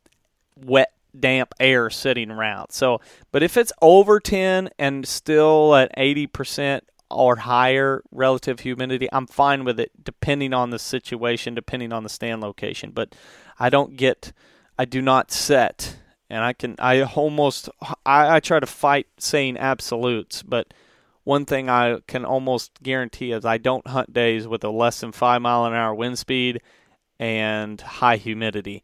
wet, 0.56 0.92
damp 1.18 1.54
air 1.60 1.88
sitting 1.90 2.28
around. 2.28 2.72
So, 2.72 3.00
but 3.30 3.44
if 3.44 3.56
it's 3.56 3.72
over 3.80 4.18
10 4.18 4.70
and 4.80 5.06
still 5.06 5.76
at 5.76 5.96
80% 5.96 6.80
or 7.08 7.36
higher 7.36 8.02
relative 8.10 8.58
humidity, 8.58 9.08
I'm 9.12 9.28
fine 9.28 9.62
with 9.62 9.78
it 9.78 9.92
depending 10.02 10.52
on 10.52 10.70
the 10.70 10.80
situation, 10.80 11.54
depending 11.54 11.92
on 11.92 12.02
the 12.02 12.08
stand 12.08 12.42
location. 12.42 12.90
But 12.90 13.14
I 13.60 13.70
don't 13.70 13.96
get, 13.96 14.32
I 14.76 14.86
do 14.86 15.00
not 15.00 15.30
set, 15.30 15.98
and 16.28 16.42
I 16.42 16.52
can, 16.52 16.74
I 16.80 17.00
almost, 17.02 17.68
I, 18.04 18.36
I 18.36 18.40
try 18.40 18.58
to 18.58 18.66
fight 18.66 19.06
saying 19.18 19.56
absolutes, 19.56 20.42
but 20.42 20.74
one 21.24 21.44
thing 21.44 21.68
I 21.68 21.98
can 22.06 22.24
almost 22.24 22.82
guarantee 22.82 23.32
is 23.32 23.44
I 23.44 23.58
don't 23.58 23.86
hunt 23.86 24.12
days 24.12 24.48
with 24.48 24.64
a 24.64 24.70
less 24.70 25.00
than 25.00 25.12
five 25.12 25.42
mile 25.42 25.64
an 25.66 25.74
hour 25.74 25.94
wind 25.94 26.18
speed 26.18 26.60
and 27.18 27.80
high 27.80 28.16
humidity 28.16 28.82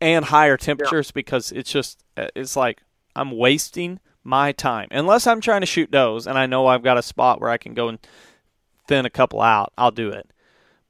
and 0.00 0.24
higher 0.26 0.56
temperatures 0.56 1.10
because 1.10 1.52
it's 1.52 1.70
just 1.70 2.02
it's 2.16 2.56
like 2.56 2.82
I'm 3.14 3.30
wasting 3.36 4.00
my 4.24 4.52
time 4.52 4.88
unless 4.90 5.26
I'm 5.26 5.40
trying 5.40 5.60
to 5.62 5.66
shoot 5.66 5.90
does 5.90 6.26
and 6.26 6.36
I 6.36 6.46
know 6.46 6.66
I've 6.66 6.82
got 6.82 6.98
a 6.98 7.02
spot 7.02 7.40
where 7.40 7.50
I 7.50 7.56
can 7.56 7.74
go 7.74 7.88
and 7.88 7.98
thin 8.86 9.06
a 9.06 9.10
couple 9.10 9.40
out. 9.40 9.72
I'll 9.78 9.90
do 9.90 10.10
it, 10.10 10.30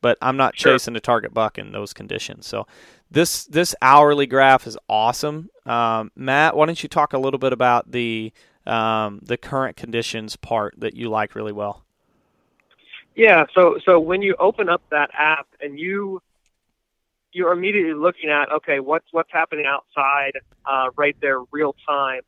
but 0.01 0.17
I'm 0.23 0.37
not 0.37 0.59
Sure. 0.59 0.73
chasing 0.73 0.97
a 0.97 1.01
target 1.01 1.35
buck 1.35 1.59
in 1.59 1.73
those 1.73 1.93
conditions. 1.93 2.47
So 2.47 2.67
this 3.11 3.45
this 3.45 3.75
hourly 3.83 4.27
graph 4.27 4.67
is 4.67 4.79
awesome. 4.89 5.51
Um, 5.67 6.11
Matt, 6.17 6.57
why 6.57 6.67
don't 6.67 6.83
you 6.83 6.89
talk 6.89 7.13
a 7.13 7.19
little 7.19 7.39
bit 7.39 7.53
about 7.53 7.91
the 7.91 8.33
um, 8.69 9.21
the 9.23 9.37
current 9.37 9.77
conditions 9.77 10.37
part 10.37 10.75
that 10.79 10.95
you 10.95 11.09
like 11.09 11.35
really 11.35 11.53
well? 11.53 11.85
Yeah, 13.15 13.47
so 13.55 13.79
so 13.85 13.99
when 13.99 14.23
you 14.23 14.37
open 14.39 14.69
up 14.69 14.83
that 14.91 15.11
app 15.13 15.49
and 15.61 15.79
you 15.79 16.23
you're 17.33 17.53
immediately 17.53 17.95
looking 17.95 18.31
at 18.31 18.51
okay, 18.53 18.81
what's 18.81 19.07
what's 19.11 19.33
happening 19.33 19.67
outside 19.67 20.33
uh, 20.65 20.91
right 20.97 21.17
there, 21.21 21.41
real 21.51 21.75
time, 21.87 22.21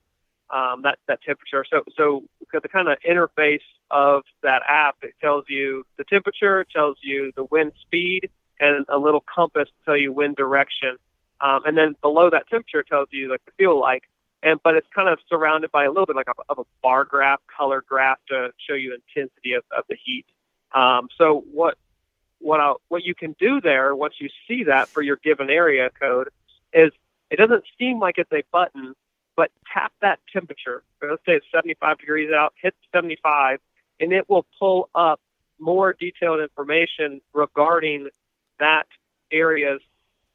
um, 0.51 0.83
that 0.83 0.99
that 1.07 1.23
temperature. 1.23 1.65
So 1.71 1.85
so 1.97 2.25
the 2.53 2.69
kind 2.69 2.89
of 2.89 2.99
interface 3.09 3.61
of 3.91 4.23
that 4.43 4.63
app, 4.69 4.97
it 5.03 5.15
tells 5.21 5.45
you 5.49 5.85
the 5.97 6.05
temperature, 6.05 6.63
it 6.63 6.69
tells 6.75 6.97
you 7.03 7.33
the 7.37 7.45
wind 7.45 7.73
speed, 7.83 8.29
and 8.59 8.85
a 8.89 8.99
little 8.99 9.23
compass 9.33 9.69
to 9.69 9.85
tell 9.85 9.97
you 9.97 10.13
wind 10.13 10.37
direction. 10.37 10.97
Um, 11.41 11.63
and 11.65 11.77
then 11.79 11.97
below 12.03 12.29
that 12.31 12.49
temperature 12.49 12.83
tells 12.83 13.09
you 13.11 13.31
like 13.31 13.45
the 13.47 13.53
feel 13.53 13.79
like, 13.81 14.05
and 14.43 14.61
but 14.63 14.75
it's 14.75 14.87
kind 14.95 15.09
of 15.09 15.19
surrounded 15.29 15.71
by 15.71 15.85
a 15.85 15.89
little 15.89 16.07
bit 16.07 16.17
like 16.17 16.29
a, 16.29 16.53
of 16.53 16.59
a 16.59 16.65
bar 16.83 17.05
graph, 17.05 17.41
color 17.55 17.85
graph 17.87 18.19
to 18.29 18.51
show 18.69 18.75
you 18.75 18.95
intensity 18.95 19.55
of, 19.55 19.65
of 19.77 19.85
the 19.89 19.97
heat. 20.03 20.27
Um, 20.75 21.09
so 21.17 21.45
what 21.53 21.77
what 22.39 22.61
I'll, 22.61 22.81
what 22.89 23.05
you 23.05 23.15
can 23.15 23.37
do 23.39 23.61
there 23.61 23.95
once 23.95 24.15
you 24.19 24.29
see 24.49 24.65
that 24.65 24.89
for 24.89 25.03
your 25.03 25.17
given 25.17 25.51
area 25.51 25.91
code 26.01 26.29
is 26.73 26.91
it 27.31 27.37
doesn't 27.37 27.65
seem 27.79 28.01
like 28.01 28.17
it's 28.19 28.33
a 28.33 28.43
button, 28.51 28.95
but 29.37 29.51
tap 29.73 29.93
that 30.01 30.19
temperature. 30.33 30.83
Let's 31.03 31.23
say 31.27 31.33
it's 31.33 31.47
75 31.55 31.99
degrees 31.99 32.31
out, 32.33 32.55
hit 32.61 32.75
75, 32.93 33.61
and 34.01 34.13
it 34.13 34.29
will 34.29 34.47
pull 34.59 34.89
up 34.95 35.21
more 35.59 35.93
detailed 35.93 36.41
information 36.41 37.21
regarding 37.33 38.09
that 38.59 38.87
area's 39.31 39.81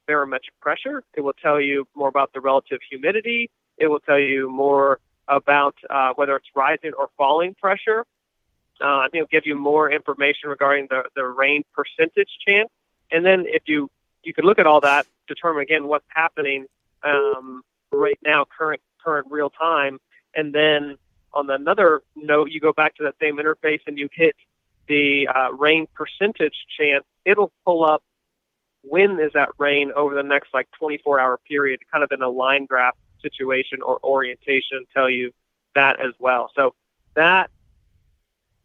barometric 0.07 0.59
pressure. 0.61 1.03
It 1.15 1.21
will 1.21 1.33
tell 1.33 1.59
you 1.59 1.87
more 1.95 2.07
about 2.07 2.31
the 2.33 2.39
relative 2.39 2.79
humidity. 2.89 3.49
It 3.77 3.87
will 3.87 3.99
tell 3.99 4.19
you 4.19 4.49
more 4.49 4.99
about 5.27 5.75
uh, 5.89 6.13
whether 6.15 6.35
it's 6.35 6.47
rising 6.55 6.91
or 6.97 7.09
falling 7.17 7.55
pressure. 7.55 8.05
Uh, 8.81 9.07
it'll 9.13 9.27
give 9.27 9.45
you 9.45 9.55
more 9.55 9.89
information 9.91 10.49
regarding 10.49 10.87
the, 10.89 11.03
the 11.15 11.23
rain 11.23 11.63
percentage 11.73 12.29
chance. 12.45 12.69
And 13.11 13.25
then 13.25 13.45
if 13.47 13.63
you 13.65 13.89
you 14.23 14.33
could 14.33 14.45
look 14.45 14.57
at 14.59 14.65
all 14.65 14.81
that, 14.81 15.05
determine 15.27 15.61
again 15.61 15.87
what's 15.87 16.05
happening 16.09 16.65
um, 17.03 17.61
right 17.91 18.19
now, 18.23 18.45
current 18.45 18.81
current 19.03 19.27
real 19.29 19.49
time, 19.49 19.99
and 20.35 20.53
then 20.53 20.97
on 21.33 21.49
another 21.49 22.01
note, 22.15 22.49
you 22.49 22.59
go 22.59 22.73
back 22.73 22.95
to 22.95 23.03
that 23.03 23.15
same 23.21 23.37
interface 23.37 23.81
and 23.85 23.97
you 23.97 24.09
hit 24.11 24.35
the 24.87 25.27
uh, 25.27 25.51
rain 25.53 25.87
percentage 25.93 26.55
chance. 26.77 27.03
It'll 27.25 27.51
pull 27.65 27.83
up 27.83 28.01
when 28.83 29.19
is 29.19 29.31
that 29.33 29.49
rain 29.57 29.91
over 29.95 30.15
the 30.15 30.23
next 30.23 30.53
like 30.53 30.67
24 30.79 31.19
hour 31.19 31.39
period, 31.47 31.79
kind 31.91 32.03
of 32.03 32.11
in 32.11 32.21
a 32.21 32.29
line 32.29 32.65
graph 32.65 32.95
situation 33.21 33.81
or 33.81 33.99
orientation, 34.03 34.85
tell 34.93 35.09
you 35.09 35.31
that 35.75 35.99
as 35.99 36.13
well. 36.19 36.51
So 36.55 36.73
that 37.15 37.49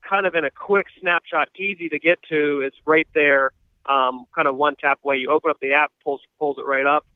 kind 0.02 0.26
of 0.26 0.34
in 0.34 0.44
a 0.44 0.50
quick 0.50 0.86
snapshot, 1.00 1.48
easy 1.56 1.88
to 1.88 1.98
get 1.98 2.22
to, 2.28 2.62
is 2.62 2.72
right 2.86 3.08
there. 3.14 3.52
Um, 3.86 4.26
kind 4.34 4.46
of 4.46 4.56
one 4.56 4.76
tap 4.76 5.00
away. 5.04 5.16
You 5.16 5.30
open 5.30 5.50
up 5.50 5.58
the 5.60 5.72
app, 5.72 5.90
pulls 6.04 6.20
pulls 6.38 6.58
it 6.58 6.66
right 6.66 6.86
up, 6.86 7.06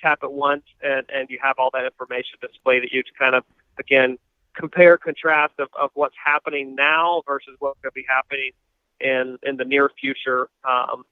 tap 0.00 0.20
it 0.22 0.32
once, 0.32 0.64
and 0.82 1.04
and 1.12 1.28
you 1.28 1.38
have 1.42 1.56
all 1.58 1.70
that 1.72 1.84
information 1.84 2.38
displayed 2.40 2.80
to 2.80 2.94
you 2.94 3.02
to 3.02 3.10
kind 3.18 3.34
of 3.34 3.44
again 3.78 4.18
compare 4.54 4.96
contrast 4.96 5.54
of, 5.58 5.68
of 5.78 5.90
what's 5.94 6.14
happening 6.22 6.74
now 6.76 7.22
versus 7.26 7.56
what's 7.58 7.80
going 7.82 7.90
to 7.90 7.94
be 7.94 8.06
happening 8.08 8.52
in 9.00 9.38
in 9.42 9.56
the 9.56 9.64
near 9.64 9.90
future. 10.00 10.48
Um, 10.64 11.04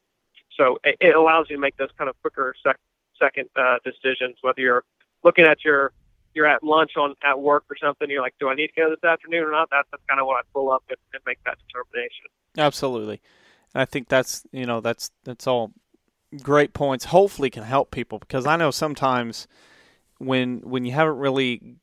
so 0.56 0.78
it, 0.84 0.96
it, 1.00 1.16
allows 1.16 1.48
you 1.50 1.56
to 1.56 1.60
make 1.60 1.76
those 1.76 1.90
kind 1.98 2.08
of 2.08 2.20
quicker 2.20 2.54
sec, 2.62 2.78
second 3.18 3.48
uh, 3.56 3.78
decisions, 3.84 4.36
whether 4.42 4.60
you're 4.60 4.84
looking 5.22 5.44
at 5.44 5.64
your 5.64 5.92
you're 6.34 6.46
at 6.46 6.62
lunch 6.62 6.92
on 6.96 7.14
at 7.22 7.40
work 7.40 7.64
or 7.70 7.76
something. 7.76 8.08
You're 8.08 8.22
like, 8.22 8.34
do 8.40 8.48
I 8.48 8.54
need 8.54 8.68
to 8.68 8.80
go 8.80 8.90
this 8.90 9.04
afternoon 9.04 9.44
or 9.44 9.50
not? 9.50 9.68
That's, 9.70 9.88
that's 9.90 10.02
kind 10.08 10.20
of 10.20 10.26
what 10.26 10.36
I 10.36 10.40
pull 10.52 10.70
up 10.70 10.82
and, 10.88 10.96
and 11.12 11.22
make 11.26 11.38
that 11.44 11.58
determination. 11.66 12.26
Absolutely, 12.56 13.20
and 13.74 13.82
I 13.82 13.84
think 13.84 14.08
that's 14.08 14.44
you 14.52 14.66
know 14.66 14.80
that's 14.80 15.10
that's 15.24 15.46
all 15.46 15.72
great 16.42 16.72
points. 16.72 17.06
Hopefully, 17.06 17.50
can 17.50 17.64
help 17.64 17.90
people 17.90 18.18
because 18.18 18.46
I 18.46 18.56
know 18.56 18.70
sometimes 18.70 19.46
when 20.18 20.60
when 20.60 20.84
you 20.84 20.92
haven't 20.92 21.18
really 21.18 21.76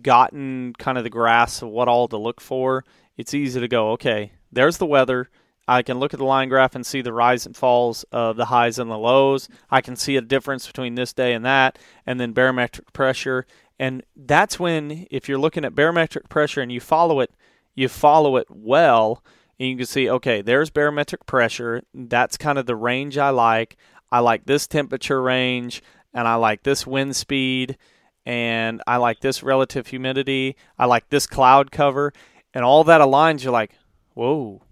gotten 0.00 0.72
kind 0.78 0.96
of 0.96 1.04
the 1.04 1.10
grasp 1.10 1.62
of 1.62 1.68
what 1.68 1.88
all 1.88 2.08
to 2.08 2.16
look 2.16 2.40
for, 2.40 2.84
it's 3.16 3.34
easy 3.34 3.60
to 3.60 3.68
go, 3.68 3.90
okay, 3.92 4.32
there's 4.50 4.78
the 4.78 4.86
weather. 4.86 5.28
I 5.68 5.82
can 5.82 5.98
look 5.98 6.12
at 6.12 6.18
the 6.18 6.24
line 6.24 6.48
graph 6.48 6.74
and 6.74 6.84
see 6.84 7.02
the 7.02 7.12
rise 7.12 7.46
and 7.46 7.56
falls 7.56 8.04
of 8.10 8.36
the 8.36 8.46
highs 8.46 8.78
and 8.78 8.90
the 8.90 8.98
lows. 8.98 9.48
I 9.70 9.80
can 9.80 9.96
see 9.96 10.16
a 10.16 10.20
difference 10.20 10.66
between 10.66 10.96
this 10.96 11.12
day 11.12 11.32
and 11.34 11.44
that, 11.44 11.78
and 12.04 12.18
then 12.18 12.32
barometric 12.32 12.92
pressure. 12.92 13.46
And 13.78 14.02
that's 14.16 14.58
when, 14.58 15.06
if 15.10 15.28
you're 15.28 15.38
looking 15.38 15.64
at 15.64 15.74
barometric 15.74 16.28
pressure 16.28 16.60
and 16.60 16.72
you 16.72 16.80
follow 16.80 17.20
it, 17.20 17.32
you 17.74 17.88
follow 17.88 18.36
it 18.36 18.46
well, 18.50 19.24
and 19.58 19.68
you 19.70 19.76
can 19.76 19.86
see, 19.86 20.10
okay, 20.10 20.42
there's 20.42 20.70
barometric 20.70 21.26
pressure. 21.26 21.82
That's 21.94 22.36
kind 22.36 22.58
of 22.58 22.66
the 22.66 22.76
range 22.76 23.16
I 23.16 23.30
like. 23.30 23.76
I 24.10 24.18
like 24.18 24.44
this 24.44 24.66
temperature 24.66 25.22
range, 25.22 25.82
and 26.12 26.28
I 26.28 26.34
like 26.34 26.64
this 26.64 26.86
wind 26.86 27.16
speed, 27.16 27.78
and 28.26 28.82
I 28.86 28.96
like 28.98 29.20
this 29.20 29.42
relative 29.42 29.86
humidity. 29.86 30.56
I 30.78 30.86
like 30.86 31.08
this 31.08 31.26
cloud 31.26 31.70
cover, 31.70 32.12
and 32.52 32.64
all 32.64 32.84
that 32.84 33.00
aligns. 33.00 33.42
You're 33.42 33.52
like, 33.52 33.72
whoa, 34.14 34.62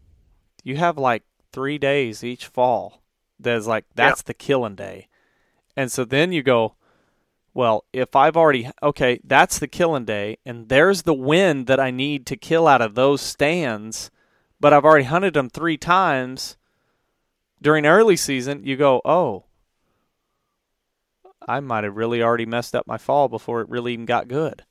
you 0.64 0.76
have 0.76 0.98
like 0.98 1.22
three 1.52 1.78
days 1.78 2.22
each 2.24 2.46
fall. 2.46 3.02
That's 3.38 3.66
like 3.66 3.84
that's 3.94 4.22
the 4.22 4.34
killing 4.34 4.74
day, 4.74 5.08
and 5.76 5.90
so 5.90 6.04
then 6.04 6.32
you 6.32 6.42
go, 6.42 6.74
well, 7.54 7.84
if 7.92 8.14
I've 8.14 8.36
already 8.36 8.70
okay, 8.82 9.20
that's 9.24 9.58
the 9.58 9.68
killing 9.68 10.04
day, 10.04 10.38
and 10.44 10.68
there's 10.68 11.02
the 11.02 11.14
wind 11.14 11.66
that 11.66 11.80
I 11.80 11.90
need 11.90 12.26
to 12.26 12.36
kill 12.36 12.68
out 12.68 12.82
of 12.82 12.94
those 12.94 13.20
stands, 13.22 14.10
but 14.60 14.72
I've 14.72 14.84
already 14.84 15.04
hunted 15.04 15.34
them 15.34 15.48
three 15.48 15.78
times 15.78 16.56
during 17.62 17.86
early 17.86 18.16
season. 18.16 18.64
You 18.64 18.76
go, 18.76 19.00
oh, 19.04 19.44
I 21.48 21.60
might 21.60 21.84
have 21.84 21.96
really 21.96 22.22
already 22.22 22.46
messed 22.46 22.74
up 22.74 22.86
my 22.86 22.98
fall 22.98 23.28
before 23.28 23.60
it 23.62 23.68
really 23.68 23.94
even 23.94 24.04
got 24.04 24.28
good. 24.28 24.64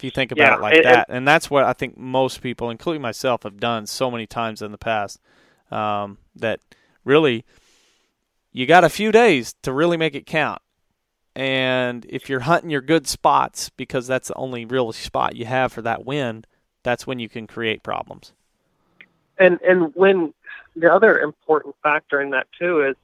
If 0.00 0.04
you 0.04 0.10
think 0.10 0.32
about 0.32 0.44
yeah, 0.44 0.54
it 0.54 0.60
like 0.62 0.74
and, 0.76 0.84
that, 0.86 1.06
and 1.10 1.28
that's 1.28 1.50
what 1.50 1.64
I 1.64 1.74
think 1.74 1.98
most 1.98 2.40
people, 2.40 2.70
including 2.70 3.02
myself, 3.02 3.42
have 3.42 3.60
done 3.60 3.86
so 3.86 4.10
many 4.10 4.26
times 4.26 4.62
in 4.62 4.72
the 4.72 4.78
past. 4.78 5.20
Um, 5.70 6.16
that 6.36 6.60
really, 7.04 7.44
you 8.50 8.64
got 8.64 8.82
a 8.82 8.88
few 8.88 9.12
days 9.12 9.54
to 9.60 9.74
really 9.74 9.98
make 9.98 10.14
it 10.14 10.24
count. 10.24 10.62
And 11.36 12.06
if 12.08 12.30
you're 12.30 12.40
hunting 12.40 12.70
your 12.70 12.80
good 12.80 13.06
spots, 13.06 13.68
because 13.76 14.06
that's 14.06 14.28
the 14.28 14.34
only 14.36 14.64
real 14.64 14.90
spot 14.92 15.36
you 15.36 15.44
have 15.44 15.70
for 15.70 15.82
that 15.82 16.06
wind, 16.06 16.46
that's 16.82 17.06
when 17.06 17.18
you 17.18 17.28
can 17.28 17.46
create 17.46 17.82
problems. 17.82 18.32
And 19.36 19.60
and 19.60 19.94
when 19.94 20.32
the 20.76 20.90
other 20.90 21.18
important 21.18 21.76
factor 21.82 22.22
in 22.22 22.30
that 22.30 22.46
too 22.58 22.86
is 22.86 22.96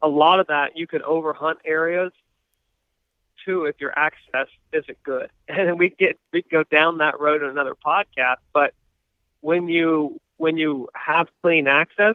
a 0.00 0.08
lot 0.08 0.40
of 0.40 0.46
that 0.46 0.78
you 0.78 0.86
can 0.86 1.02
overhunt 1.02 1.56
areas 1.66 2.10
too 3.48 3.64
if 3.64 3.80
your 3.80 3.98
access 3.98 4.48
isn't 4.72 5.02
good. 5.02 5.30
And 5.48 5.78
we 5.78 5.88
get 5.88 6.18
we 6.32 6.42
go 6.42 6.62
down 6.64 6.98
that 6.98 7.18
road 7.18 7.42
in 7.42 7.48
another 7.48 7.74
podcast. 7.74 8.36
But 8.52 8.74
when 9.40 9.68
you 9.68 10.20
when 10.36 10.58
you 10.58 10.88
have 10.94 11.28
clean 11.42 11.66
access, 11.66 12.14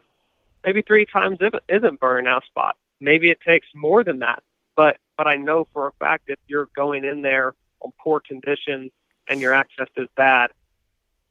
maybe 0.64 0.82
three 0.82 1.04
times 1.04 1.38
isn't 1.68 2.00
burnout 2.00 2.44
spot. 2.44 2.76
Maybe 3.00 3.30
it 3.30 3.40
takes 3.46 3.66
more 3.74 4.04
than 4.04 4.20
that. 4.20 4.42
But 4.76 4.98
but 5.18 5.26
I 5.26 5.36
know 5.36 5.66
for 5.72 5.88
a 5.88 5.92
fact 5.98 6.24
if 6.28 6.38
you're 6.46 6.68
going 6.76 7.04
in 7.04 7.22
there 7.22 7.54
on 7.80 7.92
poor 7.98 8.20
conditions 8.20 8.92
and 9.28 9.40
your 9.40 9.52
access 9.52 9.88
is 9.96 10.08
bad, 10.16 10.50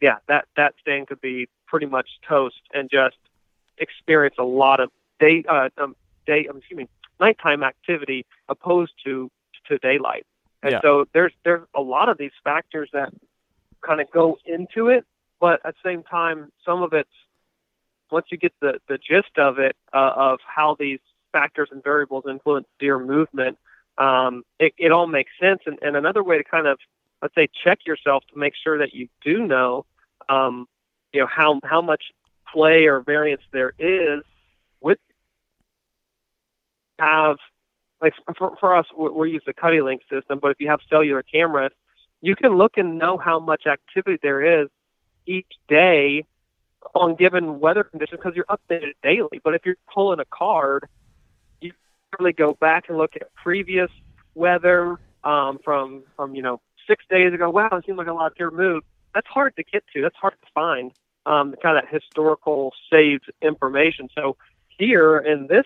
yeah, 0.01 0.17
that 0.27 0.45
that 0.57 0.73
stand 0.81 1.07
could 1.07 1.21
be 1.21 1.47
pretty 1.67 1.85
much 1.85 2.09
toast 2.27 2.61
and 2.73 2.89
just 2.89 3.17
experience 3.77 4.35
a 4.37 4.43
lot 4.43 4.81
of 4.81 4.89
day 5.19 5.45
uh, 5.47 5.69
um, 5.77 5.95
day, 6.25 6.47
I'm 6.49 6.57
excuse 6.57 6.77
me, 6.77 6.89
nighttime 7.19 7.63
activity 7.63 8.25
opposed 8.49 8.93
to 9.05 9.31
to 9.67 9.77
daylight. 9.77 10.25
And 10.61 10.73
yeah. 10.73 10.79
so 10.81 11.05
there's 11.13 11.33
there's 11.43 11.67
a 11.75 11.81
lot 11.81 12.09
of 12.09 12.17
these 12.17 12.31
factors 12.43 12.89
that 12.93 13.13
kind 13.85 13.99
of 13.99 14.09
go 14.11 14.37
into 14.45 14.87
it, 14.87 15.05
but 15.39 15.59
at 15.65 15.75
the 15.75 15.89
same 15.89 16.03
time, 16.03 16.51
some 16.65 16.83
of 16.83 16.93
it's 16.93 17.09
once 18.11 18.27
you 18.31 18.37
get 18.37 18.53
the 18.61 18.79
the 18.87 18.97
gist 18.97 19.37
of 19.37 19.59
it 19.59 19.75
uh, 19.91 20.13
of 20.15 20.39
how 20.45 20.75
these 20.79 20.99
factors 21.33 21.69
and 21.71 21.83
variables 21.83 22.23
influence 22.29 22.67
deer 22.79 22.99
movement, 22.99 23.57
um, 23.97 24.43
it, 24.59 24.73
it 24.77 24.91
all 24.91 25.07
makes 25.07 25.31
sense. 25.41 25.61
And, 25.65 25.79
and 25.81 25.97
another 25.97 26.23
way 26.23 26.37
to 26.37 26.43
kind 26.43 26.67
of 26.67 26.77
let's 27.21 27.35
say 27.35 27.47
check 27.63 27.79
yourself 27.85 28.23
to 28.31 28.39
make 28.39 28.53
sure 28.61 28.77
that 28.77 28.93
you 28.93 29.09
do 29.23 29.45
know, 29.45 29.85
um, 30.29 30.67
you 31.11 31.19
know 31.21 31.27
how 31.27 31.59
how 31.63 31.81
much 31.81 32.03
play 32.53 32.85
or 32.85 33.01
variance 33.01 33.41
there 33.51 33.73
is 33.77 34.23
with 34.79 34.99
have 36.99 37.37
like 38.03 38.13
for, 38.37 38.55
for 38.59 38.75
us 38.75 38.85
we, 38.95 39.09
we 39.09 39.31
use 39.31 39.43
the 39.45 39.53
CuddeLink 39.53 40.01
system, 40.11 40.39
but 40.39 40.51
if 40.51 40.57
you 40.59 40.69
have 40.69 40.81
cellular 40.89 41.23
cameras, 41.23 41.71
you 42.21 42.35
can 42.35 42.57
look 42.57 42.77
and 42.77 42.99
know 42.99 43.17
how 43.17 43.39
much 43.39 43.63
activity 43.65 44.19
there 44.21 44.61
is 44.61 44.69
each 45.25 45.51
day 45.67 46.25
on 46.93 47.15
given 47.15 47.59
weather 47.59 47.83
conditions 47.83 48.19
because 48.21 48.35
you're 48.35 48.45
updated 48.45 48.93
daily. 49.01 49.39
But 49.43 49.55
if 49.55 49.65
you're 49.65 49.77
pulling 49.91 50.19
a 50.19 50.25
card, 50.25 50.87
you 51.61 51.71
really 52.19 52.33
go 52.33 52.53
back 52.53 52.89
and 52.89 52.97
look 52.97 53.15
at 53.15 53.33
previous 53.35 53.89
weather 54.35 54.99
um, 55.23 55.59
from 55.63 56.03
from 56.15 56.35
you 56.35 56.41
know 56.41 56.61
six 56.87 57.05
days 57.09 57.33
ago. 57.33 57.49
Wow, 57.49 57.69
it 57.71 57.85
seems 57.85 57.97
like 57.97 58.07
a 58.07 58.13
lot 58.13 58.33
of 58.39 58.53
moved. 58.53 58.85
that's 59.15 59.27
hard 59.27 59.55
to 59.55 59.63
get 59.63 59.83
to. 59.93 60.01
That's 60.01 60.15
hard 60.15 60.33
to 60.33 60.47
find. 60.53 60.91
Um, 61.25 61.55
kind 61.63 61.77
of 61.77 61.85
that 61.85 61.93
historical 61.93 62.73
saved 62.91 63.31
information. 63.41 64.09
So 64.13 64.35
here 64.77 65.17
in 65.17 65.47
this 65.47 65.65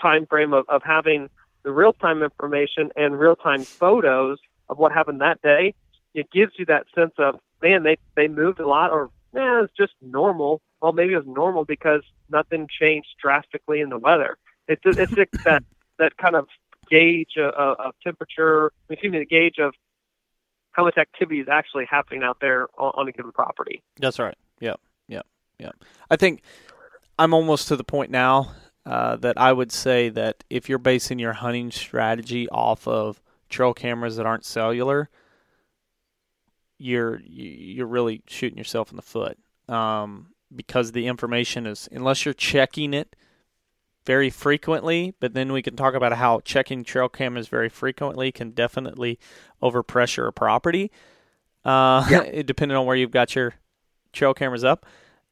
time 0.00 0.26
frame 0.26 0.52
of, 0.52 0.68
of 0.68 0.82
having 0.82 1.30
the 1.64 1.72
real 1.72 1.92
time 1.92 2.22
information 2.22 2.90
and 2.96 3.18
real 3.18 3.36
time 3.36 3.64
photos 3.64 4.38
of 4.68 4.78
what 4.78 4.92
happened 4.92 5.20
that 5.20 5.42
day, 5.42 5.74
it 6.14 6.30
gives 6.30 6.52
you 6.58 6.66
that 6.66 6.86
sense 6.94 7.14
of 7.18 7.40
man, 7.62 7.82
they 7.82 7.96
they 8.14 8.28
moved 8.28 8.60
a 8.60 8.68
lot, 8.68 8.90
or 8.90 9.10
man, 9.32 9.64
it's 9.64 9.72
just 9.76 9.94
normal. 10.00 10.60
Well, 10.80 10.92
maybe 10.92 11.14
it 11.14 11.16
was 11.16 11.26
normal 11.26 11.64
because 11.64 12.02
nothing 12.30 12.68
changed 12.80 13.08
drastically 13.20 13.80
in 13.80 13.88
the 13.88 13.98
weather. 13.98 14.36
It's 14.68 14.82
it's 14.84 15.12
that 15.44 15.64
that 15.98 16.16
kind 16.16 16.36
of 16.36 16.46
gauge 16.90 17.36
of, 17.38 17.54
of 17.78 17.94
temperature, 18.02 18.70
excuse 18.90 19.12
me, 19.12 19.18
the 19.18 19.26
gauge 19.26 19.56
of 19.58 19.74
how 20.72 20.84
much 20.84 20.98
activity 20.98 21.40
is 21.40 21.48
actually 21.50 21.86
happening 21.88 22.22
out 22.22 22.38
there 22.40 22.68
on, 22.78 22.92
on 22.94 23.08
a 23.08 23.12
given 23.12 23.32
property. 23.32 23.82
That's 23.98 24.18
right. 24.18 24.36
Yep. 24.60 24.80
Yep. 25.08 25.26
Yep. 25.58 25.76
I 26.10 26.16
think 26.16 26.42
I'm 27.18 27.32
almost 27.32 27.68
to 27.68 27.76
the 27.76 27.84
point 27.84 28.10
now 28.10 28.50
uh, 28.86 29.16
that 29.16 29.38
I 29.38 29.52
would 29.52 29.72
say 29.72 30.08
that 30.10 30.44
if 30.50 30.68
you're 30.68 30.78
basing 30.78 31.18
your 31.18 31.32
hunting 31.32 31.70
strategy 31.70 32.48
off 32.50 32.86
of 32.86 33.22
trail 33.48 33.72
cameras 33.72 34.16
that 34.16 34.26
aren't 34.26 34.44
cellular, 34.44 35.08
you're 36.78 37.20
you're 37.24 37.86
really 37.86 38.22
shooting 38.26 38.58
yourself 38.58 38.90
in 38.90 38.96
the 38.96 39.02
foot 39.02 39.38
um, 39.68 40.28
because 40.54 40.92
the 40.92 41.06
information 41.06 41.66
is 41.66 41.88
unless 41.92 42.24
you're 42.24 42.34
checking 42.34 42.92
it 42.92 43.16
very 44.04 44.30
frequently. 44.30 45.14
But 45.18 45.34
then 45.34 45.52
we 45.52 45.62
can 45.62 45.76
talk 45.76 45.94
about 45.94 46.12
how 46.12 46.40
checking 46.40 46.84
trail 46.84 47.08
cameras 47.08 47.48
very 47.48 47.68
frequently 47.68 48.32
can 48.32 48.50
definitely 48.50 49.18
overpressure 49.62 50.28
a 50.28 50.32
property, 50.32 50.90
uh, 51.64 52.06
yeah. 52.10 52.42
depending 52.46 52.76
on 52.76 52.86
where 52.86 52.96
you've 52.96 53.10
got 53.10 53.34
your 53.34 53.54
trail 54.12 54.34
cameras 54.34 54.64
up. 54.64 54.86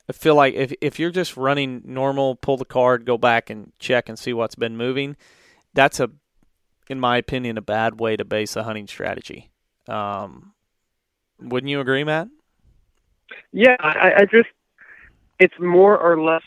I 0.09 0.12
feel 0.12 0.34
like 0.34 0.55
if 0.55 0.72
if 0.80 0.98
you're 0.98 1.11
just 1.11 1.36
running 1.36 1.82
normal, 1.84 2.36
pull 2.36 2.57
the 2.57 2.64
card, 2.64 3.05
go 3.05 3.16
back 3.16 3.50
and 3.50 3.72
check 3.78 4.09
and 4.09 4.18
see 4.18 4.32
what's 4.32 4.55
been 4.55 4.76
moving, 4.76 5.16
that's 5.74 6.00
a, 6.00 6.11
in 6.88 6.98
my 6.98 7.16
opinion, 7.16 7.57
a 7.57 7.62
bad 7.62 8.00
way 8.00 8.16
to 8.16 8.24
base 8.24 8.57
a 8.57 8.64
hunting 8.64 8.88
strategy. 8.88 9.50
Um, 9.88 10.55
wouldn't 11.40 11.70
you 11.70 11.80
agree, 11.80 12.05
Matt? 12.05 12.28
Yeah, 13.53 13.76
I, 13.78 14.12
I 14.18 14.24
just 14.24 14.48
it's 15.38 15.55
more 15.59 15.98
or 15.98 16.20
less 16.20 16.42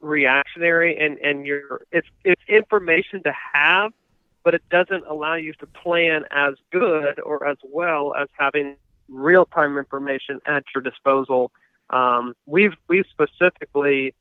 reactionary, 0.00 0.96
and 0.98 1.18
and 1.18 1.46
you're 1.46 1.80
it's 1.90 2.08
it's 2.24 2.42
information 2.48 3.22
to 3.24 3.32
have, 3.54 3.92
but 4.44 4.54
it 4.54 4.62
doesn't 4.70 5.04
allow 5.06 5.34
you 5.34 5.52
to 5.54 5.66
plan 5.66 6.24
as 6.30 6.54
good 6.70 7.18
or 7.20 7.46
as 7.46 7.56
well 7.62 8.14
as 8.14 8.28
having 8.38 8.76
real 9.08 9.46
time 9.46 9.78
information 9.78 10.38
at 10.46 10.64
your 10.74 10.82
disposal 10.82 11.50
um, 11.90 12.34
we've 12.46 12.74
we've 12.88 13.06
specifically 13.10 14.14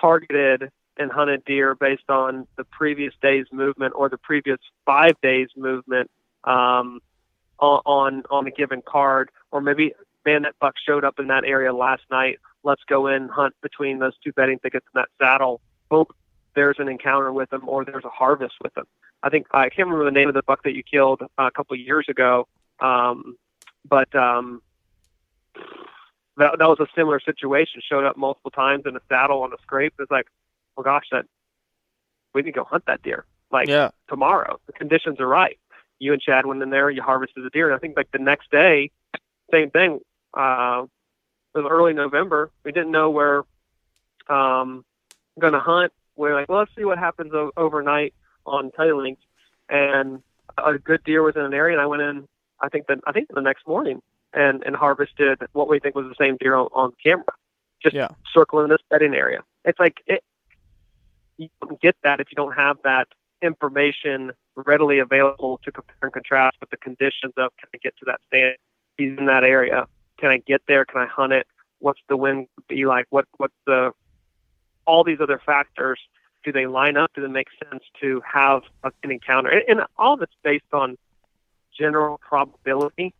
targeted 0.00 0.70
and 0.96 1.10
hunted 1.10 1.44
deer 1.44 1.74
based 1.74 2.08
on 2.08 2.46
the 2.56 2.64
previous 2.64 3.14
day's 3.22 3.46
movement 3.52 3.94
or 3.96 4.08
the 4.08 4.18
previous 4.18 4.58
five 4.84 5.14
days 5.22 5.48
movement 5.56 6.10
um, 6.44 7.00
on 7.58 8.22
on 8.30 8.46
a 8.46 8.50
given 8.50 8.82
card, 8.82 9.30
or 9.50 9.60
maybe 9.60 9.92
man 10.24 10.42
that 10.42 10.58
buck 10.60 10.74
showed 10.84 11.04
up 11.04 11.18
in 11.18 11.28
that 11.28 11.44
area 11.44 11.72
last 11.72 12.02
night. 12.10 12.38
Let's 12.62 12.82
go 12.84 13.06
in 13.06 13.28
hunt 13.28 13.54
between 13.62 13.98
those 13.98 14.12
two 14.22 14.32
bedding 14.32 14.58
thickets 14.58 14.86
in 14.94 15.00
that 15.00 15.08
saddle. 15.18 15.60
Boom, 15.88 16.06
there's 16.54 16.76
an 16.78 16.88
encounter 16.88 17.32
with 17.32 17.50
them, 17.50 17.68
or 17.68 17.84
there's 17.84 18.04
a 18.04 18.10
harvest 18.10 18.54
with 18.62 18.74
them. 18.74 18.86
I 19.22 19.30
think 19.30 19.46
I 19.52 19.68
can't 19.68 19.88
remember 19.88 20.04
the 20.04 20.10
name 20.10 20.28
of 20.28 20.34
the 20.34 20.42
buck 20.42 20.62
that 20.64 20.74
you 20.74 20.82
killed 20.82 21.22
a 21.38 21.50
couple 21.50 21.76
years 21.76 22.06
ago, 22.08 22.46
um, 22.80 23.36
but 23.88 24.14
um, 24.14 24.62
that, 26.36 26.58
that 26.58 26.68
was 26.68 26.80
a 26.80 26.86
similar 26.94 27.20
situation. 27.20 27.80
Showed 27.86 28.04
up 28.04 28.16
multiple 28.16 28.50
times 28.50 28.84
in 28.86 28.96
a 28.96 29.00
saddle 29.08 29.42
on 29.42 29.52
a 29.52 29.56
scrape. 29.62 29.94
It's 29.98 30.10
like, 30.10 30.26
well, 30.76 30.84
gosh, 30.84 31.06
that 31.12 31.26
we 32.34 32.42
need 32.42 32.52
to 32.52 32.58
go 32.58 32.64
hunt 32.64 32.84
that 32.86 33.02
deer. 33.02 33.24
Like 33.50 33.68
yeah. 33.68 33.90
tomorrow, 34.08 34.60
the 34.66 34.72
conditions 34.72 35.18
are 35.20 35.26
right. 35.26 35.58
You 35.98 36.12
and 36.12 36.22
Chad 36.22 36.46
went 36.46 36.62
in 36.62 36.70
there, 36.70 36.88
you 36.88 37.02
harvested 37.02 37.44
the 37.44 37.50
deer, 37.50 37.68
and 37.68 37.76
I 37.76 37.78
think 37.78 37.96
like 37.96 38.10
the 38.10 38.18
next 38.18 38.50
day, 38.50 38.90
same 39.50 39.70
thing. 39.70 40.00
Uh, 40.32 40.84
it 41.54 41.58
was 41.58 41.68
early 41.68 41.92
November. 41.92 42.50
We 42.64 42.72
didn't 42.72 42.92
know 42.92 43.10
where 43.10 43.42
um, 44.28 44.84
going 45.38 45.52
to 45.52 45.60
hunt. 45.60 45.92
We 46.16 46.28
are 46.28 46.34
like, 46.34 46.48
well, 46.48 46.60
let's 46.60 46.70
see 46.76 46.84
what 46.84 46.98
happens 46.98 47.32
o- 47.34 47.52
overnight 47.56 48.14
on 48.46 48.70
tailings. 48.76 49.18
And 49.68 50.22
a 50.56 50.78
good 50.78 51.02
deer 51.04 51.22
was 51.22 51.36
in 51.36 51.42
an 51.42 51.54
area, 51.54 51.74
and 51.74 51.82
I 51.82 51.86
went 51.86 52.02
in. 52.02 52.28
I 52.60 52.68
think 52.68 52.86
that 52.86 52.98
I 53.06 53.12
think 53.12 53.28
the 53.34 53.40
next 53.40 53.66
morning, 53.66 54.02
and 54.32 54.62
and 54.64 54.76
harvested 54.76 55.38
what 55.52 55.68
we 55.68 55.78
think 55.80 55.94
was 55.94 56.06
the 56.06 56.14
same 56.22 56.36
deer 56.36 56.54
on, 56.54 56.68
on 56.72 56.92
camera, 57.02 57.24
just 57.82 57.94
yeah. 57.94 58.08
circling 58.32 58.68
this 58.68 58.80
bedding 58.90 59.14
area. 59.14 59.40
It's 59.64 59.78
like 59.78 59.98
it, 60.06 60.22
you 61.36 61.48
don't 61.62 61.80
get 61.80 61.96
that 62.02 62.20
if 62.20 62.28
you 62.30 62.36
don't 62.36 62.54
have 62.54 62.76
that 62.84 63.08
information 63.42 64.32
readily 64.54 64.98
available 64.98 65.58
to 65.64 65.72
compare 65.72 65.96
and 66.02 66.12
contrast 66.12 66.56
with 66.60 66.70
the 66.70 66.76
conditions 66.76 67.32
of 67.36 67.50
can 67.58 67.68
I 67.74 67.78
get 67.82 67.96
to 67.98 68.04
that 68.06 68.20
stand? 68.28 68.56
He's 68.98 69.16
in 69.18 69.26
that 69.26 69.44
area. 69.44 69.86
Can 70.18 70.30
I 70.30 70.38
get 70.38 70.62
there? 70.68 70.84
Can 70.84 71.00
I 71.00 71.06
hunt 71.06 71.32
it? 71.32 71.46
What's 71.78 72.00
the 72.08 72.16
wind 72.16 72.48
be 72.68 72.84
like? 72.84 73.06
What 73.10 73.24
what's 73.38 73.54
the 73.66 73.92
all 74.86 75.04
these 75.04 75.20
other 75.20 75.40
factors? 75.44 75.98
Do 76.44 76.52
they 76.52 76.66
line 76.66 76.96
up? 76.96 77.10
Do 77.14 77.22
they 77.22 77.28
make 77.28 77.48
sense 77.70 77.82
to 78.00 78.22
have 78.30 78.62
an 78.84 79.10
encounter? 79.10 79.50
And, 79.50 79.62
and 79.68 79.86
all 79.96 80.14
of 80.14 80.22
it's 80.22 80.32
based 80.42 80.72
on 80.72 80.96
general 81.78 82.18
probability. 82.26 83.14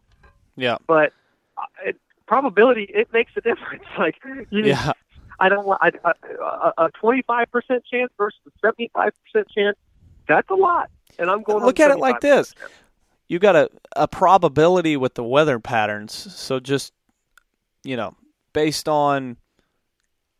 Yeah. 0.61 0.79
But 0.87 1.13
uh, 1.57 1.63
it, 1.85 1.97
probability 2.27 2.85
it 2.89 3.13
makes 3.13 3.33
a 3.37 3.41
difference. 3.41 3.85
Like 3.99 4.17
you, 4.51 4.65
yeah. 4.65 4.93
I 5.39 5.49
don't 5.49 5.67
want 5.67 5.81
a 5.83 6.91
twenty 7.01 7.23
five 7.23 7.51
percent 7.51 7.85
chance 7.91 8.13
versus 8.17 8.39
a 8.47 8.51
seventy 8.63 8.91
five 8.95 9.13
percent 9.25 9.49
chance. 9.51 9.77
That's 10.29 10.49
a 10.51 10.55
lot, 10.55 10.91
and 11.19 11.31
I'm 11.31 11.43
going. 11.43 11.65
Look 11.65 11.81
at 11.81 11.91
it 11.91 11.99
like 11.99 12.21
this: 12.21 12.55
you 13.29 13.39
got 13.39 13.57
a 13.57 13.69
a 13.97 14.07
probability 14.07 14.97
with 14.97 15.15
the 15.15 15.25
weather 15.25 15.59
patterns. 15.59 16.13
So 16.13 16.61
just 16.61 16.93
you 17.85 17.97
know, 17.97 18.15
based 18.53 18.89
on 18.89 19.37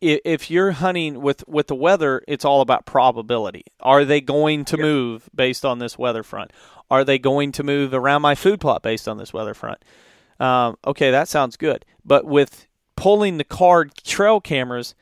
if 0.01 0.51
you're 0.51 0.73
hunting 0.73 1.21
with 1.21 1.47
with 1.47 1.67
the 1.67 1.75
weather, 1.75 2.23
it's 2.27 2.45
all 2.45 2.61
about 2.61 2.87
probability. 2.87 3.65
Are 3.81 4.05
they 4.05 4.21
going 4.21 4.65
to 4.67 4.77
move 4.77 5.29
based 5.35 5.65
on 5.65 5.79
this 5.79 5.99
weather 5.99 6.23
front? 6.23 6.53
Are 6.91 7.05
they 7.05 7.19
going 7.19 7.53
to 7.53 7.63
move 7.63 7.93
around 7.95 8.23
my 8.23 8.35
food 8.35 8.61
plot 8.61 8.83
based 8.83 9.07
on 9.09 9.19
this 9.19 9.33
weather 9.33 9.55
front? 9.55 9.85
Um, 10.41 10.77
okay, 10.87 11.11
that 11.11 11.29
sounds 11.29 11.57
good. 11.57 11.85
But 12.05 12.25
with 12.25 12.67
pulling 12.97 13.37
the 13.37 13.45
card 13.45 13.95
trail 13.95 14.41
cameras, 14.41 14.95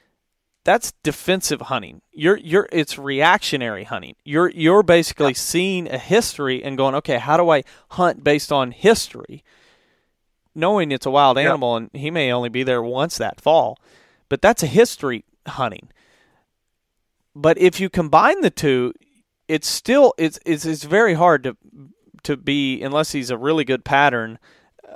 that's 0.64 0.93
defensive 1.03 1.62
hunting. 1.62 2.03
You're 2.12 2.36
you're 2.36 2.68
it's 2.70 2.99
reactionary 2.99 3.84
hunting. 3.84 4.16
You're 4.24 4.51
you're 4.51 4.82
basically 4.82 5.28
yeah. 5.28 5.34
seeing 5.34 5.89
a 5.89 5.97
history 5.97 6.62
and 6.62 6.76
going, 6.76 6.95
okay, 6.97 7.18
how 7.18 7.36
do 7.36 7.49
I 7.49 7.62
hunt 7.93 8.22
based 8.22 8.53
on 8.53 8.72
history? 8.72 9.45
Knowing 10.55 10.91
it's 10.91 11.07
a 11.07 11.11
wild 11.11 11.39
animal 11.39 11.72
yeah. 11.72 11.86
and 11.93 12.03
he 12.03 12.11
may 12.11 12.32
only 12.32 12.49
be 12.49 12.64
there 12.64 12.82
once 12.82 13.16
that 13.16 13.41
fall. 13.41 13.78
But 14.28 14.43
that's 14.43 14.62
a 14.62 14.66
history 14.66 15.24
hunting. 15.47 15.89
But 17.34 17.57
if 17.59 17.80
you 17.80 17.89
combine 17.89 18.41
the 18.41 18.51
two, 18.51 18.93
it's 19.47 19.68
still 19.68 20.12
it's 20.18 20.39
it's 20.45 20.66
it's 20.66 20.84
very 20.84 21.14
hard 21.14 21.45
to 21.45 21.57
to 22.24 22.36
be 22.36 22.82
unless 22.82 23.12
he's 23.12 23.30
a 23.30 23.39
really 23.39 23.64
good 23.64 23.84
pattern 23.84 24.39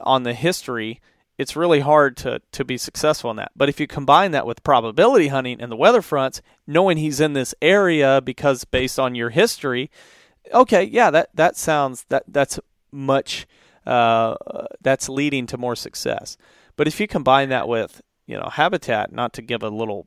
on 0.03 0.23
the 0.23 0.35
history. 0.35 1.01
It's 1.39 1.57
really 1.57 1.81
hard 1.81 2.17
to 2.19 2.41
to 2.53 2.65
be 2.65 2.77
successful 2.77 3.31
in 3.31 3.37
that. 3.37 3.53
But 3.57 3.69
if 3.69 3.81
you 3.81 3.87
combine 3.87 4.31
that 4.33 4.47
with 4.47 4.63
probability 4.63 5.29
hunting 5.29 5.61
and 5.61 5.73
the 5.73 5.77
weather 5.77 6.03
fronts, 6.03 6.43
knowing 6.67 6.99
he's 6.99 7.21
in 7.21 7.33
this 7.33 7.55
area 7.63 8.21
because 8.21 8.65
based 8.65 8.99
on 8.99 9.15
your 9.15 9.31
history, 9.31 9.91
okay, 10.53 10.85
yeah, 10.85 11.11
that 11.11 11.31
that 11.35 11.57
sounds 11.57 12.05
that 12.11 12.25
that's 12.29 12.61
much 12.93 13.47
uh, 13.87 14.37
that's 14.81 15.09
leading 15.09 15.47
to 15.47 15.59
more 15.59 15.75
success. 15.75 16.37
But 16.77 16.87
if 16.87 17.01
you 17.01 17.09
combine 17.09 17.49
that 17.49 17.67
with 17.67 18.03
you 18.27 18.37
know 18.37 18.49
habitat, 18.53 19.13
not 19.13 19.33
to 19.35 19.43
give 19.43 19.63
a 19.63 19.69
little 19.69 20.07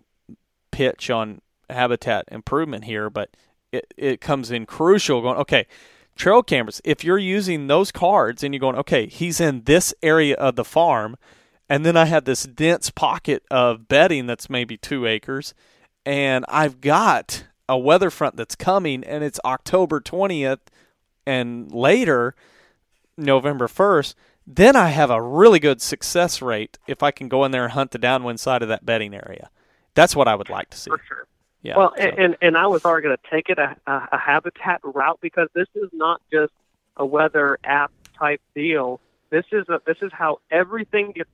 pitch 0.71 1.09
on 1.09 1.41
habitat 1.69 2.25
improvement 2.31 2.85
here, 2.85 3.09
but 3.09 3.35
it, 3.71 3.93
it 3.97 4.21
comes 4.21 4.51
in 4.51 4.65
crucial 4.65 5.21
going, 5.21 5.37
okay, 5.37 5.67
trail 6.15 6.43
cameras, 6.43 6.81
if 6.83 7.03
you're 7.03 7.17
using 7.17 7.67
those 7.67 7.91
cards 7.91 8.43
and 8.43 8.53
you're 8.53 8.59
going, 8.59 8.75
okay, 8.75 9.07
he's 9.07 9.39
in 9.39 9.63
this 9.63 9.93
area 10.01 10.35
of 10.35 10.55
the 10.55 10.65
farm, 10.65 11.17
and 11.69 11.85
then 11.85 11.97
I 11.97 12.05
have 12.05 12.25
this 12.25 12.43
dense 12.43 12.89
pocket 12.89 13.43
of 13.49 13.87
bedding 13.87 14.27
that's 14.27 14.49
maybe 14.49 14.77
two 14.77 15.05
acres, 15.05 15.53
and 16.05 16.45
I've 16.47 16.81
got 16.81 17.45
a 17.67 17.77
weather 17.77 18.09
front 18.09 18.35
that's 18.35 18.55
coming, 18.55 19.03
and 19.03 19.23
it's 19.23 19.39
October 19.43 19.99
20th 19.99 20.59
and 21.25 21.71
later, 21.71 22.35
November 23.17 23.67
1st, 23.67 24.13
then 24.47 24.75
I 24.75 24.89
have 24.89 25.09
a 25.09 25.21
really 25.21 25.59
good 25.59 25.81
success 25.81 26.41
rate 26.41 26.77
if 26.87 27.01
I 27.01 27.09
can 27.11 27.27
go 27.27 27.43
in 27.43 27.51
there 27.51 27.63
and 27.63 27.73
hunt 27.73 27.91
the 27.91 27.97
downwind 27.97 28.39
side 28.39 28.61
of 28.61 28.67
that 28.67 28.85
bedding 28.85 29.13
area. 29.13 29.49
That's 29.95 30.15
what 30.15 30.27
I 30.27 30.35
would 30.35 30.49
like 30.49 30.69
to 30.69 30.77
see. 30.77 30.91
For 30.91 31.01
sure. 31.07 31.27
Yeah. 31.65 31.77
Well, 31.77 31.93
so. 31.97 32.03
and 32.03 32.37
and 32.43 32.55
I 32.55 32.67
was 32.67 32.85
already 32.85 33.05
going 33.05 33.17
to 33.17 33.29
take 33.31 33.49
it 33.49 33.57
a, 33.57 33.75
a, 33.87 34.09
a 34.11 34.17
habitat 34.19 34.81
route 34.83 35.17
because 35.19 35.49
this 35.55 35.67
is 35.73 35.89
not 35.93 36.21
just 36.31 36.53
a 36.95 37.03
weather 37.05 37.57
app 37.63 37.91
type 38.17 38.39
deal. 38.53 39.01
This 39.31 39.45
is 39.51 39.67
a, 39.67 39.81
this 39.85 39.97
is 40.03 40.11
how 40.13 40.39
everything 40.51 41.11
gets 41.11 41.29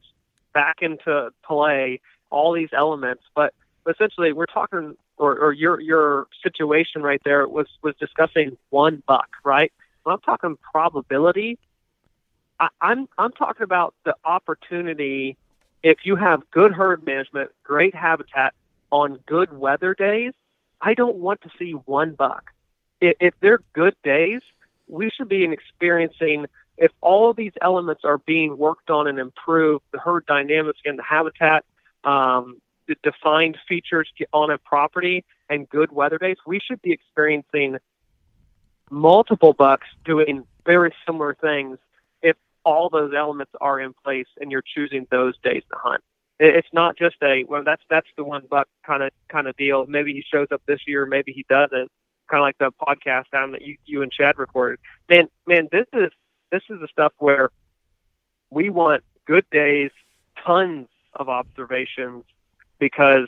back 0.53 0.77
into 0.81 1.31
play. 1.43 1.99
All 2.29 2.53
these 2.53 2.69
elements, 2.71 3.23
but 3.35 3.53
essentially, 3.85 4.31
we're 4.31 4.45
talking, 4.45 4.95
or, 5.17 5.37
or 5.37 5.51
your 5.51 5.81
your 5.81 6.27
situation 6.41 7.03
right 7.03 7.21
there 7.25 7.45
was 7.45 7.67
was 7.81 7.93
discussing 7.99 8.57
one 8.69 9.03
buck, 9.05 9.27
right? 9.43 9.73
When 10.03 10.13
I'm 10.13 10.21
talking 10.21 10.57
probability, 10.71 11.59
I, 12.57 12.69
I'm 12.79 13.09
I'm 13.17 13.33
talking 13.33 13.63
about 13.63 13.95
the 14.05 14.15
opportunity. 14.23 15.35
If 15.83 16.05
you 16.05 16.15
have 16.15 16.49
good 16.51 16.71
herd 16.71 17.05
management, 17.05 17.51
great 17.63 17.93
habitat 17.93 18.53
on 18.91 19.19
good 19.25 19.57
weather 19.57 19.93
days, 19.93 20.33
I 20.81 20.93
don't 20.93 21.17
want 21.17 21.41
to 21.41 21.49
see 21.57 21.71
one 21.71 22.13
buck. 22.13 22.51
If, 22.99 23.15
if 23.19 23.33
they're 23.41 23.61
good 23.73 23.95
days, 24.03 24.41
we 24.87 25.09
should 25.09 25.29
be 25.29 25.43
experiencing 25.43 26.45
if 26.77 26.91
all 27.01 27.29
of 27.29 27.35
these 27.35 27.53
elements 27.61 28.01
are 28.03 28.17
being 28.17 28.57
worked 28.57 28.89
on 28.89 29.07
and 29.07 29.19
improved, 29.19 29.83
the 29.91 29.99
herd 29.99 30.25
dynamics 30.25 30.79
and 30.85 30.97
the 30.97 31.03
habitat, 31.03 31.63
um, 32.03 32.59
the 32.87 32.95
defined 33.03 33.57
features 33.67 34.09
on 34.33 34.49
a 34.49 34.57
property, 34.57 35.23
and 35.49 35.69
good 35.69 35.91
weather 35.91 36.17
days, 36.17 36.37
we 36.45 36.59
should 36.59 36.81
be 36.81 36.91
experiencing 36.91 37.77
multiple 38.89 39.53
bucks 39.53 39.87
doing 40.03 40.45
very 40.65 40.93
similar 41.05 41.35
things 41.35 41.77
if 42.21 42.35
all 42.63 42.89
those 42.89 43.13
elements 43.15 43.51
are 43.61 43.79
in 43.79 43.93
place 44.03 44.27
and 44.39 44.51
you're 44.51 44.63
choosing 44.63 45.07
those 45.11 45.37
days 45.43 45.63
to 45.71 45.77
hunt. 45.77 46.03
It's 46.43 46.67
not 46.73 46.97
just 46.97 47.17
a 47.21 47.43
well, 47.47 47.63
that's 47.63 47.83
that's 47.87 48.07
the 48.17 48.23
one 48.23 48.41
buck 48.49 48.67
kind 48.83 49.03
of 49.03 49.11
kind 49.29 49.47
of 49.47 49.55
deal. 49.57 49.85
Maybe 49.85 50.11
he 50.11 50.23
shows 50.27 50.47
up 50.51 50.63
this 50.65 50.79
year, 50.87 51.05
maybe 51.05 51.31
he 51.31 51.45
doesn't. 51.47 51.91
Kind 52.29 52.39
of 52.39 52.41
like 52.41 52.57
the 52.57 52.71
podcast 52.81 53.25
down 53.31 53.51
that 53.51 53.61
you 53.61 53.77
you 53.85 54.01
and 54.01 54.11
Chad 54.11 54.39
recorded. 54.39 54.79
Man, 55.07 55.27
man, 55.45 55.69
this 55.71 55.85
is 55.93 56.09
this 56.51 56.63
is 56.67 56.79
the 56.79 56.87
stuff 56.87 57.13
where 57.19 57.51
we 58.49 58.71
want 58.71 59.03
good 59.27 59.45
days, 59.51 59.91
tons 60.43 60.87
of 61.13 61.29
observations, 61.29 62.23
because 62.79 63.27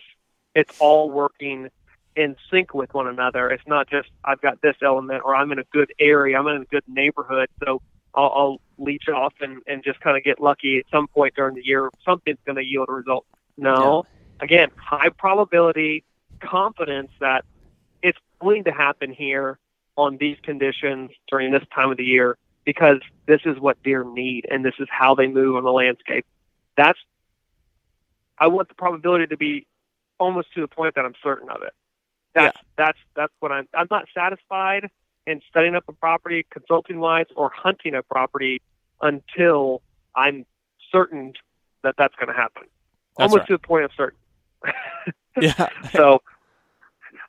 it's 0.56 0.76
all 0.80 1.12
working 1.12 1.70
in 2.16 2.36
sync 2.50 2.74
with 2.74 2.96
one 2.96 3.08
another. 3.08 3.48
It's 3.50 3.68
not 3.68 3.88
just 3.88 4.10
I've 4.26 4.42
got 4.42 4.60
this 4.64 4.76
element 4.82 5.22
or 5.24 5.36
I'm 5.36 5.52
in 5.52 5.60
a 5.60 5.66
good 5.72 5.94
area, 6.00 6.40
I'm 6.40 6.48
in 6.48 6.64
a 6.64 6.66
good 6.66 6.84
neighborhood, 6.88 7.50
so 7.64 7.80
I'll, 8.16 8.32
I'll 8.36 8.62
leech 8.78 9.08
off 9.10 9.34
and, 9.42 9.62
and 9.68 9.84
just 9.84 10.00
kind 10.00 10.18
of 10.18 10.24
get 10.24 10.40
lucky 10.40 10.80
at 10.80 10.86
some 10.92 11.08
point 11.08 11.36
during 11.36 11.56
the 11.56 11.66
year. 11.66 11.90
Something's 12.06 12.40
going 12.46 12.58
to 12.58 12.64
yield 12.64 12.90
a 12.90 12.94
result. 12.94 13.26
No, 13.58 14.06
yeah. 14.40 14.44
again, 14.44 14.70
high 14.76 15.10
probability, 15.10 16.04
confidence 16.40 17.12
that 17.20 17.46
it's 18.02 18.18
going 18.42 18.66
to 18.66 18.72
happen 18.72 19.14
here 19.14 19.60
on 19.96 20.18
these 20.18 20.38
conditions 20.44 21.12
during 21.30 21.52
this 21.52 21.64
time 21.74 21.92
of 21.92 21.98
the 21.98 22.04
year 22.04 22.38
because 22.66 23.00
this 23.26 23.42
is 23.46 23.60
what 23.60 23.82
deer 23.84 24.04
need 24.04 24.46
and 24.50 24.66
this 24.66 24.74
is 24.80 24.88
how 24.90 25.16
they 25.16 25.28
move 25.28 25.56
on 25.56 25.64
the 25.64 25.72
landscape. 25.72 26.26
That's 26.76 27.00
I 28.38 28.48
want 28.48 28.70
the 28.70 28.76
probability 28.76 29.28
to 29.28 29.38
be 29.38 29.68
almost 30.20 30.54
to 30.56 30.62
the 30.62 30.68
point 30.68 30.96
that 30.96 31.06
I'm 31.06 31.14
certain 31.22 31.50
of 31.50 31.62
it. 31.62 31.74
That's 32.34 32.58
yeah. 32.58 32.62
that's 32.76 32.98
that's 33.16 33.34
what 33.40 33.52
I'm 33.52 33.68
I'm 33.74 33.88
not 33.92 34.06
satisfied 34.14 34.90
in 35.26 35.42
setting 35.54 35.76
up 35.76 35.86
a 35.88 35.94
property 35.94 36.46
consulting 36.52 37.00
wise 37.00 37.26
or 37.36 37.52
hunting 37.54 37.96
a 37.96 38.04
property 38.04 38.62
until 39.02 39.82
I'm 40.16 40.46
certain 40.92 41.34
that 41.84 41.96
that's 41.98 42.16
going 42.16 42.28
to 42.28 42.34
happen. 42.34 42.64
That's 43.18 43.32
Almost 43.32 43.40
right. 43.40 43.48
to 43.48 43.54
the 43.54 43.60
point 43.60 43.86
of 43.86 43.92
certain. 43.96 44.20
yeah. 45.42 45.68
so, 45.92 46.22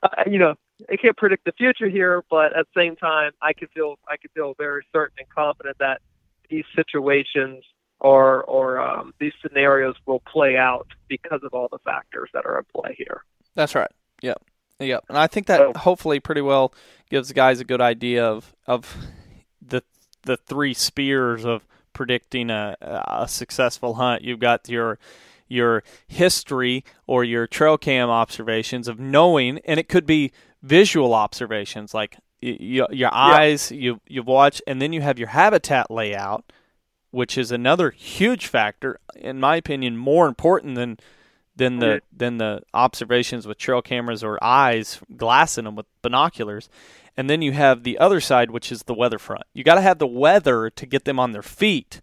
uh, 0.03 0.23
you 0.29 0.37
know, 0.37 0.55
I 0.91 0.97
can't 0.97 1.15
predict 1.15 1.45
the 1.45 1.53
future 1.53 1.89
here, 1.89 2.23
but 2.29 2.55
at 2.55 2.67
the 2.73 2.81
same 2.81 2.95
time, 2.95 3.31
I 3.41 3.53
can 3.53 3.67
feel 3.69 3.95
I 4.09 4.17
can 4.17 4.29
feel 4.33 4.53
very 4.57 4.85
certain 4.93 5.15
and 5.19 5.29
confident 5.29 5.77
that 5.79 6.01
these 6.49 6.65
situations 6.75 7.63
or 7.99 8.43
or 8.43 8.79
um, 8.79 9.13
these 9.19 9.33
scenarios 9.41 9.95
will 10.05 10.19
play 10.19 10.57
out 10.57 10.87
because 11.07 11.41
of 11.43 11.53
all 11.53 11.69
the 11.71 11.79
factors 11.79 12.29
that 12.33 12.45
are 12.45 12.59
at 12.59 12.67
play 12.69 12.95
here. 12.97 13.23
That's 13.55 13.73
right. 13.73 13.91
Yep. 14.21 14.41
Yep. 14.79 15.05
And 15.09 15.17
I 15.17 15.27
think 15.27 15.47
that 15.47 15.59
so, 15.59 15.73
hopefully 15.75 16.19
pretty 16.19 16.41
well 16.41 16.73
gives 17.09 17.31
guys 17.31 17.59
a 17.59 17.65
good 17.65 17.81
idea 17.81 18.25
of 18.25 18.55
of 18.67 18.97
the 19.61 19.83
the 20.23 20.37
three 20.37 20.73
spears 20.73 21.45
of 21.45 21.65
predicting 21.93 22.49
a, 22.49 22.75
a 22.81 23.27
successful 23.27 23.95
hunt. 23.95 24.21
You've 24.23 24.39
got 24.39 24.67
your 24.67 24.99
your 25.47 25.83
history 26.07 26.83
or 27.07 27.23
your 27.23 27.47
trail 27.47 27.77
cam 27.77 28.09
observations 28.09 28.87
of 28.87 28.99
knowing, 28.99 29.59
and 29.65 29.79
it 29.79 29.87
could 29.87 30.05
be 30.05 30.31
visual 30.61 31.13
observations 31.13 31.93
like 31.93 32.17
y- 32.41 32.57
your 32.59 33.13
eyes 33.13 33.71
yeah. 33.71 33.77
you 33.77 34.01
you 34.07 34.23
watch, 34.23 34.61
and 34.67 34.81
then 34.81 34.91
you 34.91 35.01
have 35.01 35.17
your 35.17 35.29
habitat 35.29 35.89
layout, 35.89 36.51
which 37.11 37.37
is 37.37 37.51
another 37.51 37.91
huge 37.91 38.47
factor, 38.47 38.99
in 39.15 39.39
my 39.39 39.55
opinion, 39.55 39.95
more 39.95 40.27
important 40.27 40.75
than 40.75 40.97
than 41.55 41.79
the 41.79 42.01
than 42.15 42.37
the 42.37 42.61
observations 42.73 43.47
with 43.47 43.57
trail 43.57 43.81
cameras 43.81 44.23
or 44.23 44.43
eyes 44.43 44.99
glassing 45.15 45.65
them 45.65 45.75
with 45.75 45.85
binoculars. 46.01 46.69
And 47.17 47.29
then 47.29 47.41
you 47.41 47.53
have 47.53 47.83
the 47.83 47.97
other 47.97 48.19
side, 48.19 48.51
which 48.51 48.71
is 48.71 48.83
the 48.83 48.93
weather 48.93 49.17
front. 49.17 49.43
You 49.53 49.63
got 49.63 49.75
to 49.75 49.81
have 49.81 49.99
the 49.99 50.07
weather 50.07 50.69
to 50.69 50.85
get 50.85 51.05
them 51.05 51.19
on 51.19 51.31
their 51.31 51.41
feet. 51.41 52.01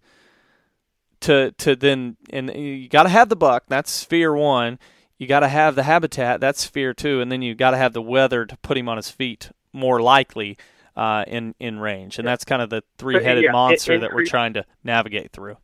To 1.20 1.52
to 1.58 1.76
then 1.76 2.16
and 2.30 2.52
you 2.54 2.88
got 2.88 3.04
to 3.04 3.08
have 3.08 3.28
the 3.28 3.36
buck. 3.36 3.64
That's 3.68 3.90
sphere 3.90 4.34
one. 4.34 4.78
You 5.18 5.26
got 5.26 5.40
to 5.40 5.48
have 5.48 5.76
the 5.76 5.84
habitat. 5.84 6.40
That's 6.40 6.62
sphere 6.62 6.94
two. 6.94 7.20
And 7.20 7.30
then 7.30 7.42
you 7.42 7.54
got 7.54 7.72
to 7.72 7.76
have 7.76 7.92
the 7.92 8.02
weather 8.02 8.44
to 8.44 8.56
put 8.58 8.76
him 8.76 8.88
on 8.88 8.96
his 8.96 9.10
feet 9.10 9.50
more 9.72 10.00
likely 10.00 10.56
uh, 10.96 11.24
in 11.28 11.54
in 11.60 11.78
range. 11.78 12.18
And 12.18 12.26
that's 12.26 12.44
kind 12.44 12.62
of 12.62 12.70
the 12.70 12.82
three 12.98 13.22
headed 13.22 13.44
yeah, 13.44 13.52
monster 13.52 14.00
that 14.00 14.12
we're 14.14 14.24
trying 14.24 14.54
to 14.54 14.64
navigate 14.82 15.30
through 15.30 15.58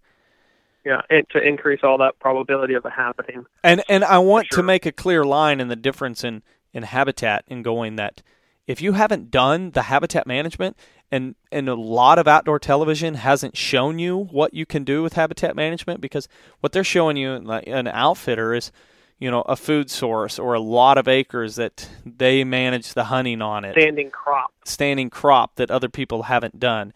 yeah, 0.89 1.03
and 1.11 1.29
to 1.33 1.39
increase 1.39 1.81
all 1.83 1.99
that 1.99 2.19
probability 2.19 2.73
of 2.73 2.87
it 2.87 2.93
happening. 2.93 3.45
And 3.63 3.83
and 3.91 4.03
I 4.03 4.19
want 4.19 4.47
sure. 4.51 4.63
to 4.63 4.63
make 4.63 4.87
a 4.87 4.93
clear 4.93 5.23
line 5.23 5.61
in 5.61 5.69
the 5.69 5.77
difference 5.77 6.25
in 6.25 6.43
in 6.73 6.83
habitat 6.83 7.45
in 7.47 7.61
going 7.63 7.97
that 7.97 8.23
if 8.67 8.81
you 8.81 8.93
haven't 8.93 9.31
done 9.31 9.73
the 9.73 9.83
habitat 9.83 10.27
management 10.27 10.79
and 11.11 11.35
and 11.53 11.69
a 11.69 11.75
lot 11.75 12.19
of 12.19 12.27
outdoor 12.27 12.59
television 12.59 13.15
hasn't 13.15 13.55
shown 13.55 13.99
you 13.99 14.17
what 14.17 14.55
you 14.55 14.65
can 14.65 14.83
do 14.83 15.03
with 15.03 15.13
habitat 15.13 15.55
management 15.55 16.01
because 16.01 16.27
what 16.61 16.73
they're 16.73 16.83
showing 16.83 17.19
you 17.19 17.39
like 17.39 17.65
an 17.67 17.87
outfitter 17.87 18.55
is 18.55 18.73
you 19.19 19.31
know 19.31 19.43
a 19.43 19.57
food 19.57 19.91
source 19.91 20.39
or 20.39 20.55
a 20.55 20.61
lot 20.61 20.97
of 20.97 21.07
acres 21.07 21.57
that 21.57 21.91
they 22.07 22.45
manage 22.45 22.95
the 22.95 23.05
hunting 23.05 23.43
on 23.43 23.67
it 23.67 23.73
standing 23.73 24.11
crop 24.11 24.53
standing 24.65 25.11
crop 25.11 25.57
that 25.57 25.71
other 25.71 25.91
people 25.91 26.25
haven't 26.25 26.59
done 26.59 26.95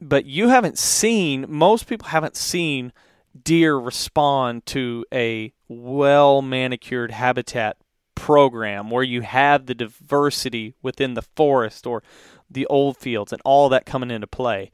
but 0.00 0.26
you 0.26 0.48
haven't 0.48 0.78
seen 0.78 1.44
most 1.48 1.88
people 1.88 2.08
haven't 2.08 2.36
seen 2.36 2.92
deer 3.40 3.76
respond 3.76 4.66
to 4.66 5.04
a 5.12 5.52
well 5.68 6.42
manicured 6.42 7.10
habitat 7.10 7.76
program 8.14 8.90
where 8.90 9.02
you 9.02 9.22
have 9.22 9.66
the 9.66 9.74
diversity 9.74 10.74
within 10.82 11.14
the 11.14 11.22
forest 11.22 11.86
or 11.86 12.02
the 12.50 12.66
old 12.66 12.96
fields 12.96 13.32
and 13.32 13.40
all 13.44 13.68
that 13.68 13.86
coming 13.86 14.10
into 14.10 14.26
play. 14.26 14.70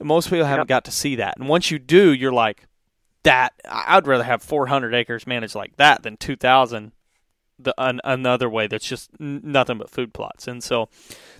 Most 0.00 0.30
people 0.30 0.46
haven't 0.46 0.62
yep. 0.62 0.68
got 0.68 0.84
to 0.86 0.90
see 0.90 1.16
that. 1.16 1.38
And 1.38 1.48
once 1.48 1.70
you 1.70 1.78
do, 1.78 2.12
you're 2.12 2.32
like, 2.32 2.66
that 3.22 3.52
I'd 3.68 4.06
rather 4.06 4.24
have 4.24 4.42
400 4.42 4.94
acres 4.94 5.28
managed 5.28 5.54
like 5.54 5.76
that 5.76 6.02
than 6.02 6.16
2,000 6.16 6.92
the 7.58 7.72
an, 7.78 8.00
another 8.02 8.50
way 8.50 8.66
that's 8.66 8.86
just 8.86 9.10
nothing 9.20 9.78
but 9.78 9.88
food 9.88 10.12
plots. 10.12 10.48
And 10.48 10.64
so 10.64 10.88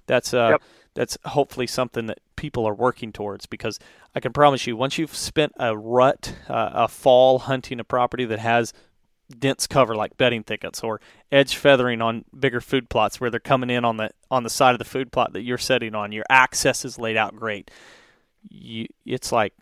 that's 0.06 0.32
uh, 0.32 0.50
yep 0.52 0.62
that's 0.94 1.16
hopefully 1.24 1.66
something 1.66 2.06
that 2.06 2.18
people 2.42 2.66
are 2.66 2.74
working 2.74 3.12
towards 3.12 3.46
because 3.46 3.78
I 4.16 4.20
can 4.20 4.32
promise 4.32 4.66
you 4.66 4.76
once 4.76 4.98
you've 4.98 5.14
spent 5.14 5.52
a 5.60 5.78
rut, 5.78 6.34
uh, 6.48 6.70
a 6.74 6.88
fall 6.88 7.38
hunting 7.38 7.78
a 7.78 7.84
property 7.84 8.24
that 8.24 8.40
has 8.40 8.72
dense 9.38 9.68
cover 9.68 9.94
like 9.94 10.16
bedding 10.16 10.42
thickets 10.42 10.82
or 10.82 11.00
edge 11.30 11.54
feathering 11.54 12.02
on 12.02 12.24
bigger 12.36 12.60
food 12.60 12.90
plots 12.90 13.20
where 13.20 13.30
they're 13.30 13.38
coming 13.38 13.70
in 13.70 13.84
on 13.84 13.96
the 13.96 14.10
on 14.28 14.42
the 14.42 14.50
side 14.50 14.72
of 14.72 14.80
the 14.80 14.84
food 14.84 15.12
plot 15.12 15.32
that 15.34 15.42
you're 15.42 15.56
setting 15.56 15.94
on 15.94 16.10
your 16.10 16.24
access 16.28 16.84
is 16.84 16.98
laid 16.98 17.16
out 17.16 17.36
great. 17.36 17.70
You 18.50 18.88
it's 19.06 19.30
like 19.30 19.54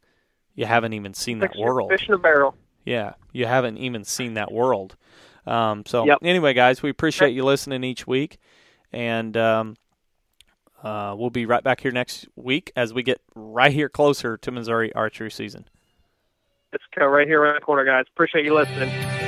you 0.55 0.65
haven't 0.65 0.95
even 0.95 1.13
seen 1.13 1.41
that 1.41 1.55
world. 1.59 1.91
fish 1.91 2.09
in 2.09 2.15
a 2.15 2.19
barrel. 2.19 2.57
Yeah 2.87 3.13
you 3.33 3.45
haven't 3.45 3.77
even 3.77 4.05
seen 4.05 4.35
that 4.35 4.51
world. 4.51 4.97
Um, 5.47 5.85
so 5.85 6.07
yep. 6.07 6.19
anyway 6.23 6.55
guys 6.55 6.83
we 6.83 6.89
appreciate 6.89 7.35
you 7.35 7.45
listening 7.45 7.85
each 7.85 8.07
week 8.07 8.39
and 8.91 9.37
um, 9.37 9.77
uh, 10.83 11.15
we'll 11.17 11.31
be 11.31 11.47
right 11.47 11.63
back 11.63 11.81
here 11.81 11.93
next 11.93 12.27
week 12.37 12.73
as 12.77 12.95
we 12.95 13.03
get 13.03 13.21
right 13.35 13.73
here 13.73 13.89
closer 13.89 14.37
to 14.39 14.51
Missouri 14.51 14.93
archery 14.95 15.31
season. 15.31 15.67
Let's 16.73 16.85
go 16.97 17.07
right 17.07 17.27
here 17.27 17.43
around 17.43 17.57
the 17.57 17.61
corner, 17.61 17.85
guys. 17.85 18.05
Appreciate 18.15 18.45
you 18.45 18.55
listening. 18.55 19.20